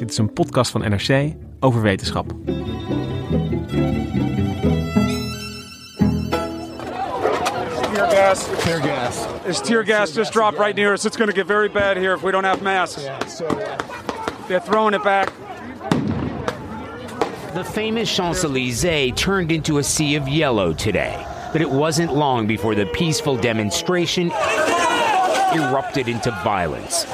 Dit 0.00 0.10
is 0.10 0.18
een 0.18 0.32
podcast 0.32 0.70
van 0.70 0.80
NRC 0.80 1.32
over 1.58 1.82
wetenschap. 1.82 2.32
Tear 7.92 8.10
gas. 8.10 8.46
Tear 8.58 8.80
gas. 8.82 9.26
This 9.44 9.60
tear 9.60 9.84
gas 9.84 10.14
just 10.14 10.32
dropped 10.32 10.58
right 10.58 10.74
near 10.76 10.92
us. 10.92 11.04
It's 11.04 11.16
going 11.16 11.30
to 11.30 11.36
get 11.36 11.46
very 11.46 11.68
bad 11.68 11.96
here 11.96 12.14
if 12.14 12.22
we 12.22 12.30
don't 12.30 12.44
have 12.44 12.62
masks. 12.62 13.02
Yeah, 13.02 13.26
so 13.26 13.46
uh, 13.46 13.76
They're 14.48 14.64
throwing 14.64 14.94
it 14.94 15.02
back. 15.02 15.32
The 17.54 17.64
famous 17.64 18.16
Champs 18.16 18.42
Elysees 18.42 19.12
turned 19.16 19.52
into 19.52 19.78
a 19.78 19.82
sea 19.82 20.16
of 20.16 20.26
yellow 20.26 20.72
today. 20.72 21.26
But 21.52 21.60
it 21.60 21.70
wasn't 21.70 22.14
long 22.14 22.46
before 22.46 22.74
the 22.74 22.86
peaceful 22.86 23.36
demonstration 23.36 24.32
erupted 25.54 26.08
into 26.08 26.30
violence. 26.42 27.04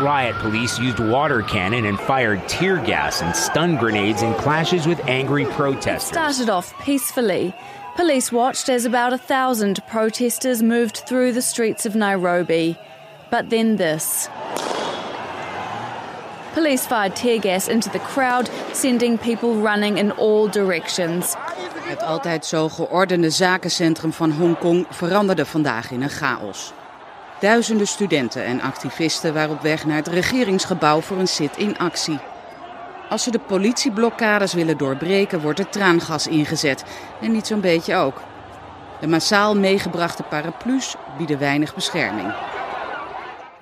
Riot 0.00 0.36
police 0.36 0.78
used 0.78 1.00
water 1.00 1.42
cannon 1.42 1.84
and 1.84 1.98
fired 1.98 2.48
tear 2.48 2.76
gas 2.76 3.20
and 3.20 3.34
stun 3.34 3.76
grenades 3.76 4.22
in 4.22 4.32
clashes 4.34 4.86
with 4.86 5.00
angry 5.08 5.44
protesters. 5.44 6.12
started 6.12 6.48
off 6.48 6.72
peacefully. 6.84 7.52
Police 7.96 8.30
watched 8.30 8.68
as 8.68 8.84
about 8.84 9.12
a 9.12 9.18
thousand 9.18 9.80
protesters 9.88 10.62
moved 10.62 10.98
through 10.98 11.32
the 11.32 11.42
streets 11.42 11.84
of 11.84 11.96
Nairobi. 11.96 12.76
But 13.28 13.50
then 13.50 13.76
this. 13.76 14.28
Police 16.54 16.86
fired 16.86 17.16
tear 17.16 17.40
gas 17.40 17.66
into 17.66 17.90
the 17.90 17.98
crowd, 17.98 18.48
sending 18.72 19.18
people 19.18 19.60
running 19.60 19.98
in 19.98 20.12
all 20.12 20.46
directions. 20.48 21.34
Het 21.88 22.02
altijd 22.02 22.46
zo 22.46 22.68
geordende 22.68 23.30
zakencentrum 23.30 24.12
van 24.12 24.30
Hongkong 24.30 24.86
veranderde 24.90 25.44
vandaag 25.44 25.90
in 25.90 26.02
een 26.02 26.10
chaos. 26.10 26.72
Duizenden 27.40 27.86
studenten 27.86 28.44
en 28.44 28.60
activisten 28.60 29.34
waren 29.34 29.54
op 29.54 29.60
weg 29.60 29.86
naar 29.86 29.96
het 29.96 30.08
regeringsgebouw 30.08 31.00
voor 31.00 31.18
een 31.18 31.28
sit-in 31.28 31.78
actie. 31.78 32.18
Als 33.08 33.22
ze 33.22 33.30
de 33.30 33.38
politieblokkades 33.38 34.52
willen 34.52 34.78
doorbreken, 34.78 35.40
wordt 35.40 35.58
er 35.58 35.68
traangas 35.68 36.26
ingezet. 36.26 36.84
En 37.20 37.32
niet 37.32 37.46
zo'n 37.46 37.60
beetje 37.60 37.94
ook. 37.94 38.22
De 39.00 39.06
massaal 39.06 39.56
meegebrachte 39.56 40.22
paraplu's 40.22 40.96
bieden 41.16 41.38
weinig 41.38 41.74
bescherming. 41.74 42.32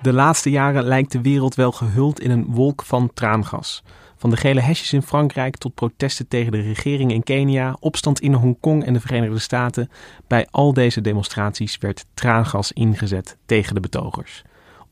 De 0.01 0.13
laatste 0.13 0.49
jaren 0.49 0.83
lijkt 0.83 1.11
de 1.11 1.21
wereld 1.21 1.55
wel 1.55 1.71
gehuld 1.71 2.19
in 2.19 2.31
een 2.31 2.45
wolk 2.49 2.83
van 2.83 3.11
traangas. 3.13 3.83
Van 4.17 4.29
de 4.29 4.37
gele 4.37 4.59
hesjes 4.59 4.93
in 4.93 5.01
Frankrijk 5.01 5.57
tot 5.57 5.73
protesten 5.73 6.27
tegen 6.27 6.51
de 6.51 6.61
regering 6.61 7.11
in 7.11 7.23
Kenia, 7.23 7.77
opstand 7.79 8.19
in 8.19 8.33
Hongkong 8.33 8.85
en 8.85 8.93
de 8.93 8.99
Verenigde 8.99 9.39
Staten. 9.39 9.89
Bij 10.27 10.47
al 10.51 10.73
deze 10.73 11.01
demonstraties 11.01 11.77
werd 11.77 12.05
traangas 12.13 12.71
ingezet 12.71 13.37
tegen 13.45 13.73
de 13.73 13.79
betogers. 13.79 14.43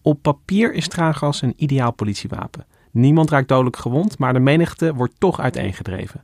Op 0.02 0.22
papier 0.22 0.74
is 0.74 0.88
traangas 0.88 1.42
een 1.42 1.54
ideaal 1.56 1.92
politiewapen. 1.92 2.66
Niemand 2.92 3.30
raakt 3.30 3.48
dodelijk 3.48 3.78
gewond, 3.78 4.18
maar 4.18 4.34
de 4.34 4.40
menigte 4.40 4.94
wordt 4.94 5.14
toch 5.18 5.40
uiteengedreven. 5.40 6.24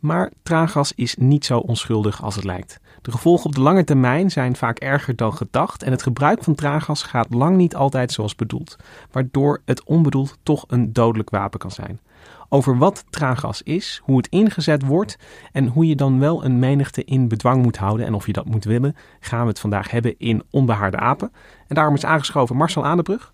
Maar 0.00 0.32
traangas 0.42 0.92
is 0.94 1.16
niet 1.16 1.44
zo 1.44 1.58
onschuldig 1.58 2.22
als 2.22 2.34
het 2.34 2.44
lijkt. 2.44 2.80
De 3.02 3.10
gevolgen 3.10 3.46
op 3.46 3.54
de 3.54 3.60
lange 3.60 3.84
termijn 3.84 4.30
zijn 4.30 4.56
vaak 4.56 4.78
erger 4.78 5.16
dan 5.16 5.34
gedacht 5.34 5.82
en 5.82 5.90
het 5.90 6.02
gebruik 6.02 6.44
van 6.44 6.54
traangas 6.54 7.02
gaat 7.02 7.34
lang 7.34 7.56
niet 7.56 7.74
altijd 7.74 8.12
zoals 8.12 8.34
bedoeld, 8.34 8.76
waardoor 9.10 9.62
het 9.64 9.84
onbedoeld 9.84 10.38
toch 10.42 10.64
een 10.68 10.92
dodelijk 10.92 11.30
wapen 11.30 11.58
kan 11.58 11.70
zijn. 11.70 12.00
Over 12.48 12.78
wat 12.78 13.04
traangas 13.10 13.62
is, 13.62 14.00
hoe 14.04 14.16
het 14.16 14.28
ingezet 14.28 14.82
wordt 14.82 15.18
en 15.52 15.66
hoe 15.66 15.86
je 15.86 15.96
dan 15.96 16.18
wel 16.18 16.44
een 16.44 16.58
menigte 16.58 17.04
in 17.04 17.28
bedwang 17.28 17.62
moet 17.62 17.76
houden 17.76 18.06
en 18.06 18.14
of 18.14 18.26
je 18.26 18.32
dat 18.32 18.44
moet 18.44 18.64
willen, 18.64 18.96
gaan 19.20 19.42
we 19.42 19.48
het 19.48 19.60
vandaag 19.60 19.90
hebben 19.90 20.18
in 20.18 20.42
Onbehaarde 20.50 20.96
Apen. 20.96 21.32
En 21.66 21.74
daarom 21.74 21.94
is 21.94 22.04
aangeschoven 22.04 22.56
Marcel 22.56 22.84
Aandebrug. 22.84 23.32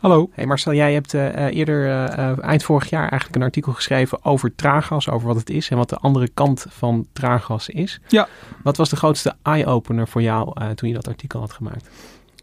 Hallo. 0.00 0.30
Hey 0.32 0.46
Marcel, 0.46 0.74
jij 0.74 0.92
hebt 0.92 1.14
eh, 1.14 1.46
eh, 1.46 1.56
eerder 1.56 1.88
eh, 1.90 2.44
eind 2.44 2.62
vorig 2.62 2.90
jaar 2.90 3.08
eigenlijk 3.08 3.34
een 3.36 3.42
artikel 3.42 3.72
geschreven 3.72 4.24
over 4.24 4.54
traangas, 4.54 5.08
over 5.10 5.26
wat 5.26 5.36
het 5.36 5.50
is 5.50 5.68
en 5.70 5.76
wat 5.76 5.88
de 5.88 5.96
andere 5.96 6.28
kant 6.34 6.66
van 6.68 7.06
traangas 7.12 7.68
is. 7.68 8.00
Ja. 8.08 8.28
Wat 8.62 8.76
was 8.76 8.88
de 8.88 8.96
grootste 8.96 9.34
eye-opener 9.42 10.08
voor 10.08 10.22
jou 10.22 10.50
eh, 10.54 10.68
toen 10.68 10.88
je 10.88 10.94
dat 10.94 11.08
artikel 11.08 11.40
had 11.40 11.52
gemaakt? 11.52 11.88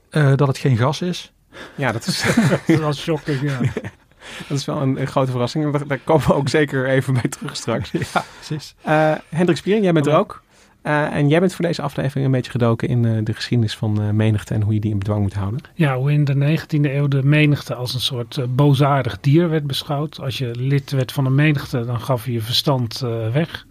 Eh, 0.09 0.33
dat 0.35 0.47
het 0.47 0.57
geen 0.57 0.77
gas 0.77 1.01
is. 1.01 1.33
Ja, 1.75 1.91
dat 1.91 2.05
is, 2.07 2.25
Dat 2.67 2.79
was 2.79 3.01
shocking, 3.01 3.41
ja. 3.41 3.59
dat 4.47 4.57
is 4.57 4.65
wel 4.65 4.81
een, 4.81 5.01
een 5.01 5.07
grote 5.07 5.31
verrassing. 5.31 5.65
En 5.65 5.71
Daar, 5.71 5.87
daar 5.87 5.99
komen 6.03 6.27
we 6.27 6.33
ook 6.33 6.49
zeker 6.49 6.87
even 6.89 7.13
bij 7.13 7.29
terug 7.29 7.55
straks. 7.55 7.91
ja, 7.91 8.23
precies. 8.35 8.75
Eh, 8.81 9.11
Hendrik 9.29 9.57
Spiering, 9.57 9.83
jij 9.83 9.93
bent 9.93 10.07
er 10.07 10.17
ook. 10.17 10.41
Eh, 10.87 11.13
en 11.13 11.27
jij 11.27 11.39
bent 11.39 11.53
voor 11.53 11.65
deze 11.65 11.81
aflevering 11.81 12.25
een 12.25 12.31
beetje 12.31 12.51
gedoken 12.51 12.87
in 12.87 13.05
eh, 13.05 13.11
de 13.23 13.33
geschiedenis 13.33 13.75
van 13.75 14.01
eh, 14.01 14.09
menigte 14.09 14.53
en 14.53 14.61
hoe 14.61 14.73
je 14.73 14.79
die 14.79 14.91
in 14.91 14.97
bedwang 14.97 15.21
moet 15.21 15.33
houden. 15.33 15.61
Ja, 15.73 15.97
hoe 15.97 16.11
in 16.11 16.23
de 16.25 16.57
19e 16.59 16.81
eeuw 16.81 17.07
de 17.07 17.23
menigte 17.23 17.75
als 17.75 17.93
een 17.93 17.99
soort 17.99 18.55
boosaardig 18.55 19.19
dier 19.19 19.49
werd 19.49 19.67
beschouwd. 19.67 20.19
Als 20.21 20.37
je 20.37 20.55
lid 20.55 20.91
werd 20.91 21.11
van 21.11 21.25
een 21.25 21.35
menigte, 21.35 21.85
dan 21.85 22.01
gaf 22.01 22.25
je 22.25 22.31
je 22.31 22.41
verstand 22.41 22.99
weg. 23.33 23.65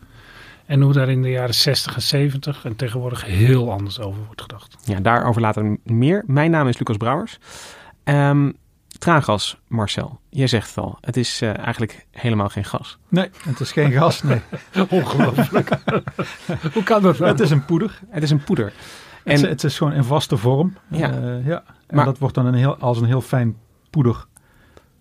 En 0.67 0.81
hoe 0.81 0.93
daar 0.93 1.09
in 1.09 1.23
de 1.23 1.31
jaren 1.31 1.55
60 1.55 1.95
en 1.95 2.03
70 2.03 2.65
en 2.65 2.77
tegenwoordig 2.77 3.25
heel 3.25 3.73
anders 3.73 4.01
over 4.01 4.21
wordt 4.27 4.43
gedacht. 4.43 4.77
Ja, 4.85 5.01
daarover 5.01 5.41
later 5.41 5.77
meer. 5.83 6.23
Mijn 6.27 6.51
naam 6.51 6.69
is 6.69 6.79
Lucas 6.79 6.97
Brouwers. 6.97 7.39
Ehm 8.05 8.51
traangas, 8.99 9.57
Marcel. 9.69 10.21
Jij 10.29 10.47
zegt 10.47 10.69
het 10.69 10.79
al. 10.85 10.99
Het 11.01 11.17
is 11.17 11.41
eh, 11.43 11.59
eigenlijk 11.59 12.07
helemaal 12.11 12.49
geen 12.49 12.65
gas. 12.65 12.99
Nee, 13.09 13.31
het 13.43 13.61
is 13.61 13.73
geen 13.73 13.93
gas, 13.93 14.23
nee. 14.23 14.41
Ongelooflijk. 14.89 15.69
hoe 16.75 16.83
kan 16.85 17.03
dat 17.03 17.19
nou? 17.19 17.31
Het 17.31 17.41
is 17.41 17.51
een 17.51 17.65
poeder. 17.65 17.99
Het 18.09 18.23
is 18.23 18.31
een 18.31 18.45
poeder. 18.45 18.73
En 19.25 19.33
het, 19.41 19.49
het 19.49 19.65
is 19.65 19.77
gewoon 19.79 19.93
in 19.93 20.05
vaste 20.05 20.37
vorm. 20.37 20.77
Ja. 20.91 21.11
Eh, 21.11 21.47
ja. 21.47 21.63
En 21.87 21.97
Maar- 21.97 22.05
dat 22.05 22.19
wordt 22.19 22.35
dan 22.35 22.47
een 22.47 22.55
heel, 22.55 22.77
als 22.77 22.99
een 23.01 23.07
heel 23.07 23.21
fijn 23.21 23.57
poeder. 23.91 24.27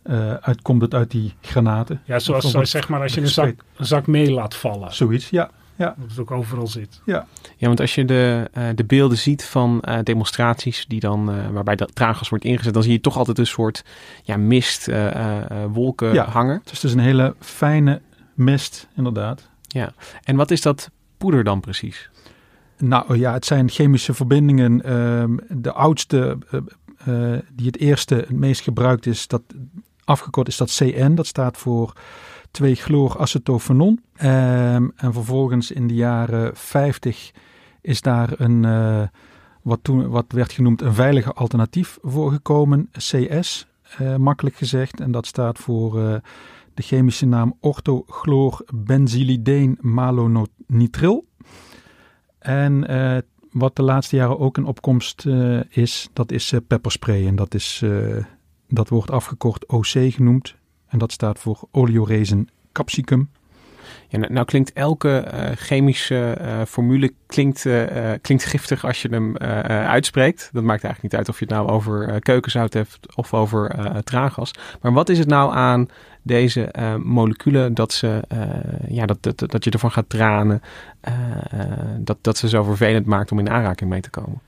eh 0.04 0.34
uit, 0.34 0.62
komt 0.62 0.82
het 0.82 0.94
uit 0.94 1.12
die 1.12 1.34
granaten. 1.42 2.02
Ja, 2.06 2.20
zoals, 2.20 2.52
zeg 2.70 2.90
maar 2.90 3.02
als 3.02 3.14
je 3.14 3.20
een 3.20 3.26
gespreid. 3.26 3.56
zak, 3.58 3.80
een 3.80 3.86
zak 3.86 4.08
mee 4.08 4.32
laat 4.32 4.56
vallen. 4.56 4.94
Zoiets, 4.94 5.30
ja. 5.30 5.50
Ja, 5.78 5.96
Dat 5.98 6.10
het 6.10 6.20
ook 6.20 6.32
overal 6.32 6.68
zit. 6.68 7.02
ja. 7.06 7.28
Ja, 7.58 7.68
want 7.68 7.80
als 7.80 7.96
je 7.96 8.06
de, 8.06 8.50
eh, 8.54 8.64
de 8.76 8.84
beelden 8.86 9.18
ziet 9.18 9.44
van 9.46 9.82
eh, 9.82 10.00
demonstraties 10.04 10.86
die 10.88 11.00
dan, 11.00 11.32
eh, 11.32 11.50
waarbij 11.50 11.76
dat 11.76 11.96
traangas 11.96 12.30
wordt 12.30 12.46
ingezet, 12.46 12.74
dan 12.74 12.84
zie 12.84 12.92
je 12.92 13.00
toch 13.02 13.18
altijd 13.18 13.38
een 13.38 13.48
soort 13.48 13.84
ja, 14.24 14.38
mist, 14.38 14.88
eh, 14.88 15.08
eh, 15.16 15.38
eh, 15.64 15.72
wolken 15.72 16.14
Ja. 16.14 16.26
hangen. 16.30 16.60
Het 16.64 16.72
is 16.72 16.80
dus 16.80 16.94
een 16.94 17.00
hele 17.00 17.36
fijne 17.40 18.02
mist, 18.34 18.88
inderdaad. 18.96 19.50
Ja. 19.62 19.94
En 20.24 20.36
wat 20.36 20.52
is 20.52 20.62
dat 20.62 20.90
poeder 21.18 21.44
dan 21.44 21.60
precies? 21.60 22.10
Nou 22.78 23.18
ja, 23.18 23.34
het 23.34 23.46
zijn 23.46 23.70
chemische 23.70 24.14
verbindingen. 24.14 24.82
ehm, 24.84 25.38
de 25.50 25.72
oudste, 25.74 26.38
die 27.54 27.66
het 27.66 27.78
eerste, 27.78 28.16
het 28.16 28.30
meest 28.30 28.62
gebruikt 28.62 29.06
is, 29.06 29.28
dat 29.28 29.42
afgekort 30.04 30.48
is 30.48 30.58
dat 30.58 30.76
CN. 30.78 31.16
Dat 31.16 31.28
staat 31.28 31.58
voor 31.58 31.94
2-chlooracetophenon. 32.62 34.04
Ehm, 34.16 34.88
en 34.96 35.14
vervolgens 35.14 35.72
in 35.72 35.88
de 35.88 35.94
jaren 35.94 36.56
50 36.56 37.32
is 37.82 38.02
daar 38.02 38.40
een, 38.40 38.66
eh, 38.66 39.02
wat, 39.62 39.80
toen, 39.82 40.08
wat 40.08 40.26
werd 40.28 40.52
genoemd 40.52 40.82
een 40.82 40.94
veiliger 40.94 41.34
alternatief 41.34 41.98
voor 42.02 42.32
gekomen. 42.32 42.90
CS, 42.92 43.68
eh, 43.98 44.16
makkelijk 44.16 44.56
gezegd. 44.56 45.00
En 45.00 45.12
dat 45.12 45.26
staat 45.26 45.60
voor 45.60 46.02
eh, 46.02 46.16
de 46.74 46.82
chemische 46.82 47.26
naam 47.26 47.58
orthochlorbenzylideen 47.60 49.78
malonitril. 49.82 51.28
En 52.40 53.24
wat 53.52 53.76
de 53.76 53.84
laatste 53.84 54.16
jaren 54.16 54.40
ook 54.40 54.58
een 54.58 54.66
opkomst 54.66 55.26
is, 55.70 56.10
dat 56.14 56.32
is 56.32 56.54
pepperspray. 56.68 57.28
En 57.28 57.36
dat, 57.36 57.54
is, 57.54 57.84
dat 58.68 58.90
wordt 58.90 59.12
afgekort 59.12 59.68
OC 59.68 59.88
genoemd. 59.88 60.56
En 60.88 60.98
dat 60.98 61.12
staat 61.12 61.40
voor 61.40 61.60
oleoresin 61.72 62.50
capsicum. 62.72 63.30
Ja, 64.08 64.18
nou, 64.18 64.34
nou 64.34 64.46
klinkt 64.46 64.74
elke 64.74 65.18
eh, 65.18 65.52
chemische 65.56 66.32
eh, 66.32 66.62
formule 66.68 67.14
klinkt, 67.26 67.66
eh, 67.66 68.12
klinkt 68.22 68.44
giftig 68.44 68.86
als 68.86 69.02
je 69.02 69.08
hem 69.10 69.38
uitspreekt. 69.68 70.50
Dat 70.54 70.64
maakt 70.64 70.84
eigenlijk 70.84 71.02
niet 71.02 71.16
uit 71.16 71.30
of 71.30 71.40
je 71.40 71.46
het 71.46 71.54
nou 71.54 71.70
over 71.70 72.20
keukenzout 72.20 72.74
hebt 72.74 73.16
of 73.16 73.34
over 73.34 73.76
traangas. 74.04 74.52
Maar 74.82 74.94
wat 74.94 75.10
is 75.10 75.20
het 75.20 75.28
nou 75.28 75.54
aan 75.54 75.90
deze 76.22 76.70
moleculen 77.04 77.74
dat, 77.74 77.94
ze, 77.94 78.24
ja, 78.88 79.06
dat, 79.06 79.24
dat, 79.24 79.52
dat 79.52 79.64
je 79.64 79.72
ervan 79.72 79.92
gaat 79.92 80.10
tranen, 80.10 80.62
dat, 81.98 82.18
dat 82.22 82.38
ze 82.38 82.50
zo 82.50 82.64
vervelend 82.64 83.06
maakt 83.06 83.32
om 83.32 83.40
in 83.40 83.50
aanraking 83.50 83.90
mee 83.90 84.02
te 84.02 84.10
komen? 84.10 84.42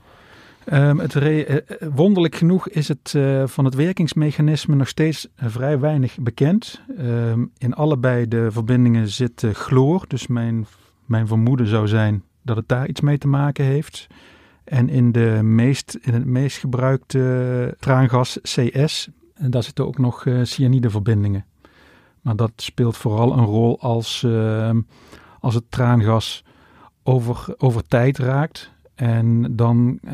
Um, 0.72 0.98
het 0.98 1.14
re- 1.14 1.64
uh, 1.80 1.88
wonderlijk 1.94 2.34
genoeg 2.34 2.68
is 2.68 2.88
het 2.88 3.12
uh, 3.16 3.46
van 3.46 3.64
het 3.64 3.74
werkingsmechanisme 3.74 4.74
nog 4.74 4.88
steeds 4.88 5.28
vrij 5.36 5.78
weinig 5.78 6.16
bekend. 6.20 6.80
Um, 6.98 7.50
in 7.58 7.74
allebei 7.74 8.28
de 8.28 8.50
verbindingen 8.50 9.08
zit 9.08 9.46
chloor, 9.52 10.04
dus 10.08 10.26
mijn, 10.26 10.66
mijn 11.04 11.26
vermoeden 11.26 11.66
zou 11.66 11.88
zijn 11.88 12.22
dat 12.42 12.56
het 12.56 12.68
daar 12.68 12.88
iets 12.88 13.00
mee 13.00 13.18
te 13.18 13.28
maken 13.28 13.64
heeft. 13.64 14.06
En 14.64 14.88
in, 14.88 15.12
de 15.12 15.40
meest, 15.42 15.98
in 16.00 16.14
het 16.14 16.24
meest 16.24 16.58
gebruikte 16.58 17.76
traangas 17.78 18.38
CS, 18.42 19.08
en 19.34 19.50
daar 19.50 19.62
zitten 19.62 19.86
ook 19.86 19.98
nog 19.98 20.26
cyanideverbindingen. 20.42 21.44
Maar 22.20 22.36
dat 22.36 22.52
speelt 22.56 22.96
vooral 22.96 23.32
een 23.32 23.44
rol 23.44 23.80
als, 23.80 24.22
uh, 24.26 24.70
als 25.40 25.54
het 25.54 25.64
traangas 25.68 26.44
over, 27.02 27.54
over 27.56 27.82
tijd 27.86 28.18
raakt. 28.18 28.72
En 28.98 29.56
dan 29.56 29.98
uh, 30.02 30.12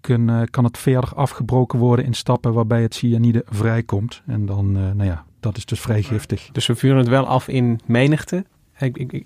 kun, 0.00 0.48
kan 0.50 0.64
het 0.64 0.78
verder 0.78 1.14
afgebroken 1.14 1.78
worden 1.78 2.04
in 2.04 2.14
stappen 2.14 2.52
waarbij 2.52 2.82
het 2.82 2.94
cyanide 2.94 3.44
vrijkomt. 3.46 4.22
En 4.26 4.46
dan, 4.46 4.72
nou 4.72 5.04
ja, 5.04 5.24
dat 5.40 5.56
is 5.56 5.64
dus 5.64 5.80
vrij 5.80 6.02
giftig. 6.02 6.48
Dus 6.52 6.66
we 6.66 6.74
vuren 6.74 6.98
het 6.98 7.08
wel 7.08 7.26
af 7.26 7.48
in 7.48 7.80
menigte? 7.84 8.44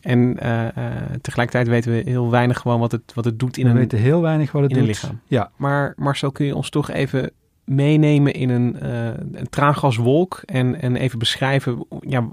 En 0.01 0.37
uh, 0.43 0.63
uh, 0.63 0.93
tegelijkertijd 1.21 1.69
weten 1.69 1.93
we 1.93 2.11
heel 2.11 2.31
weinig 2.31 2.59
gewoon 2.59 2.81
wat 2.81 2.93
het, 2.93 3.15
wat 3.15 3.25
het 3.25 3.39
doet 3.39 3.57
in 3.57 3.65
we 3.65 3.71
een, 3.71 3.77
weten 3.77 3.99
heel 3.99 4.21
weinig 4.21 4.53
wat 4.53 4.63
het 4.63 4.71
in 4.71 4.77
doet. 4.77 4.87
een 4.87 4.93
lichaam. 4.93 5.21
Ja. 5.27 5.51
Maar 5.57 5.95
Marcel, 5.97 6.33
kun 6.33 6.47
je 6.47 6.55
ons 6.55 6.71
toch 6.71 6.91
even 6.91 7.31
meenemen 7.71 8.35
in 8.35 8.51
een, 8.51 8.77
uh, 8.83 9.07
een 9.33 9.49
traangaswolk 9.51 10.43
en, 10.45 10.81
en 10.81 10.97
even 10.97 11.19
beschrijven 11.19 11.87
ja, 12.01 12.29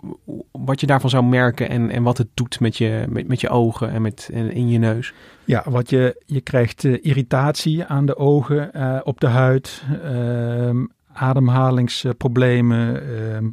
wat 0.52 0.80
je 0.80 0.88
daarvan 0.88 1.10
zou 1.10 1.24
merken 1.24 1.70
en, 1.70 1.90
en 1.90 2.04
wat 2.04 2.18
het 2.18 2.28
doet 2.34 2.60
met 2.60 2.78
je, 2.78 3.06
met, 3.10 3.28
met 3.28 3.42
je 3.42 3.50
ogen 3.50 3.92
en, 3.92 4.02
met, 4.02 4.30
en 4.34 4.52
in 4.52 4.70
je 4.70 4.78
neus? 4.78 5.14
Ja, 5.46 5.64
wat 5.70 5.90
je, 5.90 6.24
je 6.26 6.42
krijgt 6.42 6.84
irritatie 6.84 7.86
aan 7.86 8.06
de 8.06 8.18
ogen, 8.18 8.72
op 9.06 9.20
de 9.20 9.28
huid, 9.28 9.84
ehm, 10.04 10.86
ademhalingsproblemen, 11.14 13.02
ehm, 13.02 13.50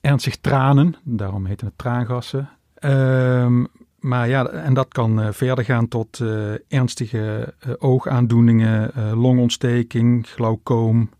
ernstig 0.00 0.36
tranen, 0.36 0.94
daarom 1.04 1.46
heten 1.46 1.66
het 1.66 1.78
traangassen. 1.78 2.48
Um, 2.84 3.68
maar 3.98 4.28
ja, 4.28 4.46
en 4.46 4.74
dat 4.74 4.88
kan 4.88 5.20
uh, 5.20 5.28
verder 5.30 5.64
gaan 5.64 5.88
tot 5.88 6.18
uh, 6.18 6.52
ernstige 6.68 7.54
uh, 7.66 7.74
oogaandoeningen, 7.78 8.92
longontsteking, 9.14 10.28
glaucoom, 10.28 11.10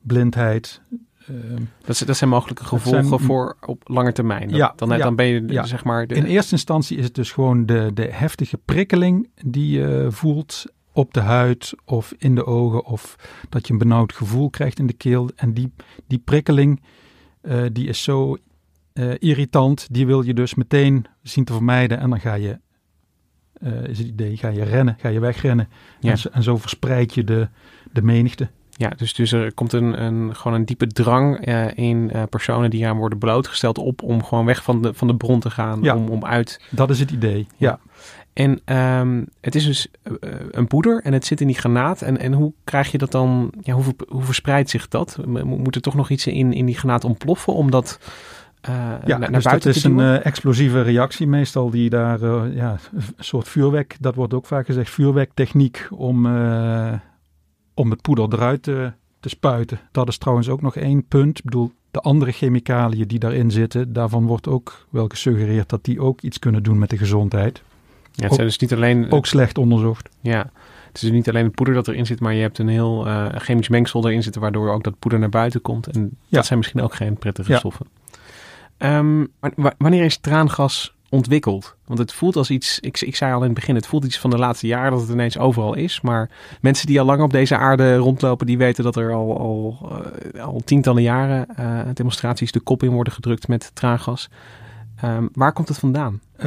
blindheid. 0.00 0.80
Ehm. 1.26 1.62
Dat, 1.84 2.02
dat, 2.06 2.16
zijn 2.16 2.30
mogelijke 2.30 2.64
gevolgen 2.64 3.06
zijn, 3.06 3.20
voor 3.20 3.56
op 3.66 3.82
lange 3.84 4.12
termijn. 4.12 4.48
Dat, 4.48 4.56
ja, 4.56 4.72
dan, 4.76 4.88
ja, 4.88 4.96
dan 4.96 5.16
ben 5.16 5.26
je 5.26 5.44
ja. 5.46 5.64
zeg 5.64 5.84
maar. 5.84 6.06
De... 6.06 6.14
In 6.14 6.24
eerste 6.24 6.52
instantie 6.52 6.96
is 6.96 7.04
het 7.04 7.14
dus 7.14 7.32
gewoon 7.32 7.66
de, 7.66 7.90
de 7.94 8.08
heftige 8.10 8.58
prikkeling 8.64 9.28
die 9.44 9.70
je 9.70 10.06
voelt 10.10 10.64
op 10.92 11.14
de 11.14 11.20
huid 11.20 11.74
of 11.84 12.14
in 12.18 12.34
de 12.34 12.46
ogen 12.46 12.84
of 12.84 13.16
dat 13.48 13.66
je 13.66 13.72
een 13.72 13.78
benauwd 13.78 14.12
gevoel 14.12 14.50
krijgt 14.50 14.78
in 14.78 14.86
de 14.86 14.92
keel. 14.92 15.30
En 15.36 15.54
die, 15.54 15.72
die 16.06 16.18
prikkeling 16.18 16.82
die 17.72 17.88
is 17.88 18.02
zo 18.02 18.36
uh, 18.94 19.14
irritant, 19.18 19.86
die 19.90 20.06
wil 20.06 20.22
je 20.22 20.34
dus 20.34 20.54
meteen 20.54 21.06
zien 21.22 21.44
te 21.44 21.52
vermijden. 21.52 21.98
En 21.98 22.10
dan 22.10 22.20
ga 22.20 22.34
je, 22.34 22.58
uh, 23.62 23.84
is 23.84 23.98
het 23.98 24.06
idee, 24.06 24.36
ga 24.36 24.48
je 24.48 24.62
rennen, 24.62 24.96
ga 24.98 25.08
je 25.08 25.20
wegrennen. 25.20 25.68
Ja. 26.00 26.10
En, 26.10 26.18
zo, 26.18 26.28
en, 26.32 26.42
zo 26.42 26.56
verspreid 26.56 27.14
je 27.14 27.24
de, 27.24 27.48
de 27.92 28.02
menigte. 28.02 28.48
Ja, 28.70 28.88
dus, 28.88 29.14
dus 29.14 29.32
er 29.32 29.54
komt 29.54 29.72
een, 29.72 30.04
een, 30.04 30.36
gewoon 30.36 30.58
een 30.58 30.64
diepe 30.64 30.86
drang 30.86 31.48
uh, 31.48 31.76
in 31.76 32.12
personen 32.30 32.70
die 32.70 32.86
aan 32.86 32.96
worden 32.96 33.18
blootgesteld 33.18 33.78
op 33.78 34.02
om 34.02 34.24
gewoon 34.24 34.44
weg 34.44 34.62
van 34.62 34.82
de, 34.82 34.94
van 34.94 35.06
de 35.06 35.16
bron 35.16 35.40
te 35.40 35.50
gaan. 35.50 35.82
Ja, 35.82 35.96
om, 35.96 36.08
om 36.08 36.24
uit. 36.24 36.60
Dat 36.70 36.90
is 36.90 37.00
het 37.00 37.10
idee, 37.10 37.46
ja. 37.56 37.78
En 38.32 38.76
um, 38.76 39.26
het 39.40 39.54
is 39.54 39.64
dus 39.64 39.88
een 40.50 40.66
poeder 40.66 41.02
en 41.02 41.12
het 41.12 41.26
zit 41.26 41.40
in 41.40 41.46
die 41.46 41.56
granaat. 41.56 42.02
En, 42.02 42.18
en 42.18 42.32
hoe 42.32 42.52
krijg 42.64 42.92
je 42.92 42.98
dat 42.98 43.10
dan, 43.10 43.52
ja, 43.60 43.74
hoe, 43.74 43.84
hoe 44.08 44.22
verspreidt 44.22 44.70
zich 44.70 44.88
dat? 44.88 45.18
Moet 45.44 45.74
er 45.74 45.80
toch 45.80 45.94
nog 45.94 46.10
iets 46.10 46.26
in, 46.26 46.52
in 46.52 46.66
die 46.66 46.76
granaat 46.76 47.04
ontploffen 47.04 47.54
om 47.54 47.70
dat 47.70 47.98
uh, 48.00 48.08
ja, 48.66 49.18
naar, 49.18 49.32
dus 49.32 49.44
naar 49.44 49.52
dat 49.52 49.66
is 49.66 49.80
te 49.80 49.88
een 49.88 49.98
uh, 49.98 50.26
explosieve 50.26 50.82
reactie 50.82 51.26
meestal 51.26 51.70
die 51.70 51.90
daar, 51.90 52.22
uh, 52.22 52.42
ja, 52.54 52.76
een 52.92 53.02
soort 53.18 53.48
vuurwerk, 53.48 53.96
dat 54.00 54.14
wordt 54.14 54.34
ook 54.34 54.46
vaak 54.46 54.66
gezegd, 54.66 54.90
vuurwerktechniek 54.90 55.86
om, 55.90 56.26
om 57.74 57.90
het 57.90 58.02
poeder 58.02 58.32
eruit 58.32 58.62
te, 58.62 58.92
te 59.20 59.28
spuiten. 59.28 59.80
Dat 59.92 60.08
is 60.08 60.18
trouwens 60.18 60.48
ook 60.48 60.62
nog 60.62 60.76
één 60.76 61.06
punt. 61.06 61.38
Ik 61.38 61.44
bedoel, 61.44 61.72
de 61.90 62.00
andere 62.00 62.32
chemicaliën 62.32 63.06
die 63.06 63.18
daarin 63.18 63.50
zitten, 63.50 63.92
daarvan 63.92 64.26
wordt 64.26 64.48
ook 64.48 64.86
wel 64.90 65.08
gesuggereerd 65.08 65.68
dat 65.68 65.84
die 65.84 66.00
ook 66.00 66.20
iets 66.20 66.38
kunnen 66.38 66.62
doen 66.62 66.78
met 66.78 66.90
de 66.90 66.98
gezondheid. 66.98 67.62
Ja, 68.12 68.24
het 68.24 68.34
zijn 68.34 68.46
dus 68.46 68.58
niet 68.58 68.72
alleen... 68.72 69.10
Ook 69.10 69.26
slecht 69.26 69.58
onderzocht. 69.58 70.08
Ja, 70.20 70.38
het 70.86 70.94
is 70.94 71.00
dus 71.00 71.10
niet 71.10 71.28
alleen 71.28 71.44
het 71.44 71.54
poeder 71.54 71.74
dat 71.74 71.88
erin 71.88 72.06
zit, 72.06 72.20
maar 72.20 72.34
je 72.34 72.40
hebt 72.40 72.58
een 72.58 72.68
heel 72.68 73.06
uh, 73.06 73.26
chemisch 73.34 73.68
mengsel 73.68 74.06
erin 74.06 74.22
zitten, 74.22 74.40
waardoor 74.40 74.70
ook 74.70 74.84
dat 74.84 74.98
poeder 74.98 75.20
naar 75.20 75.28
buiten 75.28 75.60
komt. 75.60 75.86
En 75.86 76.00
ja. 76.02 76.08
dat 76.28 76.46
zijn 76.46 76.58
misschien 76.58 76.82
ook 76.82 76.94
geen 76.94 77.16
prettige 77.16 77.52
ja. 77.52 77.58
stoffen. 77.58 77.86
Um, 78.78 79.28
wanneer 79.78 80.04
is 80.04 80.16
traangas 80.16 80.94
ontwikkeld? 81.08 81.76
Want 81.86 81.98
het 81.98 82.12
voelt 82.12 82.36
als 82.36 82.50
iets, 82.50 82.80
ik, 82.80 83.00
ik 83.00 83.16
zei 83.16 83.32
al 83.32 83.38
in 83.38 83.44
het 83.44 83.54
begin, 83.54 83.74
het 83.74 83.86
voelt 83.86 84.04
iets 84.04 84.18
van 84.18 84.30
de 84.30 84.38
laatste 84.38 84.66
jaren 84.66 84.90
dat 84.90 85.00
het 85.00 85.10
ineens 85.10 85.38
overal 85.38 85.74
is. 85.74 86.00
Maar 86.00 86.30
mensen 86.60 86.86
die 86.86 87.00
al 87.00 87.06
lang 87.06 87.22
op 87.22 87.32
deze 87.32 87.56
aarde 87.56 87.96
rondlopen, 87.96 88.46
die 88.46 88.58
weten 88.58 88.84
dat 88.84 88.96
er 88.96 89.12
al, 89.12 89.38
al, 89.38 89.78
uh, 90.34 90.44
al 90.44 90.62
tientallen 90.64 91.02
jaren 91.02 91.46
uh, 91.60 91.80
demonstraties 91.94 92.52
de 92.52 92.60
kop 92.60 92.82
in 92.82 92.90
worden 92.90 93.12
gedrukt 93.12 93.48
met 93.48 93.70
traangas. 93.74 94.28
Um, 95.04 95.28
waar 95.32 95.52
komt 95.52 95.68
het 95.68 95.78
vandaan? 95.78 96.20
Uh, 96.38 96.46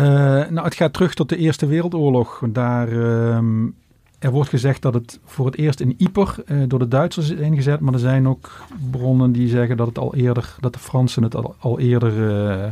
nou, 0.49 0.61
het 0.61 0.75
gaat 0.75 0.93
terug 0.93 1.13
tot 1.13 1.29
de 1.29 1.37
Eerste 1.37 1.65
Wereldoorlog. 1.65 2.41
Daar, 2.49 2.91
um, 2.91 3.75
er 4.19 4.31
wordt 4.31 4.49
gezegd 4.49 4.81
dat 4.81 4.93
het 4.93 5.19
voor 5.25 5.45
het 5.45 5.57
eerst 5.57 5.79
in 5.79 5.95
Yper 5.97 6.35
uh, 6.45 6.63
door 6.67 6.79
de 6.79 6.87
Duitsers 6.87 7.29
is 7.29 7.39
ingezet. 7.39 7.79
Maar 7.79 7.93
er 7.93 7.99
zijn 7.99 8.27
ook 8.27 8.51
bronnen 8.91 9.31
die 9.31 9.49
zeggen 9.49 9.77
dat, 9.77 9.87
het 9.87 9.97
al 9.97 10.15
eerder, 10.15 10.55
dat 10.59 10.73
de 10.73 10.79
Fransen 10.79 11.23
het 11.23 11.35
al, 11.35 11.55
al 11.59 11.79
eerder 11.79 12.13
uh, 12.13 12.65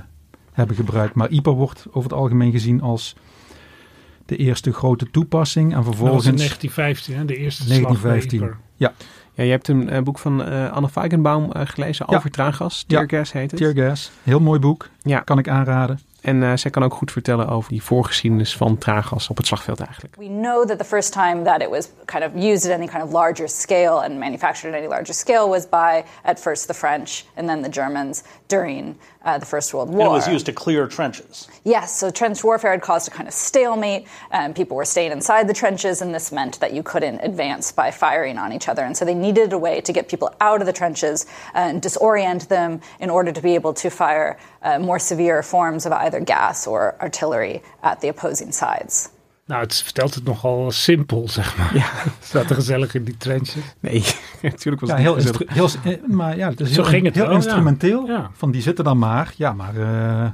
hebben 0.52 0.76
gebruikt. 0.76 1.16
Maar 1.16 1.32
Yper 1.32 1.54
wordt 1.54 1.86
over 1.88 2.10
het 2.10 2.20
algemeen 2.20 2.52
gezien 2.52 2.82
als 2.82 3.16
de 4.26 4.36
eerste 4.36 4.74
grote 4.74 5.12
toepassing. 5.12 5.74
En 5.74 5.84
vervolgens... 5.84 6.24
Dat 6.24 6.34
was 6.34 6.42
in 6.44 6.50
1915, 6.50 7.16
hè? 7.16 7.26
de 7.26 7.38
eerste 7.38 7.68
1915. 7.68 8.40
slag 8.40 8.50
bij 8.50 8.60
Ja. 8.76 8.94
Ja, 9.34 9.44
je 9.44 9.52
hebt 9.52 9.68
een 9.68 9.94
uh, 9.94 10.02
boek 10.02 10.20
van 10.20 10.42
uh, 10.42 10.72
Anne 10.72 10.90
Feigenbaum 10.90 11.44
uh, 11.44 11.62
gelezen 11.66 12.06
Ja. 12.10 12.18
over 12.18 12.32
traangas. 12.32 12.84
Teargas 12.88 13.32
heet 13.32 13.52
het. 13.52 13.60
Teargas. 13.60 14.12
Heel 14.24 14.40
mooi 14.40 14.60
boek. 14.60 14.90
Ja. 15.02 15.20
Kan 15.20 15.38
ik 15.38 15.48
aanraden. 15.48 16.00
En 16.26 16.42
uh, 16.42 16.52
zij 16.56 16.72
kan 16.72 16.84
ook 16.84 16.94
goed 16.94 17.12
vertellen 17.12 17.48
over 17.48 17.70
die 17.70 17.84
voorgeschiedenis 17.84 18.58
van 18.58 18.78
traangas 18.78 19.30
op 19.30 19.38
het 19.38 19.48
slagveld 19.48 19.80
eigenlijk. 19.80 20.16
We 20.16 20.26
know 20.26 20.68
that 20.68 20.78
the 20.78 20.86
first 20.86 21.12
time 21.12 21.42
that 21.42 21.62
it 21.62 21.70
was 21.70 21.90
kind 22.06 22.24
of 22.24 22.44
used 22.44 22.72
at 22.72 22.78
any 22.78 22.88
kind 22.88 23.04
of 23.04 23.12
larger 23.12 23.50
scale 23.50 24.04
and 24.04 24.20
manufactured 24.20 24.74
at 24.74 24.80
any 24.80 24.88
larger 24.88 25.14
scale 25.14 25.50
was 25.50 25.70
by 25.70 26.04
at 26.24 26.40
first 26.40 26.68
the 26.68 26.74
French 26.74 27.24
and 27.36 27.48
then 27.48 27.62
the 27.62 27.70
Germans 27.82 28.24
during 28.48 28.98
uh, 29.24 29.38
the 29.38 29.46
First 29.46 29.74
World 29.74 29.90
War. 29.90 30.02
And 30.02 30.10
it 30.10 30.12
was 30.12 30.28
used 30.28 30.46
to 30.46 30.54
clear 30.54 30.88
trenches. 30.88 31.48
Yes, 31.64 31.98
so 31.98 32.12
trench 32.12 32.44
warfare 32.44 32.72
had 32.72 32.82
caused 32.82 33.08
a 33.08 33.12
kind 33.12 33.28
of 33.28 33.34
stalemate, 33.34 34.08
and 34.32 34.56
people 34.56 34.78
were 34.78 34.86
staying 34.86 35.12
inside 35.12 35.48
the 35.48 35.54
trenches, 35.54 36.02
and 36.02 36.14
this 36.14 36.32
meant 36.32 36.60
that 36.60 36.74
you 36.74 36.84
couldn't 36.84 37.20
advance 37.22 37.72
by 37.72 37.92
firing 37.92 38.38
on 38.38 38.54
each 38.54 38.68
other. 38.68 38.84
And 38.84 38.96
so 38.96 39.04
they 39.06 39.16
needed 39.16 39.54
a 39.54 39.58
way 39.58 39.82
to 39.82 39.92
get 39.92 40.08
people 40.08 40.34
out 40.42 40.62
of 40.62 40.68
the 40.68 40.74
trenches 40.74 41.26
and 41.54 41.82
disorient 41.82 42.48
them 42.48 42.82
in 43.00 43.10
order 43.10 43.32
to 43.32 43.42
be 43.42 43.56
able 43.56 43.74
to 43.76 43.90
fire 43.90 44.38
uh, 44.62 44.80
more 44.80 45.00
severe 45.00 45.42
forms 45.42 45.86
of 45.86 45.92
either 45.92 46.20
gas 46.20 46.68
or 46.68 46.96
artillery 47.02 47.64
at 47.82 48.02
the 48.02 48.10
opposing 48.10 48.52
sides. 48.52 49.10
Nou, 49.46 49.62
het 49.62 49.76
vertelt 49.76 50.16
het 50.16 50.24
nogal 50.24 50.72
simpel, 50.72 51.30
zeg 51.30 51.58
maar. 51.58 51.76
Ja. 51.76 51.90
Staat 52.20 52.50
er 52.50 52.56
gezellig 52.56 52.96
in 52.96 53.04
die 53.04 53.18
trenches. 53.18 53.76
Nee, 53.80 54.04
natuurlijk 54.42 54.82
was 54.82 54.90
Ja, 54.90 54.96
het 54.96 55.04
heel, 55.04 55.68
heel, 55.68 55.70
eh, 55.84 56.04
maar 56.08 56.38
ja, 56.38 56.50
het 56.50 56.60
is 56.60 56.68
Zo 56.72 56.82
heel, 56.82 56.92
ging 56.92 57.06
het 57.06 57.16
heel 57.16 57.28
wel, 57.28 57.36
instrumenteel. 57.36 58.08
Ja. 58.08 58.30
Van 58.34 58.52
die 58.52 58.62
zitten 58.62 58.84
dan 58.84 58.98
maar. 58.98 59.34
Ja, 59.38 59.54
maar 59.54 59.76
uh, 59.76 60.30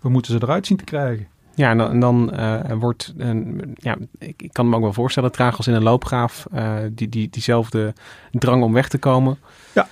we 0.00 0.08
moeten 0.08 0.32
ze 0.32 0.42
eruit 0.42 0.66
zien 0.66 0.76
te 0.76 0.84
krijgen. 0.84 1.28
Ja, 1.54 1.70
en 1.70 1.78
dan, 1.78 1.90
en 1.90 2.00
dan 2.00 2.30
uh, 2.34 2.72
wordt, 2.78 3.14
een, 3.16 3.74
ja, 3.74 3.96
ik, 4.18 4.42
ik 4.42 4.52
kan 4.52 4.68
me 4.68 4.76
ook 4.76 4.82
wel 4.82 4.92
voorstellen, 4.92 5.32
traagels 5.32 5.66
in 5.66 5.74
een 5.74 5.82
loopgraaf, 5.82 6.46
uh, 6.54 6.76
die, 6.92 7.08
die, 7.08 7.28
diezelfde 7.30 7.94
drang 8.30 8.62
om 8.62 8.72
weg 8.72 8.88
te 8.88 8.98
komen. 8.98 9.38
Ja. 9.74 9.86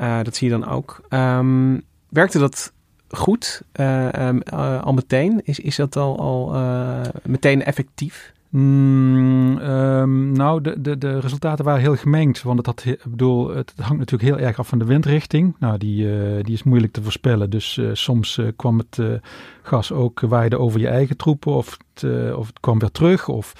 Uh, 0.00 0.22
dat 0.22 0.36
zie 0.36 0.50
je 0.50 0.58
dan 0.58 0.68
ook. 0.68 1.00
Um, 1.08 1.82
werkte 2.08 2.38
dat 2.38 2.72
goed 3.10 3.62
um, 3.72 4.42
al 4.82 4.92
meteen? 4.92 5.40
Is, 5.44 5.60
is 5.60 5.76
dat 5.76 5.96
al, 5.96 6.20
al 6.20 6.52
meteen 7.22 7.64
effectief? 7.64 8.32
Mm, 8.48 9.58
um, 9.58 10.32
nou, 10.32 10.60
de, 10.60 10.80
de, 10.80 10.98
de 10.98 11.20
resultaten 11.20 11.64
waren 11.64 11.80
heel 11.80 11.96
gemengd. 11.96 12.42
Want 12.42 12.58
het, 12.58 12.66
had, 12.66 12.96
bedoel, 13.04 13.48
het 13.48 13.72
hangt 13.76 13.98
natuurlijk 13.98 14.30
heel 14.30 14.46
erg 14.46 14.58
af 14.58 14.68
van 14.68 14.78
de 14.78 14.84
windrichting. 14.84 15.56
Nou, 15.58 15.78
die, 15.78 16.06
die 16.42 16.54
is 16.54 16.62
moeilijk 16.62 16.92
te 16.92 17.02
voorspellen. 17.02 17.50
Dus 17.50 17.80
soms 17.92 18.40
kwam 18.56 18.78
het 18.78 19.20
gas 19.62 19.92
ook 19.92 20.20
waaide 20.20 20.58
over 20.58 20.80
je 20.80 20.88
eigen 20.88 21.16
troepen 21.16 21.52
of 21.52 21.78
het, 21.92 22.34
of 22.34 22.46
het 22.46 22.60
kwam 22.60 22.78
weer 22.78 22.90
terug. 22.90 23.28
Of, 23.28 23.52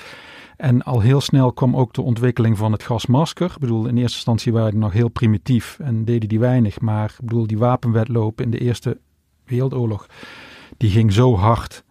en 0.56 0.82
al 0.82 1.00
heel 1.00 1.20
snel 1.20 1.52
kwam 1.52 1.76
ook 1.76 1.92
de 1.92 2.02
ontwikkeling 2.02 2.58
van 2.58 2.72
het 2.72 2.82
gasmasker. 2.82 3.50
Ik 3.50 3.58
bedoel, 3.58 3.86
in 3.86 3.96
eerste 3.96 4.16
instantie 4.16 4.52
waren 4.52 4.70
die 4.70 4.80
nog 4.80 4.92
heel 4.92 5.08
primitief 5.08 5.78
en 5.82 6.04
deden 6.04 6.28
die 6.28 6.40
weinig. 6.40 6.80
Maar 6.80 7.14
ik 7.18 7.24
bedoel, 7.24 7.46
die 7.46 7.58
wapenwedloop 7.58 8.40
in 8.40 8.50
de 8.50 8.58
Eerste 8.58 8.98
Wereldoorlog, 9.50 10.06
die 10.76 10.90
ging 10.90 11.12
zo 11.12 11.36
hard. 11.36 11.84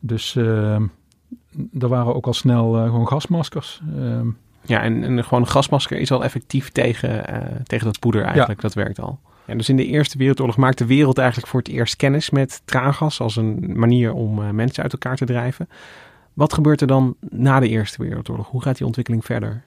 Dus 0.00 0.36
er 0.36 1.88
waren 1.88 2.14
ook 2.14 2.26
al 2.26 2.34
snel 2.34 2.72
gewoon 2.72 3.08
gasmaskers. 3.08 3.80
Ehm, 3.96 4.28
ja, 4.62 4.82
en, 4.82 5.04
en 5.04 5.24
gewoon 5.24 5.42
een 5.42 5.48
gasmasker 5.48 5.98
is 5.98 6.10
al 6.10 6.24
effectief 6.24 6.70
tegen, 6.70 7.24
tegen 7.64 7.86
dat 7.86 7.98
poeder 7.98 8.22
eigenlijk. 8.22 8.60
Dat 8.60 8.74
werkt 8.74 9.00
al. 9.00 9.18
Ja, 9.46 9.54
dus 9.54 9.68
in 9.68 9.76
de 9.76 9.86
Eerste 9.86 10.18
Wereldoorlog 10.18 10.56
maakt 10.56 10.78
de 10.78 10.86
wereld 10.86 11.18
eigenlijk 11.18 11.48
voor 11.48 11.60
het 11.60 11.68
eerst 11.68 11.96
kennis 11.96 12.30
met 12.30 12.62
traangas 12.64 13.20
als 13.20 13.36
een 13.36 13.78
manier 13.78 14.12
om 14.12 14.54
mensen 14.54 14.82
uit 14.82 14.92
elkaar 14.92 15.16
te 15.16 15.24
drijven. 15.24 15.68
Wat 16.36 16.52
gebeurt 16.52 16.80
er 16.80 16.86
dan 16.86 17.16
na 17.20 17.60
de 17.60 17.68
Eerste 17.68 18.02
Wereldoorlog? 18.02 18.48
Hoe 18.48 18.62
gaat 18.62 18.76
die 18.76 18.86
ontwikkeling 18.86 19.24
verder? 19.24 19.64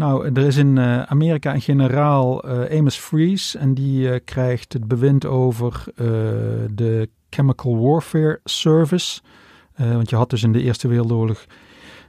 Nou, 0.00 0.30
er 0.34 0.46
is 0.46 0.56
in 0.56 0.76
uh, 0.76 1.02
Amerika 1.02 1.54
een 1.54 1.60
generaal, 1.60 2.48
uh, 2.48 2.78
Amos 2.78 2.96
Freeze, 2.96 3.58
en 3.58 3.74
die 3.74 4.08
uh, 4.08 4.16
krijgt 4.24 4.72
het 4.72 4.88
bewind 4.88 5.26
over 5.26 5.84
de 6.74 7.08
Chemical 7.30 7.78
Warfare 7.78 8.40
Service. 8.44 9.20
want 9.76 10.10
je 10.10 10.16
had 10.16 10.30
dus 10.30 10.42
in 10.42 10.52
de 10.52 10.62
Eerste 10.62 10.88
Wereldoorlog 10.88 11.44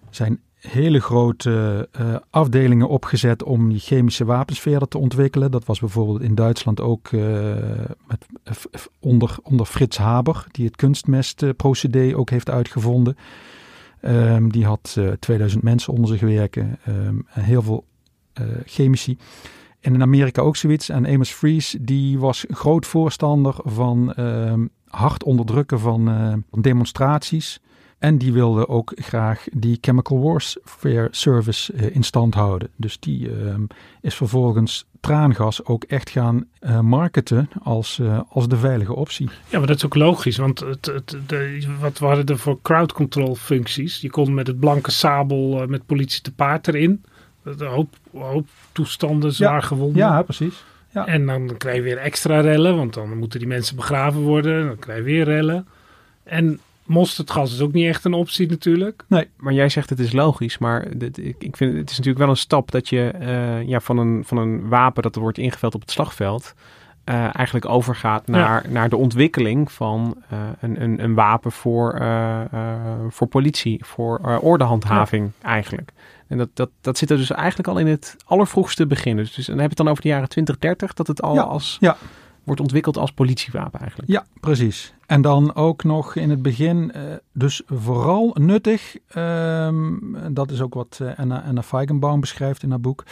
zijn 0.10 0.39
hele 0.55 1.00
grote 1.00 1.89
afdelingen 2.29 2.88
opgezet 2.88 3.43
om 3.43 3.69
die 3.69 3.79
chemische 3.79 4.25
wapens 4.25 4.60
verder 4.60 4.88
te 4.88 4.98
ontwikkelen. 4.98 5.51
Dat 5.51 5.65
was 5.65 5.79
bijvoorbeeld 5.79 6.21
in 6.21 6.36
Duitsland 6.36 6.81
ook 6.81 7.12
met, 8.07 8.25
onder, 9.00 9.36
onder 9.43 9.65
Frits 9.65 9.98
Haber, 9.98 10.45
die 10.51 10.65
het 10.65 10.75
kunstmestprocedé 10.75 12.17
ook 12.17 12.29
heeft 12.29 12.50
uitgevonden. 12.50 13.17
Um, 14.01 14.51
die 14.51 14.65
had 14.65 14.96
uh, 15.00 15.12
2000 15.12 15.63
mensen 15.63 15.93
onder 15.93 16.10
zich 16.10 16.22
werken 16.22 16.79
um, 16.88 17.27
en 17.34 17.43
heel 17.43 17.62
veel 17.62 17.86
chemici. 18.65 19.17
En 19.79 19.93
in 19.93 20.01
Amerika 20.01 20.41
ook 20.41 20.55
zoiets. 20.55 20.89
En 20.89 21.08
Amos 21.08 21.31
Fries 21.31 21.77
die 21.81 22.20
was 22.20 22.46
groot 22.50 22.86
voorstander 22.86 23.55
van 23.63 24.13
um, 24.17 24.70
hard 24.88 25.24
onderdrukken 25.24 25.79
van 25.79 26.43
demonstraties. 26.62 27.60
En 28.01 28.17
die 28.17 28.34
wilde 28.34 28.67
ook 28.67 28.91
graag 28.96 29.43
die 29.51 29.77
Chemical 29.81 30.20
Warfare 30.20 31.08
Service 31.12 31.74
uh, 31.74 31.96
in 31.96 32.03
stand 32.03 32.34
houden. 32.34 32.70
Dus 32.75 33.00
die 33.00 33.29
uh, 33.29 33.55
is 34.01 34.15
vervolgens 34.15 34.86
traangas 35.00 35.65
ook 35.65 35.84
echt 35.84 36.10
gaan 36.10 36.46
uh, 36.62 36.79
marketen 36.79 37.50
als, 37.63 38.00
uh, 38.01 38.20
als 38.29 38.48
de 38.48 38.58
veilige 38.58 38.96
optie. 38.96 39.29
Ja, 39.50 39.58
maar 39.58 39.67
dat 39.67 39.75
is 39.75 39.86
ook 39.86 39.96
logisch, 39.96 40.38
want 40.38 40.60
het, 40.60 40.86
het, 40.86 41.17
de, 41.27 41.67
wat 41.79 42.00
waren 42.00 42.25
er 42.25 42.38
voor 42.38 42.60
crowd 42.62 42.93
control 42.93 43.36
functies? 43.36 44.01
Je 44.01 44.10
kon 44.10 44.34
met 44.34 44.48
het 44.48 44.60
blanke 44.60 44.91
sabel 44.91 45.67
met 45.67 45.86
politie 45.86 46.22
te 46.22 46.34
paard 46.34 46.67
erin. 46.67 47.03
Een 47.43 47.67
hoop, 47.67 47.96
hoop 48.12 48.48
toestanden 48.72 49.34
zwaar 49.34 49.53
ja, 49.53 49.60
gewonden. 49.60 49.98
Ja, 49.98 50.22
precies. 50.22 50.63
Ja. 50.93 51.08
En 51.08 51.25
dan 51.25 51.58
krijg 51.58 51.75
je 51.75 51.81
weer 51.81 51.98
extra 51.98 52.39
rellen, 52.39 52.75
want 52.75 52.93
dan 52.93 53.17
moeten 53.17 53.39
die 53.39 53.48
mensen 53.48 53.75
begraven 53.75 54.22
worden. 54.22 54.67
Dan 54.67 54.79
krijg 54.79 54.98
je 54.98 55.03
weer 55.03 55.24
rellen. 55.24 55.67
En 56.24 56.60
Mosterdgas 56.86 57.54
is 57.54 57.62
ook 57.62 57.72
niet 57.72 57.88
echt 57.88 58.06
een 58.06 58.14
optie 58.14 58.50
natuurlijk. 58.50 59.04
Nee, 59.08 59.28
maar 59.38 59.54
jij 59.54 59.70
zegt 59.70 59.90
het 59.90 60.00
is 60.00 60.12
logisch. 60.12 60.58
Maar 60.58 60.98
dit, 60.98 61.18
ik, 61.18 61.36
ik 61.40 61.58
vind 61.58 61.78
het 61.78 61.90
is 61.90 61.98
natuurlijk 61.98 62.24
wel 62.24 62.30
een 62.30 62.38
stap 62.38 62.72
dat 62.72 62.90
je 62.90 63.14
uh, 63.22 63.68
ja, 63.68 63.80
van, 63.80 63.98
een, 63.98 64.24
van 64.26 64.38
een 64.38 64.70
wapen 64.70 65.04
dat 65.04 65.16
er 65.16 65.22
wordt 65.22 65.38
ingeveld 65.38 65.76
op 65.76 65.82
het 65.82 65.92
slagveld. 65.92 66.54
Uh, 67.06 67.36
eigenlijk 67.36 67.66
overgaat 67.66 68.28
naar, 68.28 68.66
naar 68.70 68.90
de 68.90 68.98
ontwikkeling 68.98 69.72
van 69.72 70.18
uh, 70.34 70.40
een, 70.60 70.82
een, 70.82 71.04
een 71.04 71.14
wapen 71.14 71.52
voor, 71.52 72.02
voor 73.10 73.28
politie, 73.28 73.86
voor 73.86 74.40
ordehandhaving 74.42 75.32
ja. 75.42 75.48
eigenlijk. 75.48 75.92
En 76.28 76.38
dat, 76.38 76.50
dat, 76.54 76.70
dat 76.82 76.98
zit 76.98 77.10
er 77.10 77.18
dus 77.18 77.32
eigenlijk 77.32 77.68
al 77.68 77.78
in 77.78 77.88
het 77.88 78.16
allervroegste 78.26 78.88
begin. 78.88 79.16
Dus, 79.16 79.34
dus 79.34 79.48
en 79.48 79.54
dan 79.54 79.62
heb 79.62 79.72
je 79.72 79.76
het 79.76 79.86
dan 79.86 79.88
over 79.88 80.02
de 80.02 80.10
jaren 80.10 80.30
20, 80.30 80.58
30, 80.58 80.94
dat 80.94 81.08
het 81.08 81.22
al 81.22 81.34
ja. 81.34 81.42
als 81.42 81.78
ja 81.80 81.98
wordt 82.43 82.62
ontwikkeld 82.62 82.98
als 82.98 83.12
politiewapen 83.12 83.79
eigenlijk. 83.79 84.12
Ja, 84.12 84.25
precies. 84.39 84.93
En 85.05 85.21
dan 85.21 85.55
ook 85.55 85.83
nog 85.83 86.15
in 86.15 86.29
het 86.29 86.41
begin, 86.41 86.91
uh, 86.95 87.01
dus 87.33 87.62
vooral 87.65 88.36
nuttig, 88.39 88.98
um, 89.15 90.17
dat 90.31 90.51
is 90.51 90.62
ook 90.62 90.74
wat 90.74 91.00
uh, 91.01 91.12
Anna, 91.17 91.43
Anna 91.43 91.63
Feigenbaum 91.63 92.19
beschrijft 92.19 92.63
in 92.63 92.69
haar 92.69 92.79
boek, 92.79 93.03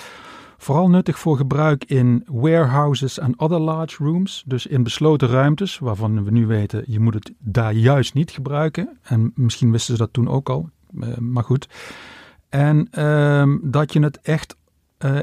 vooral 0.58 0.90
nuttig 0.90 1.20
voor 1.20 1.38
gebruik 1.38 1.84
in 1.84 2.24
warehouses 2.28 3.20
en 3.20 3.40
other 3.40 3.60
large 3.60 4.04
rooms, 4.04 4.44
dus 4.46 4.66
in 4.66 4.84
besloten 4.84 5.28
ruimtes, 5.28 5.80
waarvan 5.80 6.24
we 6.24 6.32
nu 6.32 6.48
weten, 6.48 6.84
je 6.88 7.00
moet 7.00 7.14
het 7.14 7.32
daar 7.40 7.74
juist 7.74 8.14
niet 8.14 8.32
gebruiken. 8.32 8.98
En 9.02 9.32
misschien 9.36 9.72
wisten 9.72 9.94
ze 9.94 10.02
dat 10.02 10.14
toen 10.14 10.28
ook 10.28 10.50
al, 10.50 10.70
uh, 10.94 11.18
maar 11.18 11.44
goed. 11.44 11.68
En 12.50 13.04
um, 13.06 13.60
dat 13.64 13.94
je 13.94 14.00
het 14.00 14.20
echt 14.22 14.56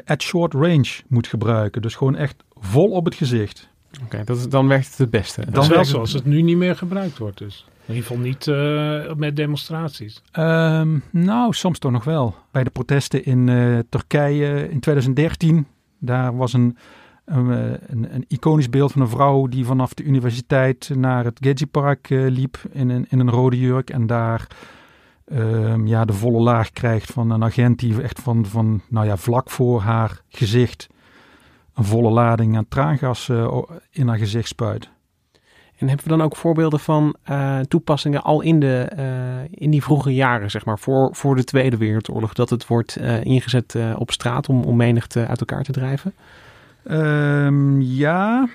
at 0.04 0.22
short 0.22 0.54
range 0.54 1.00
moet 1.08 1.26
gebruiken, 1.26 1.82
dus 1.82 1.94
gewoon 1.94 2.16
echt 2.16 2.44
vol 2.54 2.90
op 2.90 3.04
het 3.04 3.14
gezicht. 3.14 3.68
Oké, 4.04 4.20
okay, 4.20 4.48
dan 4.48 4.68
werkt 4.68 4.88
het 4.88 4.98
het 4.98 5.10
beste. 5.10 5.50
Dat 5.50 5.62
is 5.62 5.68
wel 5.68 5.84
zoals 5.84 6.12
het 6.12 6.24
nu 6.24 6.42
niet 6.42 6.56
meer 6.56 6.76
gebruikt 6.76 7.18
wordt 7.18 7.38
dus. 7.38 7.66
In 7.86 7.94
ieder 7.94 8.08
geval 8.08 8.22
niet 8.22 8.46
uh, 8.46 9.14
met 9.14 9.36
demonstraties. 9.36 10.22
Um, 10.38 11.02
nou, 11.10 11.52
soms 11.52 11.78
toch 11.78 11.92
nog 11.92 12.04
wel. 12.04 12.34
Bij 12.50 12.64
de 12.64 12.70
protesten 12.70 13.24
in 13.24 13.46
uh, 13.46 13.78
Turkije 13.88 14.68
in 14.70 14.80
2013, 14.80 15.66
daar 15.98 16.36
was 16.36 16.52
een, 16.52 16.76
een, 17.24 17.48
een, 17.86 18.14
een, 18.14 18.24
iconisch 18.28 18.70
beeld 18.70 18.92
van 18.92 19.02
een 19.02 19.08
vrouw 19.08 19.46
die 19.46 19.64
vanaf 19.64 19.94
de 19.94 20.02
universiteit 20.02 20.90
naar 20.94 21.24
het 21.24 21.38
Gezi-park 21.40 22.10
uh, 22.10 22.30
liep 22.30 22.58
in 22.70 22.88
een, 22.88 23.06
in 23.08 23.18
een 23.18 23.30
rode 23.30 23.58
jurk. 23.58 23.90
En 23.90 24.06
daar 24.06 24.46
um, 25.32 25.86
ja, 25.86 26.04
de 26.04 26.12
volle 26.12 26.40
laag 26.40 26.70
krijgt 26.70 27.12
van 27.12 27.30
een 27.30 27.44
agent 27.44 27.78
die 27.78 28.02
echt 28.02 28.20
van, 28.20 28.46
van 28.46 28.82
nou 28.88 29.06
ja, 29.06 29.16
vlak 29.16 29.50
voor 29.50 29.80
haar 29.80 30.20
gezicht 30.28 30.86
een 31.76 31.84
volle 31.84 32.10
lading 32.10 32.56
aan 32.56 32.68
traangas 32.68 33.28
uh, 33.28 33.62
in 33.90 34.08
haar 34.08 34.18
gezicht 34.18 34.48
spuit. 34.48 34.88
En 35.78 35.88
hebben 35.88 36.04
we 36.04 36.16
dan 36.16 36.22
ook 36.22 36.36
voorbeelden 36.36 36.80
van 36.80 37.16
uh, 37.30 37.60
toepassingen 37.60 38.22
al 38.22 38.40
in, 38.40 38.60
de, 38.60 38.92
uh, 38.98 39.58
in 39.60 39.70
die 39.70 39.82
vroege 39.82 40.14
jaren, 40.14 40.50
zeg 40.50 40.64
maar, 40.64 40.78
voor, 40.78 41.08
voor 41.12 41.36
de 41.36 41.44
Tweede 41.44 41.76
Wereldoorlog, 41.76 42.32
dat 42.32 42.50
het 42.50 42.66
wordt 42.66 42.96
ingezet 43.22 43.76
op 43.96 44.10
straat 44.10 44.48
om, 44.48 44.62
om 44.62 44.76
menigte 44.76 45.26
uit 45.26 45.40
elkaar 45.40 45.62
te 45.62 45.72
drijven? 45.72 46.14
Um, 46.90 47.80
ja, 47.80 48.48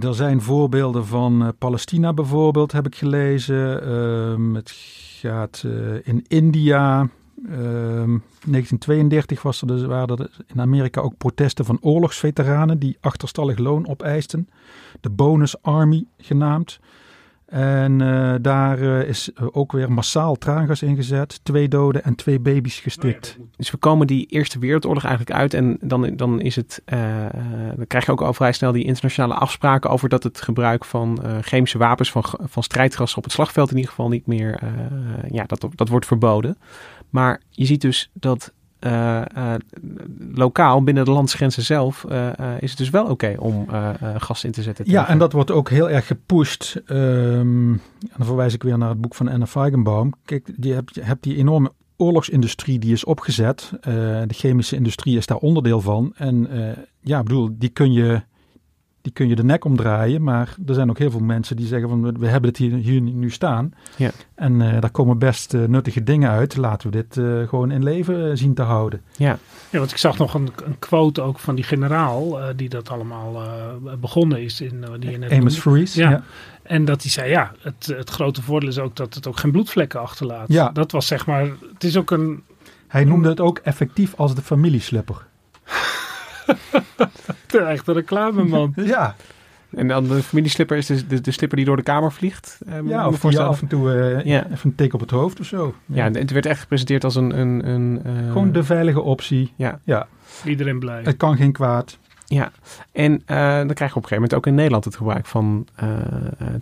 er 0.00 0.14
zijn 0.14 0.40
voorbeelden 0.40 1.06
van 1.06 1.54
Palestina 1.58 2.12
bijvoorbeeld, 2.12 2.72
heb 2.72 2.86
ik 2.86 2.94
gelezen. 2.94 3.92
Um, 3.92 4.54
het 4.54 4.70
gaat 5.20 5.64
in 6.02 6.24
India, 6.28 7.08
1932 7.42 9.42
was 9.42 9.60
er 9.60 9.66
dus, 9.66 9.82
waren 9.82 10.18
er 10.18 10.30
in 10.46 10.60
Amerika 10.60 11.00
ook 11.00 11.16
protesten 11.16 11.64
van 11.64 11.78
oorlogsveteranen 11.80 12.78
die 12.78 12.96
achterstallig 13.00 13.58
loon 13.58 13.88
opeisten. 13.88 14.48
De 15.00 15.10
Bonus 15.10 15.62
Army 15.62 16.04
genaamd. 16.18 16.80
En 17.52 18.00
uh, 18.00 18.34
daar 18.40 18.78
uh, 18.78 19.08
is 19.08 19.30
ook 19.36 19.72
weer 19.72 19.92
massaal 19.92 20.36
traangas 20.36 20.82
ingezet. 20.82 21.44
Twee 21.44 21.68
doden 21.68 22.04
en 22.04 22.14
twee 22.14 22.40
baby's 22.40 22.80
gestikt. 22.80 23.38
Dus 23.56 23.70
we 23.70 23.76
komen 23.76 24.06
die 24.06 24.26
Eerste 24.26 24.58
Wereldoorlog 24.58 25.04
eigenlijk 25.04 25.36
uit. 25.36 25.54
En 25.54 25.78
dan, 25.80 26.16
dan, 26.16 26.40
is 26.40 26.56
het, 26.56 26.82
dan 27.76 27.86
krijg 27.86 28.06
je 28.06 28.12
ook 28.12 28.20
al 28.20 28.34
vrij 28.34 28.52
snel 28.52 28.72
die 28.72 28.84
internationale 28.84 29.34
afspraken 29.34 29.90
over 29.90 30.08
dat 30.08 30.22
het 30.22 30.40
gebruik 30.40 30.84
van 30.84 31.22
chemische 31.40 31.78
wapens, 31.78 32.10
van, 32.10 32.24
van 32.26 32.62
strijdgas 32.62 33.14
op 33.14 33.24
het 33.24 33.32
slagveld 33.32 33.70
in 33.70 33.76
ieder 33.76 33.90
geval 33.90 34.08
niet 34.08 34.26
meer, 34.26 34.60
ja, 35.30 35.44
dat, 35.44 35.66
dat 35.74 35.88
wordt 35.88 36.06
verboden. 36.06 36.56
Maar 37.12 37.40
je 37.50 37.64
ziet 37.64 37.80
dus 37.80 38.10
dat 38.12 38.52
uh, 38.80 39.22
uh, 39.36 39.54
lokaal 40.34 40.82
binnen 40.82 41.04
de 41.04 41.10
landsgrenzen 41.10 41.62
zelf 41.62 42.04
uh, 42.08 42.30
is 42.58 42.70
het 42.70 42.78
dus 42.78 42.90
wel 42.90 43.02
oké 43.02 43.12
okay 43.12 43.34
om 43.34 43.66
gas 44.16 44.44
in 44.44 44.50
te 44.50 44.62
zetten. 44.62 44.84
Ja, 44.88 45.08
en 45.08 45.18
dat 45.18 45.32
wordt 45.32 45.50
ook 45.50 45.70
heel 45.70 45.90
erg 45.90 46.06
gepusht. 46.06 46.82
Um, 46.86 47.72
en 47.72 48.16
dan 48.16 48.26
verwijs 48.26 48.54
ik 48.54 48.62
weer 48.62 48.78
naar 48.78 48.88
het 48.88 49.00
boek 49.00 49.14
van 49.14 49.28
Anna 49.28 49.46
Feigenbaum. 49.46 50.12
Kijk, 50.24 50.52
je 50.60 50.72
hebt, 50.72 50.94
je 50.94 51.02
hebt 51.02 51.22
die 51.22 51.36
enorme 51.36 51.72
oorlogsindustrie 51.96 52.78
die 52.78 52.92
is 52.92 53.04
opgezet. 53.04 53.70
de 53.80 54.26
chemische 54.28 54.76
industrie 54.76 55.16
is 55.16 55.26
daar 55.26 55.36
onderdeel 55.36 55.80
van. 55.80 56.12
En 56.16 56.48
ja, 57.00 57.22
bedoel, 57.22 57.48
die 57.52 57.68
kun 57.68 57.92
je 57.92 58.22
die 59.02 59.12
kun 59.12 59.28
je 59.28 59.34
de 59.34 59.44
nek 59.44 59.64
omdraaien. 59.64 60.22
Maar 60.22 60.54
er 60.66 60.74
zijn 60.74 60.90
ook 60.90 60.98
heel 60.98 61.10
veel 61.10 61.20
mensen 61.20 61.56
die 61.56 61.66
zeggen 61.66 61.88
van 61.88 62.18
we 62.18 62.26
hebben 62.26 62.50
het 62.50 62.58
hier, 62.58 62.74
hier 62.74 63.00
nu 63.00 63.30
staan. 63.30 63.74
Ja. 63.96 64.10
En 64.34 64.60
uh, 64.60 64.80
daar 64.80 64.90
komen 64.90 65.18
best 65.18 65.54
uh, 65.54 65.64
nuttige 65.64 66.02
dingen 66.02 66.30
uit. 66.30 66.56
Laten 66.56 66.90
we 66.90 66.96
dit 66.96 67.16
uh, 67.16 67.48
gewoon 67.48 67.70
in 67.70 67.82
leven 67.82 68.38
zien 68.38 68.54
te 68.54 68.62
houden. 68.62 69.00
Ja. 69.16 69.38
ja, 69.70 69.78
want 69.78 69.90
ik 69.90 69.96
zag 69.96 70.18
nog 70.18 70.34
een, 70.34 70.48
een 70.64 70.78
quote 70.78 71.20
ook 71.20 71.38
van 71.38 71.54
die 71.54 71.64
generaal 71.64 72.38
die 72.56 72.68
dat 72.68 72.90
allemaal 72.90 73.42
begonnen 74.00 74.42
is. 74.42 74.60
In, 74.60 74.84
die 74.98 75.10
je 75.10 75.18
net 75.18 75.30
Amos 75.30 75.58
Freeze. 75.58 76.00
Ja. 76.00 76.10
ja. 76.10 76.22
En 76.62 76.84
dat 76.84 77.02
hij 77.02 77.10
zei, 77.10 77.30
ja, 77.30 77.52
het, 77.60 77.92
het 77.96 78.10
grote 78.10 78.42
voordeel 78.42 78.68
is 78.68 78.78
ook 78.78 78.96
dat 78.96 79.14
het 79.14 79.26
ook 79.26 79.36
geen 79.36 79.50
bloedvlekken 79.50 80.00
achterlaat. 80.00 80.48
Ja. 80.48 80.68
Dat 80.68 80.92
was 80.92 81.06
zeg 81.06 81.26
maar, 81.26 81.50
het 81.72 81.84
is 81.84 81.96
ook 81.96 82.10
een... 82.10 82.42
Hij 82.88 83.04
noemde 83.04 83.28
het 83.28 83.40
ook 83.40 83.58
effectief 83.58 84.14
als 84.16 84.34
de 84.34 84.42
familieslipper. 84.42 85.26
Echt 87.66 87.88
een 87.88 87.94
reclameman. 87.94 88.72
ja. 88.76 89.14
En 89.74 89.88
dan 89.88 90.08
de 90.08 90.22
familieslipper 90.22 90.76
is 90.76 90.86
de, 90.86 91.06
de, 91.06 91.20
de, 91.20 91.30
slipper 91.30 91.56
die 91.56 91.66
door 91.66 91.76
de 91.76 91.82
kamer 91.82 92.12
vliegt. 92.12 92.58
Um, 92.68 92.88
ja, 92.88 93.08
of 93.08 93.30
je 93.30 93.42
af 93.42 93.60
en 93.60 93.66
toe 93.66 93.94
uh, 93.94 94.24
ja. 94.24 94.44
even 94.44 94.58
een 94.62 94.74
tik 94.74 94.94
op 94.94 95.00
het 95.00 95.10
hoofd 95.10 95.40
of 95.40 95.46
zo. 95.46 95.74
Ja, 95.86 96.06
ja 96.06 96.18
het 96.18 96.30
werd 96.30 96.46
echt 96.46 96.60
gepresenteerd 96.60 97.04
als 97.04 97.14
een... 97.14 97.38
een, 97.38 97.68
een 97.68 98.02
uh, 98.06 98.32
Gewoon 98.32 98.52
de 98.52 98.64
veilige 98.64 99.00
optie. 99.00 99.52
Ja. 99.56 99.80
ja. 99.84 100.06
Iedereen 100.44 100.78
blij. 100.78 101.02
Het 101.02 101.16
kan 101.16 101.36
geen 101.36 101.52
kwaad. 101.52 101.98
Ja, 102.32 102.52
en 102.92 103.12
uh, 103.12 103.56
dan 103.56 103.74
krijg 103.74 103.90
je 103.90 103.96
op 103.96 104.02
een 104.02 104.08
gegeven 104.08 104.14
moment 104.14 104.34
ook 104.34 104.46
in 104.46 104.54
Nederland 104.54 104.84
het 104.84 104.96
gebruik 104.96 105.26
van 105.26 105.66
uh, 105.82 105.88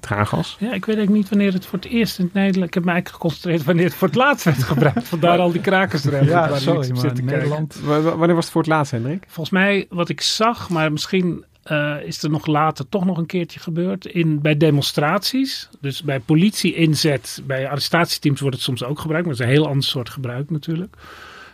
traangas. 0.00 0.56
Ja, 0.58 0.66
ik 0.66 0.84
weet 0.84 0.96
eigenlijk 0.96 1.10
niet 1.10 1.28
wanneer 1.28 1.52
het 1.52 1.66
voor 1.66 1.78
het 1.78 1.88
eerst 1.88 2.18
in 2.18 2.30
Nederland... 2.32 2.66
Ik 2.66 2.74
heb 2.74 2.84
me 2.84 2.90
eigenlijk 2.90 3.22
geconcentreerd 3.22 3.64
wanneer 3.64 3.84
het 3.84 3.94
voor 3.94 4.08
het 4.08 4.16
laatst 4.16 4.44
werd 4.44 4.62
gebruikt. 4.62 5.08
Vandaar 5.08 5.38
al 5.44 5.52
die 5.52 5.60
krakersremmen. 5.60 6.28
Ja, 6.28 6.58
sorry, 6.58 6.90
maar 6.90 7.18
in 7.18 7.24
Nederland... 7.24 7.80
Wanneer 7.84 8.34
was 8.34 8.44
het 8.44 8.52
voor 8.52 8.60
het 8.60 8.70
laatst, 8.70 8.92
Hendrik? 8.92 9.24
Volgens 9.26 9.50
mij, 9.50 9.86
wat 9.88 10.08
ik 10.08 10.20
zag, 10.20 10.70
maar 10.70 10.92
misschien 10.92 11.44
uh, 11.66 11.96
is 12.02 12.22
er 12.22 12.30
nog 12.30 12.46
later 12.46 12.88
toch 12.88 13.04
nog 13.04 13.18
een 13.18 13.26
keertje 13.26 13.60
gebeurd. 13.60 14.06
In, 14.06 14.40
bij 14.40 14.56
demonstraties, 14.56 15.68
dus 15.80 16.02
bij 16.02 16.20
politie-inzet, 16.20 17.42
bij 17.46 17.68
arrestatieteams 17.68 18.40
wordt 18.40 18.56
het 18.56 18.64
soms 18.64 18.84
ook 18.84 18.98
gebruikt. 18.98 19.26
Maar 19.26 19.36
het 19.36 19.44
is 19.44 19.50
een 19.50 19.58
heel 19.60 19.68
ander 19.68 19.84
soort 19.84 20.08
gebruik 20.08 20.50
natuurlijk. 20.50 20.96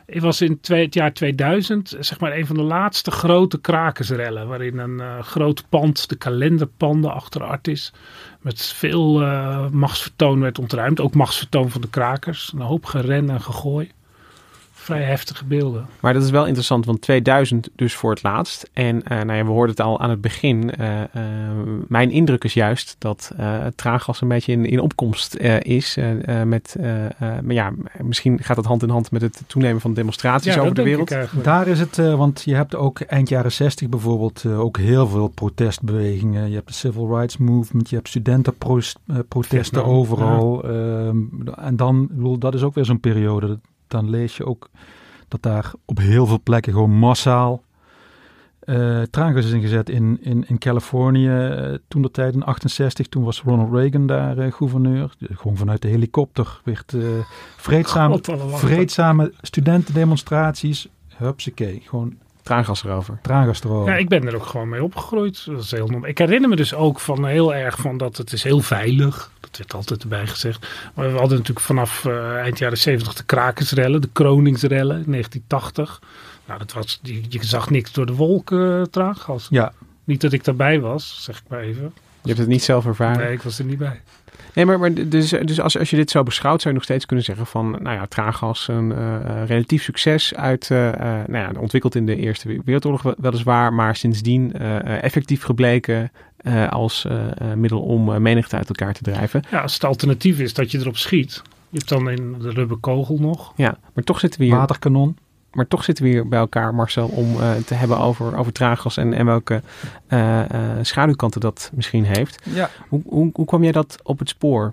Ik 0.07 0.21
was 0.21 0.41
in 0.41 0.59
het 0.63 0.95
jaar 0.95 1.13
2000 1.13 1.97
zeg 2.01 2.21
maar 2.21 2.37
een 2.37 2.47
van 2.47 2.57
de 2.57 2.63
laatste 2.63 3.11
grote 3.11 3.61
krakersrellen. 3.61 4.49
Waarin 4.49 4.79
een 4.79 4.99
uh, 4.99 5.23
groot 5.23 5.69
pand, 5.69 6.09
de 6.09 6.17
kalenderpanden 6.17 7.13
achter 7.13 7.43
Artis, 7.43 7.93
met 8.41 8.63
veel 8.63 9.23
uh, 9.23 9.69
machtsvertoon 9.69 10.41
werd 10.41 10.59
ontruimd. 10.59 11.01
Ook 11.01 11.15
machtsvertoon 11.15 11.71
van 11.71 11.81
de 11.81 11.91
krakers. 11.91 12.53
Een 12.55 12.61
hoop 12.61 12.85
geren 12.85 13.31
en 13.31 13.41
gegooi 13.41 13.91
vrij 14.87 15.03
heftige 15.03 15.45
beelden. 15.45 15.87
Maar 16.01 16.13
dat 16.13 16.23
is 16.23 16.31
wel 16.31 16.47
interessant, 16.47 16.85
want 16.85 17.01
2000 17.01 17.69
dus 17.77 17.95
voor 17.95 18.11
het 18.11 18.23
laatst. 18.23 18.71
En 18.73 18.97
uh, 18.97 19.09
nou 19.09 19.33
ja, 19.33 19.45
we 19.45 19.51
hoorden 19.51 19.77
het 19.77 19.85
al 19.85 20.01
aan 20.01 20.11
het 20.11 20.21
begin. 20.21 20.73
Uh, 20.81 21.01
uh, 21.01 21.03
mijn 21.89 22.11
indruk 22.11 22.45
is 22.45 22.55
juist 22.55 22.97
dat 22.99 23.33
het 23.37 23.77
traaggas 23.77 24.21
een 24.21 24.29
beetje 24.29 24.53
in, 24.53 24.65
in 24.65 24.81
opkomst 24.81 25.37
is. 25.63 25.99
met, 26.45 26.77
maar 27.19 27.53
ja, 27.53 27.73
misschien 28.03 28.43
gaat 28.43 28.57
het 28.57 28.67
hand 28.67 28.83
in 28.83 28.89
hand 28.89 29.11
met 29.11 29.23
het 29.23 29.43
toenemen 29.47 29.81
van 29.81 29.95
demonstraties 29.95 30.55
ja, 30.55 30.61
over 30.61 30.75
de 30.75 30.83
wereld. 30.83 31.17
Daar 31.43 31.67
is 31.67 31.81
het, 31.81 31.97
want 31.97 32.43
je 32.45 32.55
hebt 32.55 32.75
ook 32.75 33.01
eind 33.01 33.29
jaren 33.29 33.53
60 33.53 33.89
bijvoorbeeld 33.89 34.47
ook 34.47 34.79
heel 34.79 35.09
veel 35.09 35.29
protestbewegingen. 35.29 36.49
Je 36.49 36.55
hebt 36.55 36.69
de 36.69 36.75
Civil 36.75 37.17
Rights 37.17 37.37
Movement, 37.37 37.91
je 37.91 37.97
hebt 37.97 38.09
studentenprotesten 38.09 39.85
overal. 39.85 40.65
Ehm, 40.65 41.19
en 41.57 41.77
dan, 41.77 42.07
bedoel, 42.11 42.39
dat 42.39 42.55
is 42.55 42.63
ook 42.63 42.75
weer 42.75 42.85
zo'n 42.85 43.01
periode 43.01 43.59
dan 43.89 44.11
lees 44.11 44.37
je 44.37 44.47
ook 44.47 44.71
dat 45.29 45.43
daar 45.43 45.73
op 45.85 45.99
heel 45.99 46.27
veel 46.27 46.41
plekken 46.43 46.73
gewoon 46.73 46.99
massaal 46.99 47.63
uh, 48.67 49.03
traangas 49.03 49.45
is 49.45 49.53
ingezet 49.53 49.89
in, 49.89 50.19
in, 50.21 50.45
in 50.49 50.59
Californië. 50.59 51.29
Uh, 51.29 51.75
toen 51.89 52.03
de 52.03 52.11
tijd 52.11 52.35
in 52.35 52.43
68, 52.43 53.07
toen 53.07 53.25
was 53.25 53.43
Ronald 53.43 53.73
Reagan 53.73 54.07
daar 54.07 54.39
uh, 54.39 54.53
gouverneur. 54.53 55.15
Gewoon 55.21 55.57
vanuit 55.57 55.83
de 55.83 55.89
helikopter 55.89 56.61
werd 56.65 56.95
vreedzame, 57.57 58.21
vreedzame 58.53 59.33
studentendemonstraties. 59.41 60.89
Hupsakee, 61.17 61.83
gewoon 61.85 62.15
Traangas 62.47 62.85
erover. 62.85 63.19
Traangas 63.23 63.65
erover. 63.65 63.93
Ja, 63.93 63.99
ik 63.99 64.09
ben 64.09 64.27
er 64.27 64.35
ook 64.35 64.47
gewoon 64.47 64.69
mee 64.69 64.83
opgegroeid. 64.83 65.47
Dat 65.47 65.63
is 65.63 65.71
heel 65.71 66.07
ik 66.07 66.19
herinner 66.19 66.49
me 66.49 66.57
dus 66.57 66.75
ook 66.75 67.01
van 67.01 67.27
heel 67.27 67.55
erg 67.55 67.79
van 67.79 67.97
dat 67.97 68.17
het 68.17 68.33
is 68.33 68.43
heel 68.43 68.61
veilig. 68.61 69.31
Dat 69.41 69.57
werd 69.59 69.75
altijd 69.75 70.03
erbij 70.03 70.27
gezegd. 70.27 70.67
Maar 70.95 71.13
we 71.13 71.19
hadden 71.19 71.39
natuurlijk 71.39 71.67
vanaf 71.67 72.05
uh, 72.05 72.37
eind 72.37 72.59
jaren 72.59 72.79
70 72.79 73.15
de 73.15 73.25
krakersrellen, 73.25 74.01
de 74.01 74.09
Kroningsrellen 74.13 75.05
in 75.05 75.11
1980. 75.11 76.01
Nou, 76.47 76.59
dat 76.59 76.73
was, 76.73 76.99
je, 77.03 77.23
je 77.29 77.45
zag 77.45 77.71
niks 77.71 77.93
door 77.93 78.07
de 78.07 78.15
wolken 78.15 78.79
uh, 78.79 78.83
traangas. 78.83 79.47
Ja. 79.51 79.73
Niet 80.05 80.21
dat 80.21 80.33
ik 80.33 80.45
daarbij 80.45 80.81
was, 80.81 81.19
zeg 81.21 81.39
ik 81.39 81.45
maar 81.49 81.61
even. 81.61 81.93
Je 82.23 82.29
hebt 82.29 82.39
het 82.39 82.49
niet 82.49 82.63
zelf 82.63 82.87
ervaren? 82.87 83.19
Nee, 83.19 83.33
ik 83.33 83.43
was 83.43 83.59
er 83.59 83.65
niet 83.65 83.79
bij. 83.79 84.03
Nee, 84.55 84.65
maar, 84.65 84.79
maar 84.79 84.95
dus, 84.95 85.29
dus 85.29 85.61
als, 85.61 85.79
als 85.79 85.91
je 85.91 85.97
dit 85.97 86.11
zo 86.11 86.23
beschouwt, 86.23 86.61
zou 86.61 86.69
je 86.69 86.81
nog 86.81 86.89
steeds 86.89 87.07
kunnen 87.07 87.25
zeggen 87.25 87.47
van, 87.47 87.71
nou 87.71 87.97
ja, 87.97 88.07
traangas 88.07 88.69
een 88.69 88.91
uh, 88.91 89.19
relatief 89.47 89.83
succes 89.83 90.35
uit, 90.35 90.69
uh, 90.73 90.79
nou 91.27 91.39
ja, 91.39 91.51
ontwikkeld 91.61 91.95
in 91.95 92.07
de 92.07 92.17
Eerste 92.17 92.61
Wereldoorlog 92.65 93.15
weliswaar, 93.19 93.73
maar 93.73 93.97
sindsdien 93.97 94.53
effectief 94.83 95.43
gebleken 95.43 96.11
als 96.69 97.07
middel 97.55 97.81
om 97.81 98.23
menigte 98.23 98.57
uit 98.57 98.69
elkaar 98.69 98.93
te 98.93 99.03
drijven. 99.03 99.43
Ja, 99.51 99.61
als 99.61 99.75
het 99.75 99.85
alternatief 99.85 100.39
is 100.39 100.55
dat 100.55 100.71
je 100.71 100.79
erop 100.79 100.97
schiet. 100.97 101.43
Je 101.71 101.79
hebt 101.79 101.89
dan 101.89 102.11
in 102.11 102.37
de 102.41 102.51
rubberkogel 102.51 103.17
nog. 103.21 103.53
Ja, 103.57 103.79
maar 103.95 104.05
toch 104.05 104.21
zitten 104.21 104.41
we 104.41 104.47
hier... 104.47 104.57
Waterkanon. 104.57 105.17
Maar 105.57 105.69
toch 105.69 105.85
zitten 105.85 106.05
we 106.05 106.11
hier 106.11 106.29
bij 106.29 106.39
elkaar, 106.39 106.75
Marcel, 106.75 107.09
om 107.09 107.35
uh, 107.35 107.55
te 107.55 107.75
hebben 107.75 107.99
over, 107.99 108.37
over 108.37 108.53
traaggas 108.53 108.97
en, 108.97 109.13
en 109.13 109.27
welke 109.27 109.63
uh, 110.09 110.39
uh, 110.39 110.61
schaduwkanten 110.83 111.41
dat 111.41 111.71
misschien 111.75 112.05
heeft. 112.05 112.43
Ja. 112.45 112.71
Hoe, 112.89 113.03
hoe, 113.07 113.31
hoe 113.33 113.47
kwam 113.47 113.63
jij 113.63 113.73
dat 113.73 113.99
op 114.03 114.19
het 114.19 114.29
spoor? 114.29 114.73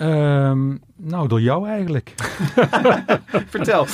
Um, 0.00 0.80
nou, 0.96 1.28
door 1.28 1.40
jou 1.40 1.68
eigenlijk. 1.68 2.14
Vertel. 3.54 3.86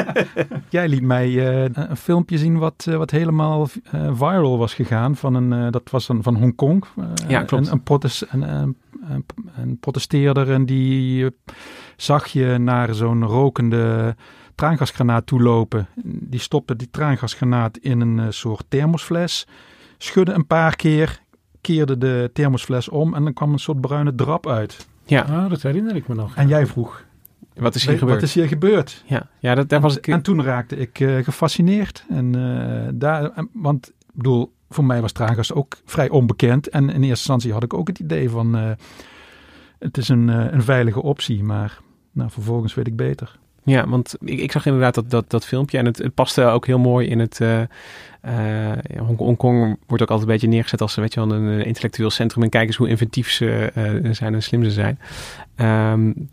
Jij 0.68 0.88
liet 0.88 1.02
mij 1.02 1.28
uh, 1.28 1.64
een 1.72 1.96
filmpje 1.96 2.38
zien 2.38 2.58
wat, 2.58 2.86
uh, 2.88 2.96
wat 2.96 3.10
helemaal 3.10 3.68
uh, 3.94 4.10
viral 4.14 4.58
was 4.58 4.74
gegaan. 4.74 5.16
Van 5.16 5.34
een, 5.34 5.70
dat 5.70 5.90
was 5.90 6.08
een, 6.08 6.22
van 6.22 6.36
Hongkong. 6.36 6.84
ja, 7.28 7.42
klopt. 7.42 7.66
Een, 7.66 7.72
een, 7.72 7.82
protest, 7.82 8.26
een, 8.30 8.42
een, 8.42 8.76
een 9.56 9.78
protesteerder 9.80 10.50
en 10.52 10.66
die 10.66 11.26
zag 11.96 12.26
je 12.26 12.58
naar 12.58 12.94
zo'n 12.94 13.24
rokende 13.24 14.16
traangasgranaat 14.62 15.26
toelopen. 15.26 15.86
Die 16.04 16.40
stopte 16.40 16.76
die 16.76 16.90
traangasgranaat 16.90 17.76
in 17.76 18.00
een 18.00 18.32
soort 18.32 18.64
thermosfles. 18.68 19.46
Schudde 19.98 20.32
een 20.32 20.46
paar 20.46 20.76
keer, 20.76 21.20
keerde 21.60 21.98
de 21.98 22.30
thermosfles 22.32 22.88
om 22.88 23.14
en 23.14 23.24
dan 23.24 23.32
kwam 23.32 23.52
een 23.52 23.58
soort 23.58 23.80
bruine 23.80 24.14
drap 24.14 24.48
uit. 24.48 24.86
Ja, 25.04 25.22
ah, 25.22 25.50
dat 25.50 25.62
herinner 25.62 25.96
ik 25.96 26.08
me 26.08 26.14
nog. 26.14 26.34
En 26.34 26.48
jij 26.48 26.66
vroeg. 26.66 27.04
Wat 27.54 27.74
is 27.74 27.86
hier 27.86 27.98
gebeurd? 27.98 28.20
Wat 28.20 28.28
is 28.28 28.34
hier 28.34 28.48
gebeurd? 28.48 29.04
Ja, 29.06 29.28
ja 29.38 29.54
dat, 29.54 29.68
daar 29.68 29.80
was 29.80 29.96
ik... 29.96 30.06
En 30.06 30.22
toen 30.22 30.42
raakte 30.42 30.76
ik 30.76 31.00
uh, 31.00 31.24
gefascineerd. 31.24 32.04
En, 32.08 32.36
uh, 32.36 32.88
daar, 32.94 33.46
want 33.52 33.88
ik 33.88 33.94
bedoel, 34.12 34.52
voor 34.70 34.84
mij 34.84 35.00
was 35.00 35.12
traangas 35.12 35.52
ook 35.52 35.76
vrij 35.84 36.08
onbekend. 36.08 36.68
En 36.68 36.82
in 36.82 36.88
eerste 36.88 37.08
instantie 37.08 37.52
had 37.52 37.62
ik 37.62 37.74
ook 37.74 37.88
het 37.88 37.98
idee 37.98 38.30
van... 38.30 38.56
Uh, 38.56 38.70
het 39.78 39.96
is 39.96 40.08
een, 40.08 40.28
een 40.28 40.62
veilige 40.62 41.02
optie, 41.02 41.44
maar 41.44 41.80
nou, 42.12 42.30
vervolgens 42.30 42.74
weet 42.74 42.86
ik 42.86 42.96
beter. 42.96 43.40
Ja, 43.64 43.88
want 43.88 44.14
ik, 44.20 44.52
zag 44.52 44.66
inderdaad 44.66 44.94
dat, 44.94 45.10
dat, 45.10 45.30
dat 45.30 45.46
filmpje 45.46 45.78
en 45.78 45.84
het, 45.84 45.98
het 45.98 46.14
paste 46.14 46.44
ook 46.44 46.66
heel 46.66 46.78
mooi 46.78 47.08
in 47.08 47.18
het... 47.18 47.40
Uh, 47.40 47.60
uh, 48.28 48.72
Hongkong 49.16 49.78
wordt 49.86 50.02
ook 50.02 50.10
altijd 50.10 50.20
een 50.20 50.34
beetje 50.34 50.48
neergezet 50.48 50.80
als 50.80 50.94
weet 50.94 51.14
je 51.14 51.26
wel, 51.26 51.36
een 51.36 51.64
intellectueel 51.64 52.10
centrum. 52.10 52.42
En 52.42 52.48
kijk 52.48 52.66
eens 52.66 52.76
hoe 52.76 52.88
inventief 52.88 53.30
ze 53.30 53.72
uh, 53.76 54.10
zijn 54.12 54.34
en 54.34 54.42
slim 54.42 54.64
ze 54.64 54.70
zijn. 54.70 54.98
Um, 55.56 56.28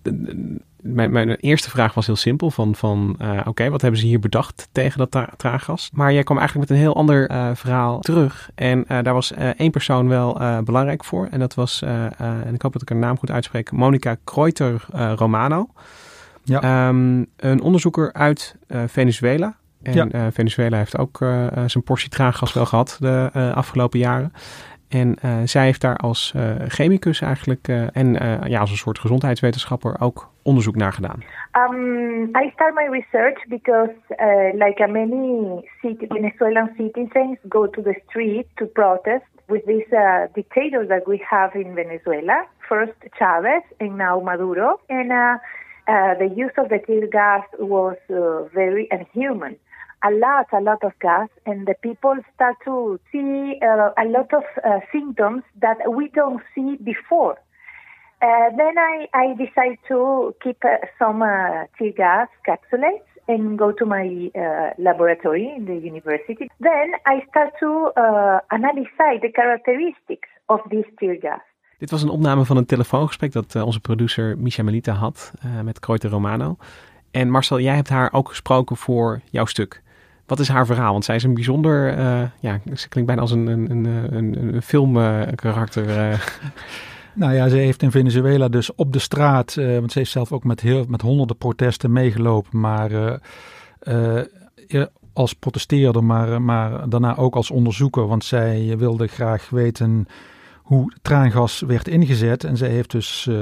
mijn, 0.81 1.11
mijn, 1.11 1.35
eerste 1.35 1.69
vraag 1.69 1.93
was 1.93 2.05
heel 2.05 2.15
simpel: 2.15 2.51
van, 2.51 2.75
van 2.75 3.17
oké, 3.45 3.69
wat 3.69 3.81
hebben 3.81 3.99
ze 3.99 4.05
hier 4.05 4.19
bedacht 4.19 4.69
tegen 4.71 4.97
dat 4.97 5.11
tra 5.11 5.29
traaggas? 5.37 5.89
Maar 5.93 6.13
jij 6.13 6.23
kwam 6.23 6.37
eigenlijk 6.37 6.69
met 6.69 6.77
een 6.77 6.83
heel 6.83 6.95
ander 6.95 7.29
verhaal 7.55 7.99
terug. 7.99 8.49
En 8.55 8.85
daar 8.87 9.13
was 9.13 9.33
één 9.57 9.71
persoon 9.71 10.07
wel 10.07 10.61
belangrijk 10.63 11.03
voor. 11.03 11.27
En 11.31 11.39
dat 11.39 11.53
was, 11.53 11.81
en 12.17 12.53
ik 12.53 12.61
hoop 12.61 12.73
dat 12.73 12.81
ik 12.81 12.89
haar 12.89 12.97
naam 12.97 13.17
goed 13.17 13.31
uitspreek, 13.31 13.71
Monica 13.71 14.17
Kreuter 14.23 14.85
Romano. 15.15 15.67
Ja. 16.49 16.87
Um, 16.87 17.25
een 17.37 17.61
onderzoeker 17.61 18.13
uit 18.13 18.55
Venezuela. 18.67 19.55
En 19.83 19.93
ja. 19.93 20.07
uh, 20.11 20.27
Venezuela 20.31 20.77
heeft 20.77 20.97
ook 20.97 21.21
uh, 21.21 21.47
zijn 21.65 21.83
portie 21.83 22.09
traaggas 22.09 22.53
wel 22.53 22.65
gehad 22.65 22.97
de 22.99 23.29
uh, 23.35 23.55
afgelopen 23.55 23.99
jaren. 23.99 24.33
En 24.87 25.15
zij 25.43 25.65
heeft 25.65 25.81
daar 25.81 25.97
als 25.97 26.33
chemicus 26.67 27.21
eigenlijk 27.21 27.67
en 27.93 28.13
ja, 28.43 28.59
als 28.59 28.71
een 28.71 28.77
soort 28.77 28.99
gezondheidswetenschapper 28.99 29.95
ook 29.99 30.31
onderzoek 30.43 30.75
naar 30.75 30.93
gedaan. 30.93 31.23
Um, 31.71 32.23
I 32.23 32.49
start 32.53 32.73
my 32.73 32.87
research 32.91 33.47
because, 33.47 33.93
like 34.53 34.87
many 34.87 35.61
city, 35.81 36.05
Venezuelan 36.07 36.69
citizens, 36.77 37.37
go 37.49 37.69
to 37.69 37.81
the 37.81 38.01
street 38.07 38.45
to 38.53 38.65
protest 38.65 39.25
with 39.45 39.65
this 39.65 39.85
dictator 40.33 40.87
that 40.87 41.05
we 41.05 41.17
have 41.25 41.59
in 41.59 41.73
Venezuela. 41.73 42.45
First 42.59 42.93
Chavez 43.09 43.63
and 43.77 43.95
now 43.95 44.23
Maduro. 44.23 44.79
And 44.87 45.11
uh, 45.11 45.37
the 46.19 46.29
use 46.35 46.51
of 46.57 46.69
the 46.69 46.79
tear 46.85 47.07
gas 47.07 47.43
was 47.57 47.97
uh, 48.09 48.43
very 48.53 48.87
inhuman. 48.91 49.57
A 50.03 50.11
lot, 50.11 50.45
a 50.53 50.61
lot 50.61 50.83
of 50.83 50.93
gas, 51.01 51.27
and 51.45 51.67
the 51.67 51.75
people 51.81 52.15
start 52.35 52.55
to 52.63 52.99
see 53.11 53.59
uh, 53.61 53.89
a 53.97 54.05
lot 54.07 54.33
of 54.33 54.43
symptoms 54.93 55.43
that 55.61 55.77
we 55.91 56.07
don't 56.09 56.41
see 56.55 56.77
before. 56.83 57.37
then 58.21 58.75
I, 58.77 59.07
I 59.13 59.35
decide 59.35 59.77
to 59.89 60.33
keep 60.41 60.61
some 60.97 61.19
tear 61.77 61.91
gas 61.95 62.27
capsules 62.45 63.01
and 63.29 63.59
go 63.59 63.71
to 63.71 63.85
my 63.85 64.31
uh, 64.35 64.71
laboratory 64.79 65.53
in 65.55 65.65
the 65.65 65.75
university. 65.75 66.49
Then 66.59 66.93
I 67.05 67.21
start 67.29 67.53
to 67.59 67.91
uh, 67.95 68.39
analyze 68.51 69.21
the 69.21 69.31
characteristics 69.31 70.29
of 70.49 70.59
this 70.71 70.85
tear 70.99 71.15
gas. 71.15 71.41
Dit 71.79 71.89
was 71.89 72.01
een 72.01 72.09
opname 72.09 72.45
van 72.45 72.57
een 72.57 72.65
telefoongesprek 72.65 73.31
dat 73.31 73.55
uh, 73.55 73.65
onze 73.65 73.79
producer 73.79 74.37
Misha 74.37 74.63
Melita 74.63 74.93
had 74.93 75.31
uh, 75.45 75.61
met 75.61 75.79
Kreuter 75.79 76.09
Romano. 76.09 76.57
En 77.11 77.29
Marcel, 77.29 77.59
jij 77.59 77.75
hebt 77.75 77.89
haar 77.89 78.13
ook 78.13 78.29
gesproken 78.29 78.77
voor 78.77 79.21
jouw 79.29 79.45
stuk. 79.45 79.81
Wat 80.25 80.39
is 80.39 80.47
haar 80.47 80.65
verhaal? 80.65 80.91
Want 80.91 81.05
zij 81.05 81.15
is 81.15 81.23
een 81.23 81.33
bijzonder, 81.33 81.97
uh, 81.97 82.21
ja, 82.39 82.59
ze 82.75 82.89
klinkt 82.89 83.09
bijna 83.09 83.21
als 83.21 83.31
een, 83.31 83.47
een, 83.47 83.71
een, 83.71 83.85
een, 84.15 84.53
een 84.53 84.61
filmkarakter. 84.61 85.85
nou 87.13 87.33
ja, 87.33 87.47
ze 87.47 87.55
heeft 87.55 87.81
in 87.81 87.91
Venezuela 87.91 88.47
dus 88.47 88.75
op 88.75 88.93
de 88.93 88.99
straat, 88.99 89.55
want 89.55 89.91
ze 89.91 89.99
heeft 89.99 90.11
zelf 90.11 90.31
ook 90.31 90.43
met, 90.43 90.61
heel, 90.61 90.85
met 90.87 91.01
honderden 91.01 91.37
protesten 91.37 91.91
meegelopen, 91.91 92.59
maar 92.59 93.19
als 95.13 95.33
protesteerder, 95.33 96.03
maar, 96.03 96.41
maar 96.41 96.89
daarna 96.89 97.17
ook 97.17 97.35
als 97.35 97.51
onderzoeker. 97.51 98.07
Want 98.07 98.23
zij 98.23 98.77
wilde 98.77 99.07
graag 99.07 99.49
weten 99.49 100.07
hoe 100.69 100.93
traangas 101.01 101.59
werd 101.59 101.87
ingezet. 101.87 102.43
En 102.43 102.57
zij 102.57 102.69
heeft 102.69 102.91
dus 102.91 103.25
uh, 103.29 103.37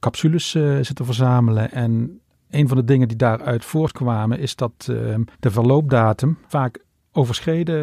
capsules 0.00 0.54
uh, 0.54 0.78
zitten 0.80 1.04
verzamelen. 1.04 1.72
En 1.72 2.20
een 2.50 2.68
van 2.68 2.76
de 2.76 2.84
dingen 2.84 3.08
die 3.08 3.16
daaruit 3.16 3.64
voortkwamen 3.64 4.38
is 4.38 4.56
dat 4.56 4.86
uh, 4.90 5.14
de 5.40 5.50
verloopdatum 5.50 6.38
vaak 6.46 6.84
overschreden 7.12 7.74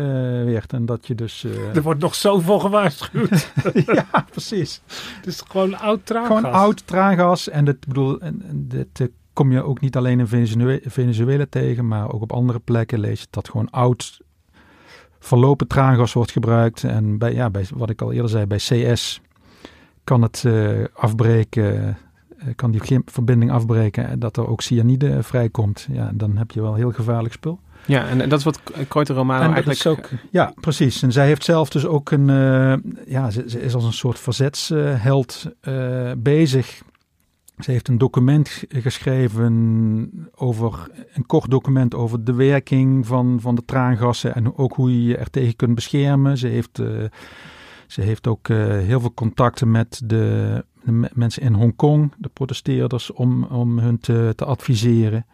werd. 0.45 0.73
En 0.73 0.85
dat 0.85 1.07
je 1.07 1.15
dus... 1.15 1.43
er 1.73 1.81
wordt 1.81 1.99
nog 1.99 2.15
zoveel 2.15 2.59
gewaarschuwd. 2.59 3.51
ja, 4.13 4.25
precies. 4.31 4.81
Het 5.15 5.27
is 5.27 5.43
gewoon 5.47 5.79
oud 5.79 6.05
traangas. 6.05 6.37
Gewoon 6.37 6.51
oud 6.51 6.87
traangas. 6.87 7.49
En 7.49 7.65
dit, 7.65 7.87
bedoel, 7.87 8.21
en, 8.21 8.41
en 8.47 8.67
dit 8.67 9.09
kom 9.33 9.51
je 9.51 9.63
ook 9.63 9.79
niet 9.79 9.97
alleen 9.97 10.19
in 10.19 10.27
Venezuela, 10.27 10.79
Venezuela 10.83 11.45
tegen, 11.49 11.87
maar 11.87 12.11
ook 12.13 12.21
op 12.21 12.31
andere 12.31 12.59
plekken 12.59 12.99
lees 12.99 13.21
je 13.21 13.27
dat 13.29 13.49
gewoon 13.49 13.69
oud 13.69 14.21
verlopen 15.19 15.67
traangas 15.67 16.13
wordt 16.13 16.31
gebruikt. 16.31 16.83
En 16.83 17.17
bij, 17.17 17.33
ja, 17.33 17.49
bij 17.49 17.65
wat 17.75 17.89
ik 17.89 18.01
al 18.01 18.11
eerder 18.11 18.29
zei, 18.29 18.45
bij 18.45 18.57
CS 18.57 19.21
kan 20.03 20.21
het 20.21 20.43
uh, 20.45 20.85
afbreken, 20.93 21.97
uh, 22.43 22.45
kan 22.55 22.71
die 22.71 23.01
verbinding 23.05 23.51
afbreken 23.51 24.07
en 24.07 24.19
dat 24.19 24.37
er 24.37 24.47
ook 24.47 24.61
cyanide 24.61 25.23
vrijkomt. 25.23 25.87
Ja, 25.91 26.11
dan 26.13 26.37
heb 26.37 26.51
je 26.51 26.61
wel 26.61 26.75
heel 26.75 26.91
gevaarlijk 26.91 27.33
spul. 27.33 27.59
Ja, 27.85 28.07
en 28.07 28.29
dat 28.29 28.39
is 28.39 28.45
wat 28.45 28.61
Kreuter 28.87 29.15
Romano 29.15 29.43
eigenlijk... 29.43 29.79
Is 29.79 29.87
ook, 29.87 30.09
ja, 30.31 30.53
precies. 30.59 31.01
En 31.01 31.11
zij 31.11 31.25
heeft 31.25 31.43
zelf 31.43 31.69
dus 31.69 31.85
ook 31.85 32.11
een... 32.11 32.27
Uh, 32.27 32.73
ja, 33.05 33.29
ze, 33.29 33.43
ze, 33.47 33.61
is 33.61 33.73
als 33.73 33.83
een 33.83 33.93
soort 33.93 34.19
verzetsheld 34.19 35.45
bezig 36.17 36.81
ze 37.59 37.71
heeft 37.71 37.87
een 37.87 37.97
document 37.97 38.63
geschreven 38.69 40.29
over 40.35 40.89
een 41.13 41.25
kort 41.25 41.49
document 41.49 41.95
over 41.95 42.23
de 42.23 42.33
werking 42.33 43.07
van, 43.07 43.37
van 43.41 43.55
de 43.55 43.65
traangassen 43.65 44.35
en 44.35 44.57
ook 44.57 44.73
hoe 44.73 44.91
je 44.91 45.03
je 45.03 45.17
er 45.17 45.29
tegen 45.29 45.55
kunt 45.55 45.75
beschermen. 45.75 46.37
Ze 46.37 46.47
heeft, 46.47 46.79
uh, 46.79 47.03
ze 47.87 48.01
heeft 48.01 48.27
ook 48.27 48.47
uh, 48.47 48.57
heel 48.65 48.99
veel 48.99 49.13
contacten 49.13 49.71
met 49.71 50.01
de, 50.05 50.63
mensen 51.13 51.41
in 51.41 51.53
Hongkong, 51.53 52.13
de 52.17 52.29
protesteerders, 52.33 53.11
om, 53.11 53.43
om 53.43 53.79
hun 53.79 53.99
te, 53.99 54.33
adviseren. 54.37 55.25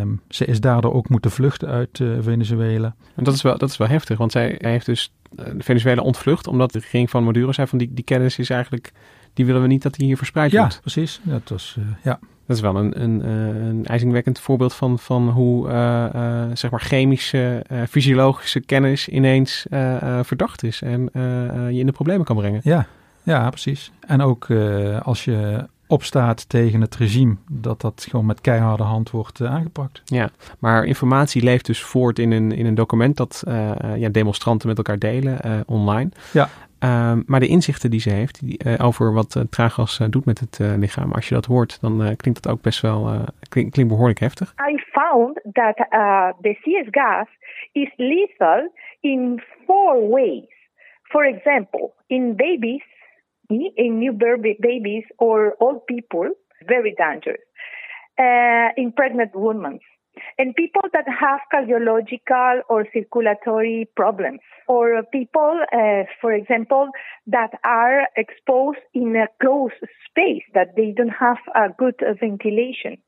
Um, 0.00 0.20
ze 0.28 0.44
is 0.44 0.60
daardoor 0.60 0.92
ook 0.92 1.08
moeten 1.08 1.30
vluchten 1.30 1.68
uit 1.68 1.98
uh, 1.98 2.16
Venezuela. 2.20 2.94
En 3.14 3.24
dat 3.24 3.34
is 3.34 3.42
wel, 3.42 3.58
dat 3.58 3.70
is 3.70 3.76
wel 3.76 3.88
heftig, 3.88 4.18
want 4.18 4.32
zij 4.32 4.54
heeft 4.58 4.86
dus 4.86 5.14
Venezuela 5.58 6.02
ontvlucht 6.02 6.46
omdat 6.46 6.72
de 6.72 6.78
regering 6.78 7.10
van 7.10 7.24
Maduro 7.24 7.52
zei 7.52 7.66
van 7.66 7.78
die, 7.78 7.92
die 7.92 8.04
kennis 8.04 8.38
is 8.38 8.50
eigenlijk 8.50 8.92
die 9.38 9.46
willen 9.46 9.62
we 9.62 9.68
niet 9.68 9.82
dat 9.82 9.94
die 9.94 10.06
hier 10.06 10.16
verspreid 10.16 10.50
ja, 10.50 10.60
wordt. 10.60 10.80
Precies. 10.80 11.20
Ja, 11.22 11.32
dat 11.32 11.48
was, 11.48 11.76
uh, 11.78 11.84
ja. 12.02 12.18
Dat 12.46 12.56
is 12.56 12.62
wel 12.62 12.76
een, 12.76 13.02
een, 13.02 13.22
uh, 13.24 13.68
een 13.68 13.86
ijzingwekkend 13.86 14.40
voorbeeld 14.40 14.74
van, 14.74 14.98
van 14.98 15.28
hoe 15.28 15.68
uh, 15.68 16.44
zeg 16.54 16.70
maar 16.70 16.80
chemische, 16.80 17.64
fysiologische 17.88 18.60
kennis 18.60 19.08
ineens 19.08 19.66
verdacht 20.22 20.62
is 20.62 20.82
en 20.82 21.10
je 21.72 21.78
in 21.78 21.86
de 21.86 21.92
problemen 21.92 22.24
kan 22.24 22.36
brengen. 22.36 22.60
Ja, 22.62 22.86
ja 23.22 23.48
precies. 23.48 23.92
En 24.06 24.20
ook 24.20 24.46
als 25.02 25.24
je 25.24 25.66
opstaat 25.86 26.48
tegen 26.48 26.80
het 26.80 26.96
regime, 26.96 27.36
dat 27.50 27.80
dat 27.80 28.06
gewoon 28.10 28.26
met 28.26 28.40
keiharde 28.40 28.82
hand 28.82 29.10
wordt 29.10 29.40
aangepakt. 29.40 30.02
Ja, 30.04 30.30
maar 30.58 30.84
informatie 30.84 31.42
leeft 31.42 31.66
dus 31.66 31.82
voort 31.82 32.18
in 32.18 32.30
een, 32.30 32.52
in 32.52 32.66
een 32.66 32.74
document 32.74 33.16
dat 33.16 33.42
ja, 33.96 34.08
demonstranten 34.08 34.68
met 34.68 34.76
elkaar 34.76 34.98
delen 34.98 35.64
online. 35.66 36.10
Ja. 36.32 36.48
Um, 36.84 37.22
maar 37.26 37.40
de 37.40 37.46
inzichten 37.46 37.90
die 37.90 38.00
ze 38.00 38.10
heeft 38.10 38.46
die, 38.46 38.60
uh, 38.66 38.86
over 38.86 39.12
wat 39.12 39.34
uh, 39.34 39.42
traaggas 39.50 40.00
uh, 40.00 40.06
doet 40.10 40.24
met 40.24 40.38
het 40.38 40.58
lichaam, 40.58 41.12
als 41.12 41.28
je 41.28 41.34
dat 41.34 41.44
hoort, 41.44 41.80
dan 41.80 42.16
klinkt 42.16 42.42
dat 42.42 42.52
ook 42.52 42.62
best 42.62 42.80
wel 42.80 43.24
klink, 43.48 43.88
behoorlijk 43.88 44.18
heftig. 44.18 44.54
I 44.70 44.82
found 44.90 45.40
that 45.52 45.76
the 46.40 46.56
CS 46.60 46.88
gas 46.90 47.26
is 47.72 47.92
lethal 47.96 48.72
in 49.00 49.42
four 49.66 50.08
ways. 50.08 50.56
For 51.02 51.26
example, 51.26 51.92
in 52.06 52.36
babies, 52.36 52.84
in 53.74 53.98
new 53.98 54.16
babies 54.58 55.04
or 55.16 55.54
old 55.58 55.84
people, 55.84 56.36
very 56.66 56.94
dangerous. 56.94 57.46
in 58.74 58.92
pregnant 58.92 59.34
women 59.34 59.80
and 60.38 60.54
people 60.54 60.82
that 60.92 61.06
have 61.08 61.40
cardiological 61.52 62.60
or 62.68 62.86
circulatory 62.92 63.88
problems, 63.96 64.40
or 64.68 65.02
people, 65.12 65.60
uh, 65.72 66.04
for 66.20 66.32
example, 66.32 66.88
that 67.26 67.50
are 67.64 68.08
exposed 68.16 68.78
in 68.94 69.16
a 69.16 69.26
closed 69.40 69.74
space 70.08 70.42
that 70.54 70.76
they 70.76 70.92
don't 70.96 71.08
have 71.08 71.38
a 71.54 71.68
good 71.76 71.94
ventilation, 72.20 72.98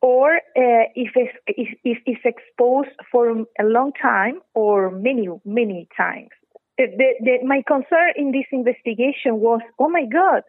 or 0.00 0.36
uh, 0.36 0.86
if, 0.94 1.12
it's, 1.14 1.36
if, 1.46 1.68
if 1.84 1.98
it's 2.06 2.20
exposed 2.24 2.94
for 3.10 3.30
a 3.30 3.64
long 3.64 3.92
time 4.00 4.40
or 4.54 4.90
many, 4.90 5.28
many 5.44 5.88
times. 5.96 6.28
The, 6.78 7.14
the, 7.20 7.44
my 7.44 7.62
concern 7.66 8.12
in 8.14 8.30
this 8.30 8.46
investigation 8.52 9.40
was, 9.40 9.60
oh 9.80 9.88
my 9.88 10.04
God, 10.04 10.42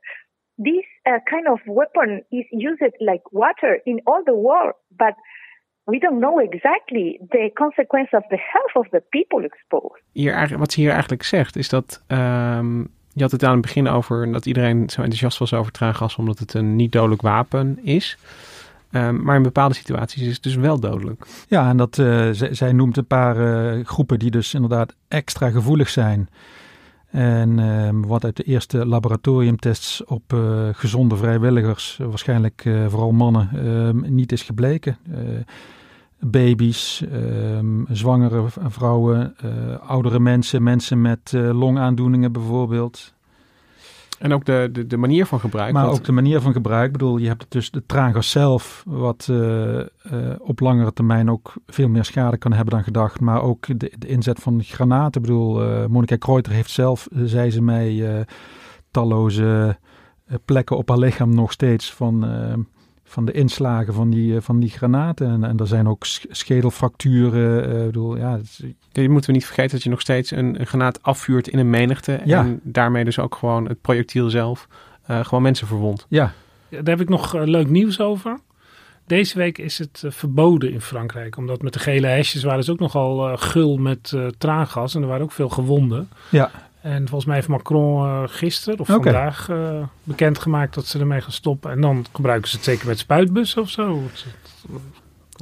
this 0.60 0.86
uh, 1.08 1.20
kind 1.28 1.48
of 1.48 1.60
weapon 1.66 2.22
is 2.32 2.46
used 2.52 2.84
like 3.02 3.22
water 3.32 3.80
in 3.86 4.02
all 4.06 4.22
the 4.24 4.36
world, 4.36 4.74
but 4.96 5.16
we 5.89 5.99
don't 5.99 6.19
know 6.19 6.39
exactly 6.39 7.19
the 7.30 7.52
consequence 7.54 8.15
of 8.17 8.23
the 8.28 8.38
health 8.52 8.75
of 8.75 8.89
the 8.89 9.04
people 9.10 9.45
exposed. 9.45 10.02
Hier, 10.12 10.58
wat 10.58 10.71
ze 10.71 10.80
hier 10.80 10.91
eigenlijk 10.91 11.23
zegt 11.23 11.56
is 11.56 11.69
dat 11.69 12.04
um, 12.08 12.88
je 13.13 13.21
had 13.21 13.32
het 13.32 13.43
aan 13.43 13.52
het 13.52 13.62
begin 13.62 13.88
over 13.88 14.32
dat 14.32 14.45
iedereen 14.45 14.89
zo 14.89 15.02
enthousiast 15.02 15.38
was 15.38 15.54
over 15.54 15.71
traangas 15.71 16.15
omdat 16.15 16.39
het 16.39 16.54
een 16.54 16.75
niet 16.75 16.91
dodelijk 16.91 17.21
wapen 17.21 17.80
is. 17.84 18.17
Um, 18.91 19.23
maar 19.23 19.36
in 19.36 19.43
bepaalde 19.43 19.75
situaties 19.75 20.21
is 20.21 20.34
het 20.34 20.43
dus 20.43 20.56
wel 20.56 20.80
dodelijk. 20.80 21.25
Ja, 21.47 21.69
en 21.69 21.78
dat, 21.78 21.97
uh, 21.97 22.30
zij, 22.32 22.71
noemt 22.71 22.97
een 22.97 23.08
paar 23.08 23.38
uh, 23.38 23.86
groepen 23.86 24.19
die 24.19 24.32
dus 24.32 24.54
inderdaad 24.54 24.95
extra 25.08 25.49
gevoelig 25.49 25.89
zijn. 25.89 26.30
En 27.12 27.58
uh, 27.58 27.89
wat 27.93 28.23
uit 28.23 28.36
de 28.36 28.43
eerste 28.43 28.86
laboratoriumtests 28.86 30.06
op 30.06 30.34
uh, 30.34 30.69
gezonde 30.71 31.15
vrijwilligers, 31.15 31.99
waarschijnlijk 32.02 32.65
uh, 32.65 32.88
vooral 32.88 33.12
mannen, 33.12 33.49
ehm, 33.54 34.13
niet 34.15 34.32
is 34.32 34.41
gebleken 34.41 34.97
baby's, 36.19 37.03
um, 37.13 37.86
zwangere 37.89 38.43
vrouwen, 38.67 39.36
uh, 39.45 39.51
oudere 39.89 40.19
mensen, 40.19 40.63
mensen 40.63 41.01
met 41.01 41.32
uh, 41.36 41.60
longaandoeningen 41.60 42.32
bijvoorbeeld. 42.32 43.13
En 44.19 44.34
ook 44.34 44.45
de, 44.45 44.69
de, 44.71 44.88
de 44.88 44.97
manier 44.97 45.25
van 45.25 45.39
gebruik. 45.39 45.73
Maar 45.73 45.89
ook 45.89 46.03
de 46.03 46.12
manier 46.12 46.41
van 46.41 46.53
gebruik. 46.53 46.86
Ik 46.86 46.91
bedoel, 46.91 47.17
je 47.17 47.27
hebt 47.27 47.45
dus 47.49 47.71
de 47.71 47.86
traangas 47.86 48.32
zelf, 48.32 48.84
wat 48.88 49.27
uh, 49.32 49.79
op 50.39 50.60
langere 50.60 50.93
termijn 50.93 51.29
ook 51.29 51.53
veel 51.67 51.88
meer 51.89 52.05
schade 52.05 52.38
kan 52.38 52.53
hebben 52.53 52.73
dan 52.73 52.84
gedacht. 52.84 53.19
Maar 53.19 53.41
ook 53.41 53.79
de, 53.79 53.93
de 53.97 54.08
inzet 54.08 54.39
van 54.39 54.63
granaten. 54.63 55.21
Ik 55.21 55.27
bedoel, 55.27 55.88
Monika 55.88 56.15
Kreuter 56.15 56.51
heeft 56.51 56.71
zelf, 56.71 57.08
zei 57.12 57.51
ze 57.51 57.62
mij, 57.62 58.25
talloze 58.91 59.77
plekken 60.45 60.77
op 60.77 60.89
haar 60.89 60.99
lichaam 60.99 61.36
nog 61.36 61.51
steeds 61.51 61.93
van 61.93 62.25
van 63.10 63.26
de 63.26 63.32
inslagen 63.32 63.93
van 63.93 64.10
die, 64.10 64.36
eh, 64.36 64.41
van 64.41 64.60
die 64.60 64.69
granaten. 64.69 65.28
En, 65.28 65.43
en 65.43 65.58
er 65.58 65.67
zijn 65.67 65.88
ook 65.88 66.06
schedelfracturen. 66.30 67.76
Uh, 67.76 67.86
bedoel, 67.86 68.17
ja, 68.17 68.39
Je 68.91 69.10
moeten 69.10 69.30
we 69.30 69.36
niet 69.36 69.45
vergeten 69.45 69.72
dat 69.72 69.84
je 69.84 69.89
nog 69.89 70.02
steeds 70.02 70.32
een, 70.32 70.60
een 70.60 70.67
granaat 70.67 71.04
afvuurt 71.04 71.48
in 71.48 71.60
een 71.60 71.69
menigte. 71.69 72.19
Ja. 72.26 72.39
En 72.39 72.60
daarmee 72.63 73.04
dus 73.04 73.19
ook 73.19 73.36
gewoon 73.36 73.67
het 73.67 73.82
projectiel 73.82 74.30
zelf 74.30 74.67
uh, 75.10 75.26
gewoon 75.26 75.43
mensen 75.43 75.67
verwondt. 75.67 76.06
Ja. 76.10 76.34
ja. 76.69 76.82
Daar 76.82 76.98
heb 76.98 77.02
ik 77.02 77.10
nog 77.10 77.34
leuk 77.34 77.69
nieuws 77.69 78.00
over. 78.00 78.39
Deze 79.06 79.38
week 79.38 79.58
is 79.58 79.78
het 79.78 80.04
verboden 80.08 80.72
in 80.72 80.82
Frankrijk. 80.82 81.38
Omdat 81.38 81.62
met 81.62 81.74
de 81.74 81.80
gele 81.80 82.08
hesjes 82.08 82.43
waren 82.43 82.63
ze 82.63 82.72
ook 82.72 82.80
nogal 82.80 83.38
gul 83.38 83.78
met 83.78 84.17
traangas. 84.38 84.95
En 84.95 85.02
er 85.02 85.08
waren 85.08 85.24
ook 85.24 85.32
veel 85.32 85.50
gewonden. 85.50 86.10
Ja. 86.30 86.52
En 86.82 86.98
volgens 86.98 87.26
mij 87.26 87.36
heeft 87.36 87.48
Macron 87.48 88.06
uh, 88.06 88.24
gisteren 88.26 88.80
of 88.80 88.88
vandaag 88.88 89.50
uh, 89.50 89.84
bekendgemaakt 90.04 90.74
dat 90.74 90.86
ze 90.86 91.00
ermee 91.00 91.22
gaan 91.22 91.32
stoppen. 91.32 91.72
En 91.72 91.82
dan 91.82 92.06
gebruiken 92.13 92.50
ze 92.50 92.56
het 92.56 92.65
zeker 92.65 92.88
met 92.88 93.00
spuitbussen 93.00 93.62
of 93.62 93.70
zo. 93.70 94.02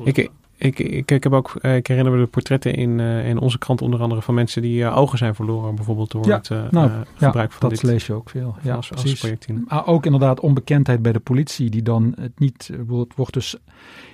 Ik, 0.03 0.29
ik, 0.57 0.79
ik, 0.79 1.11
ik 1.11 1.23
heb 1.23 1.33
ook, 1.33 1.55
eh, 1.61 1.75
ik 1.75 1.87
herinner 1.87 2.13
me 2.13 2.19
de 2.19 2.25
portretten 2.25 2.73
in, 2.73 2.99
in 2.99 3.39
onze 3.39 3.57
krant 3.57 3.81
onder 3.81 4.01
andere 4.01 4.21
van 4.21 4.33
mensen 4.33 4.61
die 4.61 4.89
ogen 4.89 5.17
zijn 5.17 5.35
verloren. 5.35 5.75
Bijvoorbeeld 5.75 6.11
door 6.11 6.31
het 6.31 6.49
nou, 6.71 6.91
gebruik 7.15 7.51
ja, 7.51 7.57
van 7.57 7.69
dat 7.69 7.79
dit. 7.79 7.83
lees 7.83 8.05
je 8.05 8.13
ook 8.13 8.29
veel. 8.29 8.55
Ja, 8.61 8.75
als, 8.75 8.91
als 8.91 9.13
projectiel. 9.13 9.55
Maar 9.67 9.87
ook 9.87 10.05
inderdaad 10.05 10.39
onbekendheid 10.39 11.01
bij 11.01 11.11
de 11.11 11.19
politie 11.19 11.69
die 11.69 11.83
dan 11.83 12.13
het 12.19 12.39
niet, 12.39 12.69
het 12.77 13.15
wordt 13.15 13.33
dus 13.33 13.55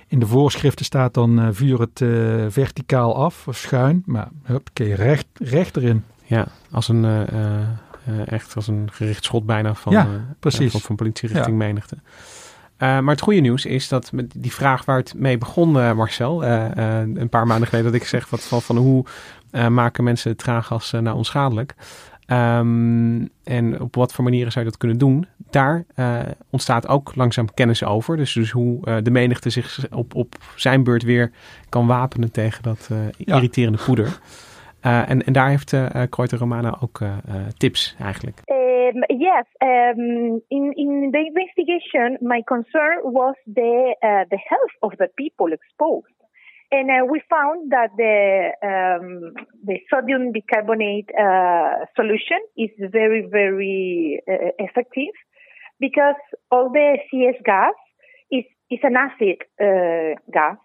in 0.08 0.18
de 0.18 0.26
voorschriften 0.26 0.84
staat 0.84 1.14
dan 1.14 1.54
vuur 1.54 1.80
het 1.80 2.04
verticaal 2.52 3.16
af 3.16 3.48
of 3.48 3.56
schuin. 3.56 4.02
Maar 4.06 4.28
hup, 4.42 4.68
recht, 4.74 5.26
recht 5.34 5.76
erin. 5.76 6.04
Ja, 6.34 6.46
als 6.70 6.88
een, 6.88 7.04
uh, 7.04 7.20
uh, 8.08 8.32
echt 8.32 8.56
als 8.56 8.68
een 8.68 8.88
gericht 8.92 9.24
schot 9.24 9.46
bijna 9.46 9.74
van, 9.74 9.92
ja, 9.92 10.08
precies. 10.40 10.72
van, 10.72 10.80
van, 10.80 10.96
politie 10.96 11.28
richting 11.28 11.60
ja. 11.60 11.64
menigte. 11.66 11.96
maar 12.78 13.08
het 13.08 13.20
goede 13.20 13.40
nieuws 13.40 13.64
is 13.64 13.88
dat 13.88 14.12
met 14.12 14.32
die 14.36 14.52
vraag 14.52 14.84
waar 14.84 14.96
het 14.96 15.14
mee 15.16 15.38
begon, 15.38 15.72
Marcel, 15.72 16.44
een 16.44 17.28
paar 17.30 17.46
maanden 17.46 17.68
geleden, 17.68 17.92
dat 17.92 18.00
ik 18.00 18.06
zeg 18.06 18.30
wat 18.30 18.42
van, 18.42 18.62
van 18.62 18.76
hoe 18.76 19.04
maken 19.68 20.04
mensen 20.04 20.30
het 20.30 20.38
traaggas 20.38 20.90
nou 20.90 21.16
onschadelijk. 21.16 21.74
Um, 22.26 23.28
en 23.42 23.80
op 23.80 23.94
wat 23.94 24.12
voor 24.12 24.24
manieren 24.24 24.52
zou 24.52 24.64
je 24.64 24.70
dat 24.70 24.80
kunnen 24.80 24.98
doen? 24.98 25.26
daar 25.50 25.84
ontstaat 26.50 26.88
ook 26.88 27.14
langzaam 27.14 27.54
kennis 27.54 27.84
over. 27.84 28.16
Dus, 28.16 28.32
dus 28.32 28.50
hoe 28.50 29.02
de 29.02 29.10
menigte 29.10 29.50
zich 29.50 29.86
op, 29.90 30.14
op 30.14 30.34
zijn 30.56 30.82
beurt 30.82 31.02
weer 31.02 31.30
kan 31.68 31.86
wapenen 31.86 32.30
tegen 32.30 32.62
dat 32.62 32.90
irriterende 33.16 33.78
poeder. 33.84 34.18
En, 34.84 35.22
en 35.22 35.32
daar 35.32 35.48
heeft 35.48 35.72
uh, 35.72 36.02
Kreuter 36.10 36.38
Romana 36.38 36.76
ook 36.80 36.98
tips 37.56 37.96
eigenlijk. 38.00 38.38
Um, 38.44 39.04
yes, 39.06 39.46
um, 39.62 40.42
in, 40.48 40.72
in 40.76 41.10
the 41.10 41.18
investigation, 41.18 42.18
my 42.20 42.42
concern 42.42 43.00
was 43.02 43.34
the, 43.46 43.96
the 44.28 44.38
health 44.48 44.74
of 44.80 44.96
the 44.96 45.08
people 45.14 45.52
exposed. 45.52 46.14
And 46.70 46.90
uh, 46.90 47.04
we 47.08 47.22
found 47.28 47.70
that 47.70 47.90
the 47.96 48.50
um, 48.70 49.34
the 49.64 49.78
sodium 49.90 50.32
bicarbonate 50.32 51.10
uh, 51.14 51.86
solution 51.94 52.40
is 52.56 52.70
very 52.78 53.22
very 53.30 54.20
uh, 54.26 54.50
effective 54.58 55.14
because 55.78 56.20
all 56.50 56.70
the 56.70 56.98
CS 57.10 57.38
gas 57.44 57.76
is 58.30 58.44
is 58.70 58.80
an 58.82 58.96
acid 58.96 59.38
uh, 59.60 60.18
gas, 60.32 60.58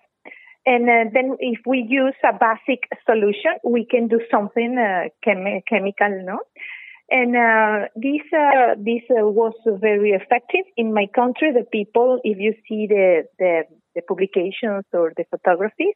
and 0.72 0.84
uh, 0.88 1.10
then 1.16 1.28
if 1.40 1.60
we 1.66 1.86
use 1.90 2.18
a 2.24 2.34
basic 2.34 2.82
solution, 3.06 3.54
we 3.64 3.86
can 3.90 4.08
do 4.08 4.20
something 4.32 4.78
uh, 4.78 5.10
chem- 5.24 5.62
chemical, 5.68 6.12
no. 6.24 6.40
And 7.12 7.34
this 7.96 8.22
this 8.90 9.06
was 9.10 9.56
very 9.66 10.12
effective 10.12 10.66
in 10.78 10.94
my 10.94 11.08
country. 11.20 11.50
The 11.52 11.66
people, 11.78 12.20
if 12.24 12.38
you 12.38 12.54
see 12.68 12.86
the 12.88 13.24
the 13.40 13.64
the 13.96 14.02
publications 14.02 14.86
or 14.94 15.14
the 15.18 15.26
photographies. 15.32 15.96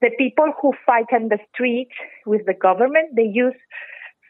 The 0.00 0.10
people 0.18 0.52
who 0.60 0.72
fight 0.84 1.06
on 1.12 1.28
the 1.28 1.38
streets 1.52 1.94
with 2.26 2.42
the 2.46 2.52
government, 2.52 3.16
they 3.16 3.30
use 3.32 3.54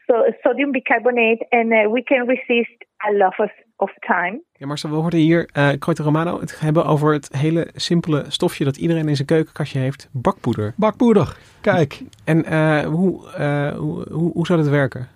so, 0.07 0.23
sodium 0.43 0.71
bicarbonate 0.71 1.41
and 1.51 1.73
uh, 1.73 1.89
we 1.89 2.03
can 2.03 2.27
resist 2.27 2.77
a 3.07 3.13
lot 3.13 3.33
of, 3.39 3.49
of 3.75 3.93
time. 3.99 4.41
Ja, 4.53 4.67
Marcel, 4.67 4.89
we 4.89 4.95
hoorden 4.95 5.19
hier 5.19 5.49
uh, 5.53 5.69
Romano 5.79 6.39
het 6.39 6.59
hebben 6.59 6.85
over 6.85 7.13
het 7.13 7.35
hele 7.35 7.67
simpele 7.75 8.25
stofje 8.27 8.63
dat 8.63 8.77
iedereen 8.77 9.07
in 9.07 9.15
zijn 9.15 9.27
keukenkastje 9.27 9.79
heeft, 9.79 10.09
bakpoeder. 10.11 10.73
Bakpoeder, 10.75 11.37
kijk. 11.61 12.01
En 12.23 12.53
uh, 12.53 12.79
hoe, 12.79 13.23
uh, 13.39 13.77
hoe, 13.77 14.05
hoe, 14.11 14.31
hoe 14.31 14.45
zou 14.45 14.61
dat 14.61 14.69
werken? 14.69 15.07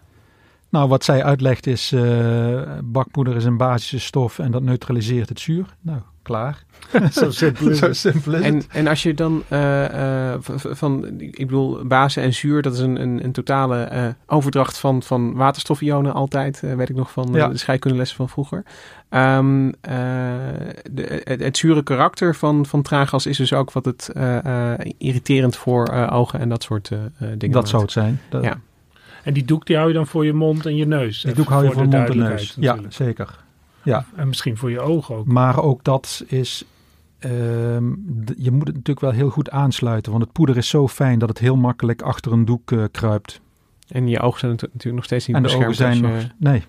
Nou, 0.69 0.89
wat 0.89 1.03
zij 1.03 1.23
uitlegt 1.23 1.67
is, 1.67 1.91
uh, 1.91 2.61
bakpoeder 2.83 3.35
is 3.35 3.45
een 3.45 3.57
basische 3.57 3.99
stof 3.99 4.39
en 4.39 4.51
dat 4.51 4.61
neutraliseert 4.61 5.29
het 5.29 5.39
zuur. 5.39 5.65
Nou, 5.81 5.99
klaar. 6.29 6.63
Zo 7.11 7.31
simpel 7.31 7.69
is, 7.69 7.79
Zo 7.79 7.93
simpel 7.93 8.33
is 8.33 8.41
en, 8.41 8.55
het. 8.55 8.67
En 8.71 8.87
als 8.87 9.03
je 9.03 9.13
dan 9.13 9.43
uh, 9.49 9.83
uh, 9.83 10.33
van, 10.53 11.05
ik 11.17 11.37
bedoel, 11.37 11.85
bazen 11.85 12.23
en 12.23 12.33
zuur, 12.33 12.61
dat 12.61 12.73
is 12.73 12.79
een, 12.79 13.01
een, 13.01 13.23
een 13.23 13.31
totale 13.31 13.89
uh, 13.93 14.07
overdracht 14.25 14.77
van, 14.77 15.03
van 15.03 15.33
waterstofionen 15.33 16.13
altijd, 16.13 16.59
weet 16.59 16.89
ik 16.89 16.95
nog 16.95 17.11
van 17.11 17.29
ja. 17.31 17.47
de 17.47 17.57
scheikundelessen 17.57 18.17
van 18.17 18.29
vroeger. 18.29 18.63
Um, 19.09 19.71
de, 20.91 21.21
het, 21.23 21.39
het, 21.39 21.57
zure 21.57 21.83
karakter 21.83 22.35
van, 22.35 22.65
van 22.65 22.81
traangas 22.81 23.25
is 23.25 23.37
dus 23.37 23.53
ook 23.53 23.71
wat 23.71 23.85
het 23.85 24.11
irriterend 24.97 25.55
voor 25.55 25.89
ogen 26.09 26.39
en 26.39 26.49
dat 26.49 26.63
soort 26.63 26.91
dingen 27.19 27.51
Dat 27.51 27.69
zou 27.69 27.81
het 27.81 27.91
zijn. 27.91 28.21
Dat... 28.29 28.43
Ja. 28.43 28.59
En 29.23 29.33
die 29.33 29.45
doek 29.45 29.65
die 29.65 29.75
hou 29.75 29.87
je 29.87 29.93
dan 29.93 30.07
voor 30.07 30.25
je 30.25 30.33
mond 30.33 30.65
en 30.65 30.75
je 30.75 30.85
neus. 30.85 31.21
Die 31.21 31.33
doek 31.33 31.49
hou 31.49 31.63
je 31.63 31.71
voor, 31.71 31.83
voor 31.83 31.99
mond 31.99 32.09
en 32.09 32.17
neus. 32.17 32.55
Ja, 32.59 32.77
zeker. 32.89 33.47
Ja. 33.83 34.05
En 34.15 34.27
misschien 34.27 34.57
voor 34.57 34.71
je 34.71 34.79
ogen 34.79 35.15
ook. 35.15 35.25
Maar 35.25 35.63
ook 35.63 35.83
dat 35.83 36.23
is. 36.27 36.65
Uh, 37.25 37.31
je 38.37 38.51
moet 38.51 38.67
het 38.67 38.75
natuurlijk 38.75 38.99
wel 38.99 39.11
heel 39.11 39.29
goed 39.29 39.49
aansluiten. 39.49 40.11
Want 40.11 40.23
het 40.23 40.33
poeder 40.33 40.57
is 40.57 40.69
zo 40.69 40.87
fijn 40.87 41.19
dat 41.19 41.29
het 41.29 41.39
heel 41.39 41.55
makkelijk 41.55 42.01
achter 42.01 42.31
een 42.31 42.45
doek 42.45 42.71
uh, 42.71 42.83
kruipt. 42.91 43.41
En 43.87 44.07
je 44.07 44.19
ogen 44.19 44.39
zijn 44.39 44.51
natuurlijk 44.51 44.95
nog 44.95 45.05
steeds 45.05 45.27
niet 45.27 45.35
en 45.35 45.41
de 45.41 45.47
beschermd. 45.47 45.73
Ogen 45.73 45.85
zijn 45.85 46.13
je... 46.13 46.21
nog, 46.21 46.31
nee. 46.37 46.63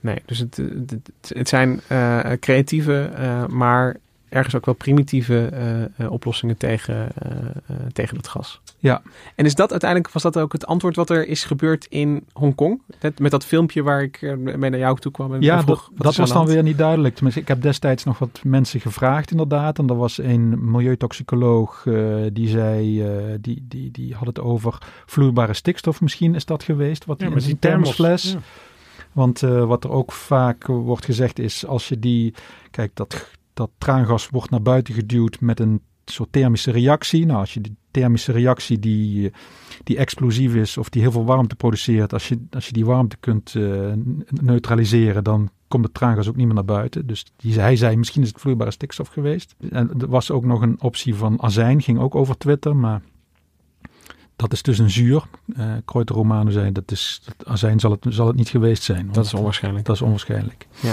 Nee, 0.00 0.22
dus 0.26 0.38
het, 0.38 0.56
het, 0.86 1.12
het 1.28 1.48
zijn 1.48 1.80
uh, 1.92 2.20
creatieve, 2.40 3.10
maar 3.50 3.96
ergens 4.34 4.54
ook 4.54 4.64
wel 4.64 4.74
primitieve 4.74 5.52
uh, 5.98 6.12
oplossingen 6.12 6.56
tegen, 6.56 7.08
uh, 7.26 7.76
tegen 7.92 8.14
dat 8.14 8.28
gas. 8.28 8.60
Ja. 8.78 9.02
En 9.34 9.44
is 9.44 9.54
dat 9.54 9.70
uiteindelijk, 9.70 10.12
was 10.12 10.22
dat 10.22 10.38
ook 10.38 10.52
het 10.52 10.66
antwoord 10.66 10.96
wat 10.96 11.10
er 11.10 11.26
is 11.28 11.44
gebeurd 11.44 11.86
in 11.88 12.24
Hongkong? 12.32 12.82
Met 13.18 13.30
dat 13.30 13.44
filmpje 13.44 13.82
waar 13.82 14.02
ik 14.02 14.36
mee 14.36 14.70
naar 14.70 14.78
jou 14.78 14.98
toe 14.98 15.12
kwam 15.12 15.34
en 15.34 15.40
ja, 15.40 15.62
vroeg, 15.62 15.90
dat, 15.94 16.04
dat 16.04 16.16
was 16.16 16.32
dan 16.32 16.46
weer 16.46 16.62
niet 16.62 16.78
duidelijk. 16.78 17.14
Tenminste, 17.14 17.40
ik 17.40 17.48
heb 17.48 17.62
destijds 17.62 18.04
nog 18.04 18.18
wat 18.18 18.40
mensen 18.44 18.80
gevraagd 18.80 19.30
inderdaad. 19.30 19.78
En 19.78 19.88
er 19.88 19.96
was 19.96 20.18
een 20.18 20.70
milieutoxicoloog 20.70 21.86
die 22.32 22.48
zei, 22.48 23.04
die, 23.40 23.64
die, 23.68 23.90
die 23.90 24.14
had 24.14 24.26
het 24.26 24.40
over 24.40 24.78
vloeibare 25.06 25.54
stikstof 25.54 26.00
misschien 26.00 26.34
is 26.34 26.44
dat 26.44 26.62
geweest. 26.62 27.04
Wat 27.04 27.20
ja, 27.20 27.26
in 27.26 27.34
met 27.34 27.44
die 27.44 27.58
thermosfles. 27.58 28.32
Ja. 28.32 28.38
Want 29.12 29.40
wat 29.40 29.84
er 29.84 29.90
ook 29.90 30.12
vaak 30.12 30.66
wordt 30.66 31.04
gezegd 31.04 31.38
is, 31.38 31.66
als 31.66 31.88
je 31.88 31.98
die, 31.98 32.34
kijk 32.70 32.90
dat 32.94 33.30
dat 33.54 33.70
traangas 33.78 34.28
wordt 34.28 34.50
naar 34.50 34.62
buiten 34.62 34.94
geduwd 34.94 35.40
met 35.40 35.60
een 35.60 35.80
soort 36.04 36.32
thermische 36.32 36.70
reactie. 36.70 37.26
Nou, 37.26 37.38
als 37.38 37.54
je 37.54 37.60
die 37.60 37.76
thermische 37.90 38.32
reactie 38.32 38.78
die, 38.78 39.32
die 39.84 39.96
explosief 39.96 40.54
is 40.54 40.76
of 40.76 40.88
die 40.88 41.02
heel 41.02 41.10
veel 41.12 41.24
warmte 41.24 41.56
produceert, 41.56 42.12
als 42.12 42.28
je, 42.28 42.38
als 42.50 42.66
je 42.66 42.72
die 42.72 42.84
warmte 42.84 43.16
kunt 43.20 43.54
uh, 43.54 43.92
neutraliseren, 44.42 45.24
dan 45.24 45.50
komt 45.68 45.84
het 45.84 45.94
traangas 45.94 46.28
ook 46.28 46.36
niet 46.36 46.46
meer 46.46 46.54
naar 46.54 46.64
buiten. 46.64 47.06
Dus 47.06 47.24
die, 47.36 47.60
hij 47.60 47.76
zei, 47.76 47.96
misschien 47.96 48.22
is 48.22 48.28
het 48.28 48.40
vloeibare 48.40 48.70
stikstof 48.70 49.08
geweest. 49.08 49.54
En 49.70 49.90
er 50.00 50.08
was 50.08 50.30
ook 50.30 50.44
nog 50.44 50.62
een 50.62 50.80
optie 50.80 51.14
van 51.14 51.42
azijn, 51.42 51.82
ging 51.82 51.98
ook 51.98 52.14
over 52.14 52.36
Twitter, 52.36 52.76
maar 52.76 53.02
dat 54.36 54.52
is 54.52 54.62
dus 54.62 54.78
een 54.78 54.90
zuur. 54.90 55.24
Uh, 55.56 55.72
Kreuter 55.84 56.14
Romano 56.14 56.50
zei, 56.50 56.72
dat 56.72 56.90
is, 56.90 57.22
dat 57.24 57.46
azijn 57.46 57.80
zal 57.80 57.90
het, 57.90 58.06
zal 58.08 58.26
het 58.26 58.36
niet 58.36 58.48
geweest 58.48 58.82
zijn. 58.82 59.08
Dat 59.12 59.24
is 59.24 59.34
onwaarschijnlijk. 59.34 59.86
Dat 59.86 59.94
is 59.94 60.02
onwaarschijnlijk. 60.02 60.66
Ja. 60.80 60.92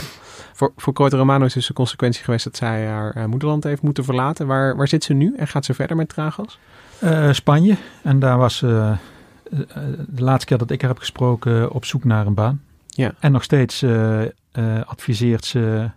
Voor, 0.53 0.71
voor 0.75 0.93
Kreuter 0.93 1.17
Romano 1.17 1.45
is 1.45 1.53
dus 1.53 1.67
de 1.67 1.73
consequentie 1.73 2.23
geweest 2.23 2.43
dat 2.43 2.55
zij 2.55 2.87
haar 2.87 3.17
uh, 3.17 3.25
moederland 3.25 3.63
heeft 3.63 3.81
moeten 3.81 4.03
verlaten. 4.03 4.47
Waar, 4.47 4.75
waar 4.75 4.87
zit 4.87 5.03
ze 5.03 5.13
nu 5.13 5.35
en 5.37 5.47
gaat 5.47 5.65
ze 5.65 5.73
verder 5.73 5.95
met 5.95 6.09
traangas? 6.09 6.59
Uh, 7.03 7.31
Spanje. 7.31 7.75
En 8.03 8.19
daar 8.19 8.37
was 8.37 8.57
ze 8.57 8.95
de 10.07 10.23
laatste 10.23 10.45
keer 10.45 10.57
dat 10.57 10.71
ik 10.71 10.81
haar 10.81 10.89
heb 10.89 10.99
gesproken 10.99 11.71
op 11.71 11.85
zoek 11.85 12.03
naar 12.03 12.25
een 12.25 12.33
baan. 12.33 12.61
Ja. 12.87 13.13
En 13.19 13.31
nog 13.31 13.43
steeds 13.43 13.85
adviseert 14.85 15.45
ze 15.45 15.89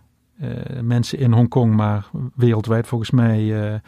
mensen 0.81 1.19
in 1.19 1.31
Hongkong, 1.31 1.75
maar 1.75 2.05
wereldwijd 2.35 2.87
volgens 2.87 3.11
mij, 3.11 3.81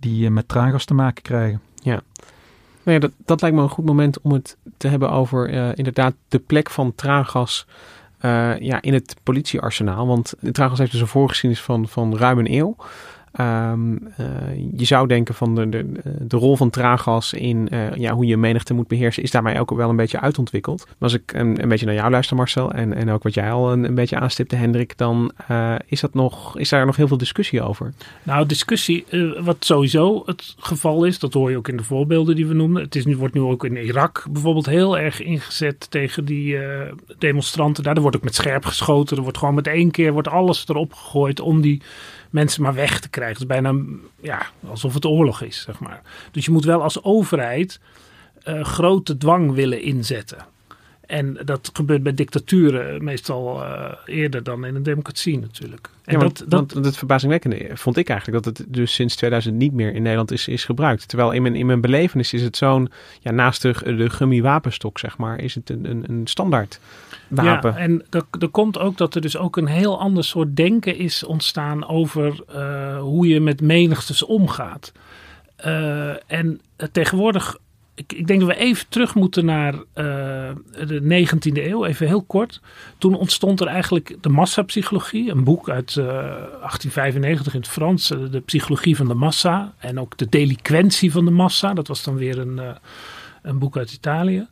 die 0.00 0.30
met 0.30 0.48
traangas 0.48 0.84
te 0.84 0.94
maken 0.94 1.22
krijgen. 1.22 1.60
Ja. 1.74 2.02
Nou 2.82 2.96
ja, 2.96 2.98
dat, 2.98 3.10
dat 3.24 3.40
lijkt 3.40 3.56
me 3.56 3.62
een 3.62 3.68
goed 3.68 3.84
moment 3.84 4.20
om 4.20 4.32
het 4.32 4.56
te 4.76 4.88
hebben 4.88 5.10
over 5.10 5.54
uh, 5.54 5.68
inderdaad 5.74 6.14
de 6.28 6.38
plek 6.38 6.70
van 6.70 6.94
traangas 6.94 7.66
ja, 8.58 8.82
in 8.82 8.92
het 8.92 9.16
politiearsenaal. 9.22 10.06
Want 10.06 10.34
traangas 10.52 10.78
heeft 10.78 10.90
dus 10.90 11.00
een 11.00 11.06
voorgeschiedenis 11.06 11.64
van, 11.64 11.88
van 11.88 12.16
ruim 12.16 12.38
een 12.38 12.52
eeuw. 12.52 12.76
Um, 13.40 13.92
uh, 13.92 14.26
je 14.76 14.84
zou 14.84 15.08
denken 15.08 15.34
van 15.34 15.54
de, 15.54 15.68
de, 15.68 15.92
de 16.20 16.36
rol 16.36 16.56
van 16.56 16.70
traangas 16.70 17.32
in 17.32 17.68
uh, 17.70 17.94
ja, 17.94 18.12
hoe 18.12 18.26
je 18.26 18.36
menigte 18.36 18.74
moet 18.74 18.88
beheersen, 18.88 19.22
is 19.22 19.30
daarmee 19.30 19.60
ook 19.60 19.70
wel 19.70 19.88
een 19.90 19.96
beetje 19.96 20.20
uitontwikkeld. 20.20 20.84
Maar 20.86 20.96
als 20.98 21.14
ik 21.14 21.32
een, 21.32 21.62
een 21.62 21.68
beetje 21.68 21.86
naar 21.86 21.94
jou 21.94 22.10
luister, 22.10 22.36
Marcel, 22.36 22.72
en, 22.72 22.94
en 22.94 23.10
ook 23.10 23.22
wat 23.22 23.34
jij 23.34 23.50
al 23.50 23.72
een, 23.72 23.84
een 23.84 23.94
beetje 23.94 24.18
aanstipte, 24.18 24.56
Hendrik, 24.56 24.96
dan 24.96 25.32
uh, 25.50 25.74
is, 25.86 26.00
dat 26.00 26.14
nog, 26.14 26.58
is 26.58 26.68
daar 26.68 26.86
nog 26.86 26.96
heel 26.96 27.08
veel 27.08 27.16
discussie 27.16 27.62
over. 27.62 27.92
Nou, 28.22 28.46
discussie, 28.46 29.04
wat 29.40 29.56
sowieso 29.64 30.22
het 30.26 30.54
geval 30.58 31.04
is, 31.04 31.18
dat 31.18 31.32
hoor 31.32 31.50
je 31.50 31.56
ook 31.56 31.68
in 31.68 31.76
de 31.76 31.84
voorbeelden 31.84 32.36
die 32.36 32.46
we 32.46 32.54
noemden. 32.54 32.82
Het 32.82 32.94
is 32.94 33.04
nu, 33.04 33.16
wordt 33.16 33.34
nu 33.34 33.40
ook 33.40 33.64
in 33.64 33.76
Irak 33.76 34.26
bijvoorbeeld 34.30 34.66
heel 34.66 34.98
erg 34.98 35.22
ingezet 35.22 35.90
tegen 35.90 36.24
die 36.24 36.58
demonstranten. 37.18 37.84
Daar 37.84 38.00
wordt 38.00 38.16
ook 38.16 38.24
met 38.24 38.34
scherp 38.34 38.64
geschoten. 38.64 39.16
Er 39.16 39.22
wordt 39.22 39.38
gewoon 39.38 39.54
met 39.54 39.66
één 39.66 39.90
keer 39.90 40.12
wordt 40.12 40.28
alles 40.28 40.64
erop 40.68 40.92
gegooid 40.92 41.40
om 41.40 41.60
die 41.60 41.82
mensen 42.34 42.62
maar 42.62 42.74
weg 42.74 43.00
te 43.00 43.08
krijgen. 43.08 43.32
Het 43.34 43.50
is 43.50 43.60
bijna 43.60 43.82
ja, 44.20 44.46
alsof 44.68 44.94
het 44.94 45.04
oorlog 45.04 45.42
is, 45.42 45.60
zeg 45.60 45.78
maar. 45.78 46.02
Dus 46.30 46.44
je 46.44 46.50
moet 46.50 46.64
wel 46.64 46.82
als 46.82 47.02
overheid 47.02 47.80
uh, 48.48 48.64
grote 48.64 49.16
dwang 49.16 49.52
willen 49.52 49.82
inzetten. 49.82 50.46
En 51.06 51.38
dat 51.44 51.70
gebeurt 51.72 52.02
bij 52.02 52.14
dictaturen 52.14 53.04
meestal 53.04 53.62
uh, 53.62 53.92
eerder 54.04 54.42
dan 54.42 54.64
in 54.64 54.74
een 54.74 54.82
democratie 54.82 55.38
natuurlijk. 55.38 55.88
En 56.04 56.12
ja, 56.12 56.18
want, 56.18 56.38
dat, 56.38 56.50
dat, 56.50 56.72
want 56.72 56.84
het 56.84 56.96
verbazingwekkende 56.96 57.70
vond 57.74 57.96
ik 57.96 58.08
eigenlijk 58.08 58.44
dat 58.44 58.58
het 58.58 58.66
dus 58.68 58.94
sinds 58.94 59.16
2000 59.16 59.54
niet 59.56 59.72
meer 59.72 59.94
in 59.94 60.02
Nederland 60.02 60.30
is, 60.30 60.48
is 60.48 60.64
gebruikt. 60.64 61.08
Terwijl 61.08 61.32
in 61.32 61.42
mijn, 61.42 61.54
in 61.54 61.66
mijn 61.66 61.80
belevenis 61.80 62.32
is 62.32 62.42
het 62.42 62.56
zo'n, 62.56 62.90
ja, 63.20 63.30
naast 63.30 63.62
de, 63.62 63.96
de 63.96 64.10
gummi-wapenstok 64.10 64.98
zeg 64.98 65.18
maar, 65.18 65.38
is 65.40 65.54
het 65.54 65.70
een, 65.70 65.90
een, 65.90 66.04
een 66.08 66.26
standaard 66.26 66.80
wapen. 67.28 67.72
Ja, 67.72 67.78
en 67.78 68.04
er, 68.10 68.48
komt 68.48 68.78
ook 68.78 68.96
dat 68.96 69.14
er 69.14 69.20
dus 69.20 69.36
ook 69.36 69.56
een 69.56 69.66
heel 69.66 70.00
ander 70.00 70.24
soort 70.24 70.56
denken 70.56 70.96
is 70.96 71.24
ontstaan 71.24 71.88
over 71.88 72.44
uh, 72.54 72.98
hoe 72.98 73.26
je 73.26 73.40
met 73.40 73.60
menigtes 73.60 74.24
omgaat. 74.24 74.92
Uh, 75.66 76.32
en 76.32 76.60
tegenwoordig 76.92 77.58
ik, 77.94 78.12
ik, 78.12 78.26
denk 78.26 78.40
dat 78.40 78.48
we 78.48 78.56
even 78.56 78.88
terug 78.88 79.14
moeten 79.14 79.44
naar 79.44 79.74
uh, 79.74 79.80
de 80.86 81.26
19e 81.26 81.56
eeuw, 81.56 81.84
even 81.84 82.06
heel 82.06 82.22
kort. 82.22 82.60
Toen 82.98 83.14
ontstond 83.14 83.60
er 83.60 83.66
eigenlijk 83.66 84.16
de 84.20 84.28
massapsychologie, 84.28 85.30
een 85.30 85.44
boek 85.44 85.68
uit 85.68 85.94
uh, 85.96 86.04
1895 86.04 87.54
in 87.54 87.60
het 87.60 87.68
Frans, 87.68 88.10
uh, 88.10 88.30
de 88.30 88.40
psychologie 88.40 88.96
van 88.96 89.08
de 89.08 89.14
massa 89.14 89.74
en 89.78 90.00
ook 90.00 90.16
de 90.16 90.28
delinquentie 90.28 91.12
van 91.12 91.24
de 91.24 91.30
massa. 91.30 91.74
Dat 91.74 91.88
was 91.88 92.04
dan 92.04 92.16
weer 92.16 92.38
een, 92.38 92.60
een 93.42 93.58
boek 93.58 93.76
uit 93.76 93.92
Italië. 93.92 94.46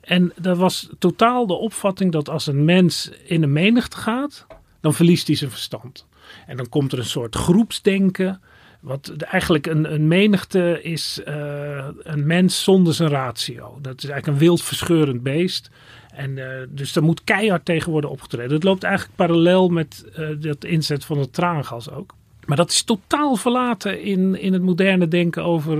En 0.00 0.32
dat 0.36 0.56
was 0.56 0.88
totaal 0.98 1.46
de 1.46 1.54
opvatting 1.54 2.12
dat 2.12 2.28
als 2.28 2.46
een 2.46 2.64
mens 2.64 3.10
in 3.24 3.42
een 3.42 3.52
menigte 3.52 3.96
gaat, 3.96 4.46
dan 4.80 4.94
verliest 4.94 5.26
hij 5.26 5.36
zijn 5.36 5.50
verstand. 5.50 6.06
En 6.46 6.56
dan 6.56 6.68
komt 6.68 6.92
er 6.92 6.98
een 6.98 7.04
soort 7.04 7.36
groepsdenken. 7.36 8.40
Wat 8.80 9.10
eigenlijk 9.16 9.66
een, 9.66 9.92
een 9.92 10.08
menigte 10.08 10.82
is 10.82 11.20
uh, 11.28 11.86
een 12.02 12.26
mens 12.26 12.62
zonder 12.62 12.94
zijn 12.94 13.08
ratio. 13.08 13.78
Dat 13.80 14.02
is 14.02 14.08
eigenlijk 14.08 14.26
een 14.26 14.46
wild 14.46 14.62
verscheurend 14.62 15.22
beest. 15.22 15.70
En 16.14 16.36
uh, 16.36 16.46
dus 16.68 16.92
daar 16.92 17.04
moet 17.04 17.24
keihard 17.24 17.64
tegen 17.64 17.92
worden 17.92 18.10
opgetreden. 18.10 18.50
Dat 18.50 18.62
loopt 18.62 18.82
eigenlijk 18.82 19.16
parallel 19.16 19.68
met 19.68 20.04
uh, 20.18 20.28
dat 20.40 20.64
inzet 20.64 21.04
van 21.04 21.18
het 21.18 21.32
traangas 21.32 21.90
ook. 21.90 22.14
Maar 22.46 22.56
dat 22.56 22.70
is 22.70 22.82
totaal 22.82 23.36
verlaten 23.36 24.02
in, 24.02 24.40
in 24.40 24.52
het 24.52 24.62
moderne 24.62 25.08
denken 25.08 25.44
over 25.44 25.76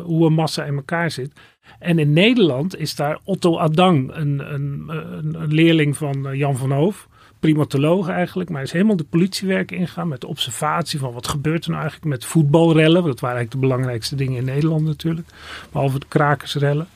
hoe 0.00 0.26
een 0.26 0.32
massa 0.32 0.64
in 0.64 0.74
elkaar 0.74 1.10
zit. 1.10 1.32
En 1.78 1.98
in 1.98 2.12
Nederland 2.12 2.78
is 2.78 2.94
daar 2.94 3.18
Otto 3.24 3.58
Adang, 3.58 4.14
een, 4.14 4.54
een, 4.54 4.84
een 4.88 5.52
leerling 5.52 5.96
van 5.96 6.28
Jan 6.32 6.56
van 6.56 6.72
Hoof 6.72 7.08
primatoloog 7.40 8.08
eigenlijk, 8.08 8.50
maar 8.50 8.62
is 8.62 8.72
helemaal 8.72 8.96
de 8.96 9.04
politiewerk 9.04 9.70
ingegaan 9.70 10.08
met 10.08 10.20
de 10.20 10.26
observatie 10.26 10.98
van 10.98 11.12
wat 11.12 11.28
gebeurt 11.28 11.64
er 11.64 11.70
nou 11.70 11.82
eigenlijk 11.82 12.10
met 12.10 12.24
voetbalrellen. 12.24 13.04
Dat 13.04 13.20
waren 13.20 13.36
eigenlijk 13.36 13.50
de 13.50 13.68
belangrijkste 13.68 14.14
dingen 14.14 14.36
in 14.36 14.44
Nederland 14.44 14.84
natuurlijk, 14.84 15.28
behalve 15.72 15.98
de 15.98 16.06
krakersrellen. 16.08 16.88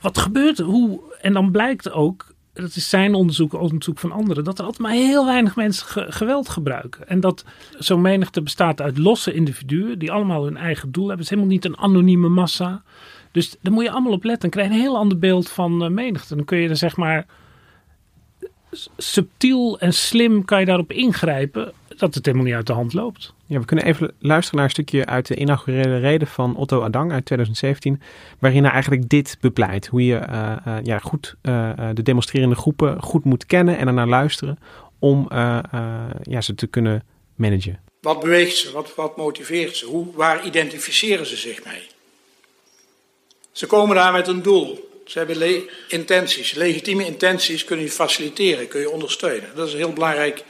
Wat 0.00 0.18
gebeurt 0.18 0.58
er? 0.58 0.64
Hoe? 0.64 1.00
En 1.20 1.32
dan 1.32 1.50
blijkt 1.50 1.90
ook, 1.90 2.26
dat 2.52 2.76
is 2.76 2.88
zijn 2.88 3.14
onderzoek, 3.14 3.52
onderzoek 3.52 3.98
van 3.98 4.12
anderen, 4.12 4.44
dat 4.44 4.58
er 4.58 4.64
altijd 4.64 4.82
maar 4.82 4.92
heel 4.92 5.26
weinig 5.26 5.56
mensen 5.56 6.12
geweld 6.12 6.48
gebruiken. 6.48 7.08
En 7.08 7.20
dat 7.20 7.44
zo'n 7.78 8.00
menigte 8.00 8.42
bestaat 8.42 8.80
uit 8.80 8.98
losse 8.98 9.32
individuen 9.32 9.98
die 9.98 10.12
allemaal 10.12 10.44
hun 10.44 10.56
eigen 10.56 10.92
doel 10.92 11.08
hebben. 11.08 11.24
Het 11.24 11.32
is 11.32 11.38
helemaal 11.38 11.56
niet 11.56 11.64
een 11.64 11.78
anonieme 11.78 12.28
massa. 12.28 12.82
Dus 13.30 13.56
daar 13.60 13.72
moet 13.72 13.84
je 13.84 13.90
allemaal 13.90 14.12
op 14.12 14.24
letten. 14.24 14.40
Dan 14.40 14.50
krijg 14.50 14.68
je 14.68 14.74
een 14.74 14.80
heel 14.80 14.96
ander 14.96 15.18
beeld 15.18 15.50
van 15.50 15.84
uh, 15.84 15.90
menigte. 15.90 16.36
Dan 16.36 16.44
kun 16.44 16.58
je 16.58 16.68
er 16.68 16.76
zeg 16.76 16.96
maar 16.96 17.26
subtiel 18.96 19.78
en 19.78 19.92
slim 19.92 20.44
kan 20.44 20.60
je 20.60 20.66
daarop 20.66 20.92
ingrijpen 20.92 21.72
dat 21.96 22.14
het 22.14 22.26
helemaal 22.26 22.46
niet 22.46 22.54
uit 22.54 22.66
de 22.66 22.72
hand 22.72 22.92
loopt. 22.92 23.34
Ja, 23.46 23.58
we 23.58 23.64
kunnen 23.64 23.84
even 23.84 24.14
luisteren 24.18 24.56
naar 24.56 24.64
een 24.64 24.70
stukje 24.70 25.06
uit 25.06 25.26
de 25.26 25.34
inaugurele 25.34 25.98
reden 25.98 26.28
van 26.28 26.56
Otto 26.56 26.82
Adang 26.82 27.12
uit 27.12 27.24
2017, 27.24 28.02
waarin 28.38 28.62
hij 28.62 28.72
eigenlijk 28.72 29.08
dit 29.08 29.36
bepleit. 29.40 29.86
Hoe 29.86 30.04
je 30.04 30.26
uh, 30.30 30.56
uh, 30.66 30.76
ja, 30.82 30.98
goed 30.98 31.34
uh, 31.42 31.70
de 31.94 32.02
demonstrerende 32.02 32.54
groepen 32.54 33.02
goed 33.02 33.24
moet 33.24 33.46
kennen 33.46 33.78
en 33.78 33.86
ernaar 33.86 34.08
luisteren 34.08 34.58
om 34.98 35.26
ja, 36.22 36.40
ze 36.40 36.54
te 36.54 36.66
kunnen 36.66 37.02
managen. 37.34 37.80
Wat 38.00 38.20
beweegt 38.20 38.56
ze? 38.56 38.72
Wat, 38.72 38.94
wat 38.94 39.16
motiveert 39.16 39.76
ze? 39.76 39.86
Hoe, 39.86 40.06
waar 40.14 40.46
identificeren 40.46 41.26
ze 41.26 41.36
zich 41.36 41.64
mee? 41.64 41.86
Ze 43.52 43.66
komen 43.66 43.96
daar 43.96 44.12
met 44.12 44.28
een 44.28 44.42
doel. 44.42 44.91
Ze 45.12 45.18
hebben 45.18 45.68
intenties. 45.88 46.52
Legitieme 46.52 47.04
intenties 47.04 47.64
kun 47.64 47.80
je 47.80 47.90
faciliteren, 47.90 48.68
kun 48.68 48.80
je 48.80 48.90
ondersteunen. 48.90 49.50
Dat 49.54 49.66
is 49.66 49.72
een 49.72 49.78
heel 49.78 49.92
belangrijk 49.92 50.44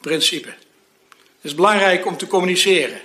principe. 0.00 0.48
Het 0.48 1.50
is 1.50 1.54
belangrijk 1.54 2.06
om 2.06 2.16
te 2.16 2.26
communiceren. 2.26 3.00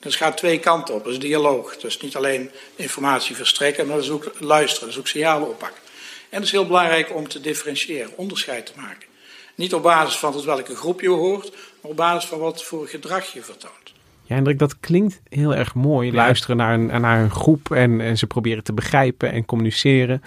Dat 0.00 0.14
gaat 0.14 0.36
twee 0.36 0.58
kanten 0.58 0.94
op. 0.94 1.04
Dat 1.04 1.12
is 1.12 1.18
dialoog. 1.18 1.76
Dus 1.76 2.00
niet 2.00 2.16
alleen 2.16 2.50
informatie 2.76 3.36
verstrekken, 3.36 3.86
maar 3.86 3.96
dat 3.96 4.04
is 4.04 4.10
ook 4.10 4.32
luisteren. 4.38 4.84
Dat 4.84 4.90
is 4.90 4.98
ook 4.98 5.08
signalen 5.08 5.48
oppakken. 5.48 5.80
En 6.28 6.36
het 6.36 6.44
is 6.44 6.50
heel 6.50 6.66
belangrijk 6.66 7.14
om 7.14 7.28
te 7.28 7.40
differentiëren, 7.40 8.16
onderscheid 8.16 8.66
te 8.66 8.72
maken. 8.76 9.08
Niet 9.54 9.74
op 9.74 9.82
basis 9.82 10.16
van 10.16 10.32
tot 10.32 10.44
welke 10.44 10.76
groep 10.76 11.00
je 11.00 11.08
hoort, 11.08 11.50
maar 11.50 11.90
op 11.90 11.96
basis 11.96 12.28
van 12.28 12.38
wat 12.38 12.64
voor 12.64 12.88
gedrag 12.88 13.32
je 13.32 13.42
vertoont. 13.42 13.85
Ja, 14.26 14.34
Hendrik, 14.34 14.58
dat 14.58 14.80
klinkt 14.80 15.20
heel 15.28 15.54
erg 15.54 15.74
mooi. 15.74 16.12
Luisteren 16.12 16.56
naar 16.56 16.74
een, 16.74 17.00
naar 17.00 17.22
een 17.22 17.30
groep 17.30 17.70
en, 17.70 18.00
en 18.00 18.18
ze 18.18 18.26
proberen 18.26 18.64
te 18.64 18.72
begrijpen 18.72 19.32
en 19.32 19.44
communiceren. 19.44 20.22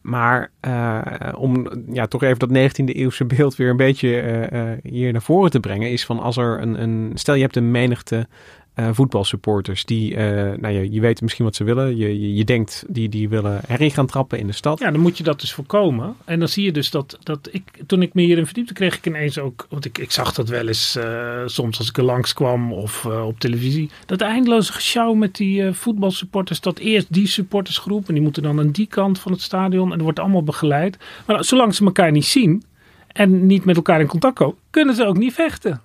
Maar 0.00 0.50
uh, 0.66 1.00
om 1.36 1.68
ja, 1.92 2.06
toch 2.06 2.22
even 2.22 2.38
dat 2.38 2.72
19e 2.80 2.84
eeuwse 2.84 3.24
beeld 3.24 3.56
weer 3.56 3.70
een 3.70 3.76
beetje 3.76 4.22
uh, 4.22 4.60
uh, 4.60 4.72
hier 4.82 5.12
naar 5.12 5.22
voren 5.22 5.50
te 5.50 5.60
brengen, 5.60 5.90
is 5.90 6.04
van 6.04 6.18
als 6.20 6.36
er 6.36 6.60
een, 6.60 6.82
een 6.82 7.10
stel 7.14 7.34
je 7.34 7.42
hebt 7.42 7.56
een 7.56 7.70
menigte 7.70 8.28
uh, 8.76 8.88
voetbalsupporters. 8.92 9.84
Die, 9.84 10.10
uh, 10.10 10.18
nou 10.56 10.68
ja, 10.68 10.80
je 10.90 11.00
weet 11.00 11.20
misschien 11.20 11.44
wat 11.44 11.56
ze 11.56 11.64
willen. 11.64 11.96
Je, 11.96 12.20
je, 12.20 12.34
je, 12.34 12.44
denkt, 12.44 12.84
die, 12.88 13.08
die 13.08 13.28
willen 13.28 13.60
erin 13.68 13.90
gaan 13.90 14.06
trappen 14.06 14.38
in 14.38 14.46
de 14.46 14.52
stad. 14.52 14.78
Ja, 14.78 14.90
dan 14.90 15.00
moet 15.00 15.18
je 15.18 15.24
dat 15.24 15.40
dus 15.40 15.52
voorkomen. 15.52 16.16
En 16.24 16.38
dan 16.38 16.48
zie 16.48 16.64
je 16.64 16.72
dus 16.72 16.90
dat, 16.90 17.18
dat 17.22 17.48
ik, 17.50 17.62
toen 17.86 18.02
ik 18.02 18.14
me 18.14 18.22
hierin 18.22 18.44
verdiepte, 18.44 18.72
kreeg 18.72 18.96
ik 18.96 19.06
ineens 19.06 19.38
ook, 19.38 19.66
want 19.70 19.84
ik, 19.84 19.98
ik 19.98 20.10
zag 20.10 20.34
dat 20.34 20.48
wel 20.48 20.68
eens 20.68 20.96
uh, 20.96 21.42
soms 21.46 21.78
als 21.78 21.88
ik 21.88 21.96
er 21.96 22.04
langskwam 22.04 22.72
of 22.72 23.06
op 23.06 23.40
televisie. 23.40 23.90
Dat 24.06 24.20
eindeloze 24.20 24.72
gesjouw 24.72 25.14
met 25.14 25.36
die 25.36 25.72
voetbalsupporters, 25.72 26.60
dat 26.60 26.78
eerst 26.78 27.12
die 27.12 27.26
supportersgroep 27.26 28.08
en 28.08 28.14
die 28.14 28.22
moeten 28.22 28.42
dan 28.42 28.58
aan 28.58 28.70
die 28.70 28.86
kant 28.86 29.18
van 29.18 29.32
het 29.32 29.40
stadion 29.40 29.92
en 29.92 29.98
er 29.98 30.04
wordt 30.04 30.18
allemaal 30.18 30.42
begeleid. 30.42 30.98
Maar 31.26 31.44
zolang 31.44 31.74
ze 31.74 31.84
elkaar 31.84 32.12
niet 32.12 32.24
zien 32.24 32.62
en 33.08 33.46
niet 33.46 33.64
met 33.64 33.76
elkaar 33.76 34.00
in 34.00 34.06
contact 34.06 34.34
komen, 34.34 34.56
kunnen 34.70 34.94
ze 34.94 35.04
ook 35.04 35.18
niet 35.18 35.32
vechten. 35.32 35.80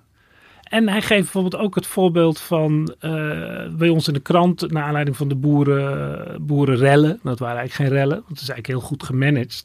En 0.68 0.88
hij 0.88 1.02
geeft 1.02 1.22
bijvoorbeeld 1.22 1.62
ook 1.62 1.74
het 1.74 1.86
voorbeeld 1.86 2.40
van 2.40 2.94
uh, 3.00 3.68
bij 3.70 3.88
ons 3.88 4.08
in 4.08 4.14
de 4.14 4.20
krant, 4.20 4.70
naar 4.70 4.82
aanleiding 4.82 5.16
van 5.16 5.28
de 5.28 5.34
boeren, 5.34 6.46
boerenrellen. 6.46 7.20
Dat 7.22 7.38
waren 7.38 7.58
eigenlijk 7.58 7.90
geen 7.90 7.98
rellen, 7.98 8.16
want 8.16 8.28
het 8.28 8.40
is 8.40 8.48
eigenlijk 8.48 8.66
heel 8.66 8.88
goed 8.88 9.02
gemanaged, 9.02 9.64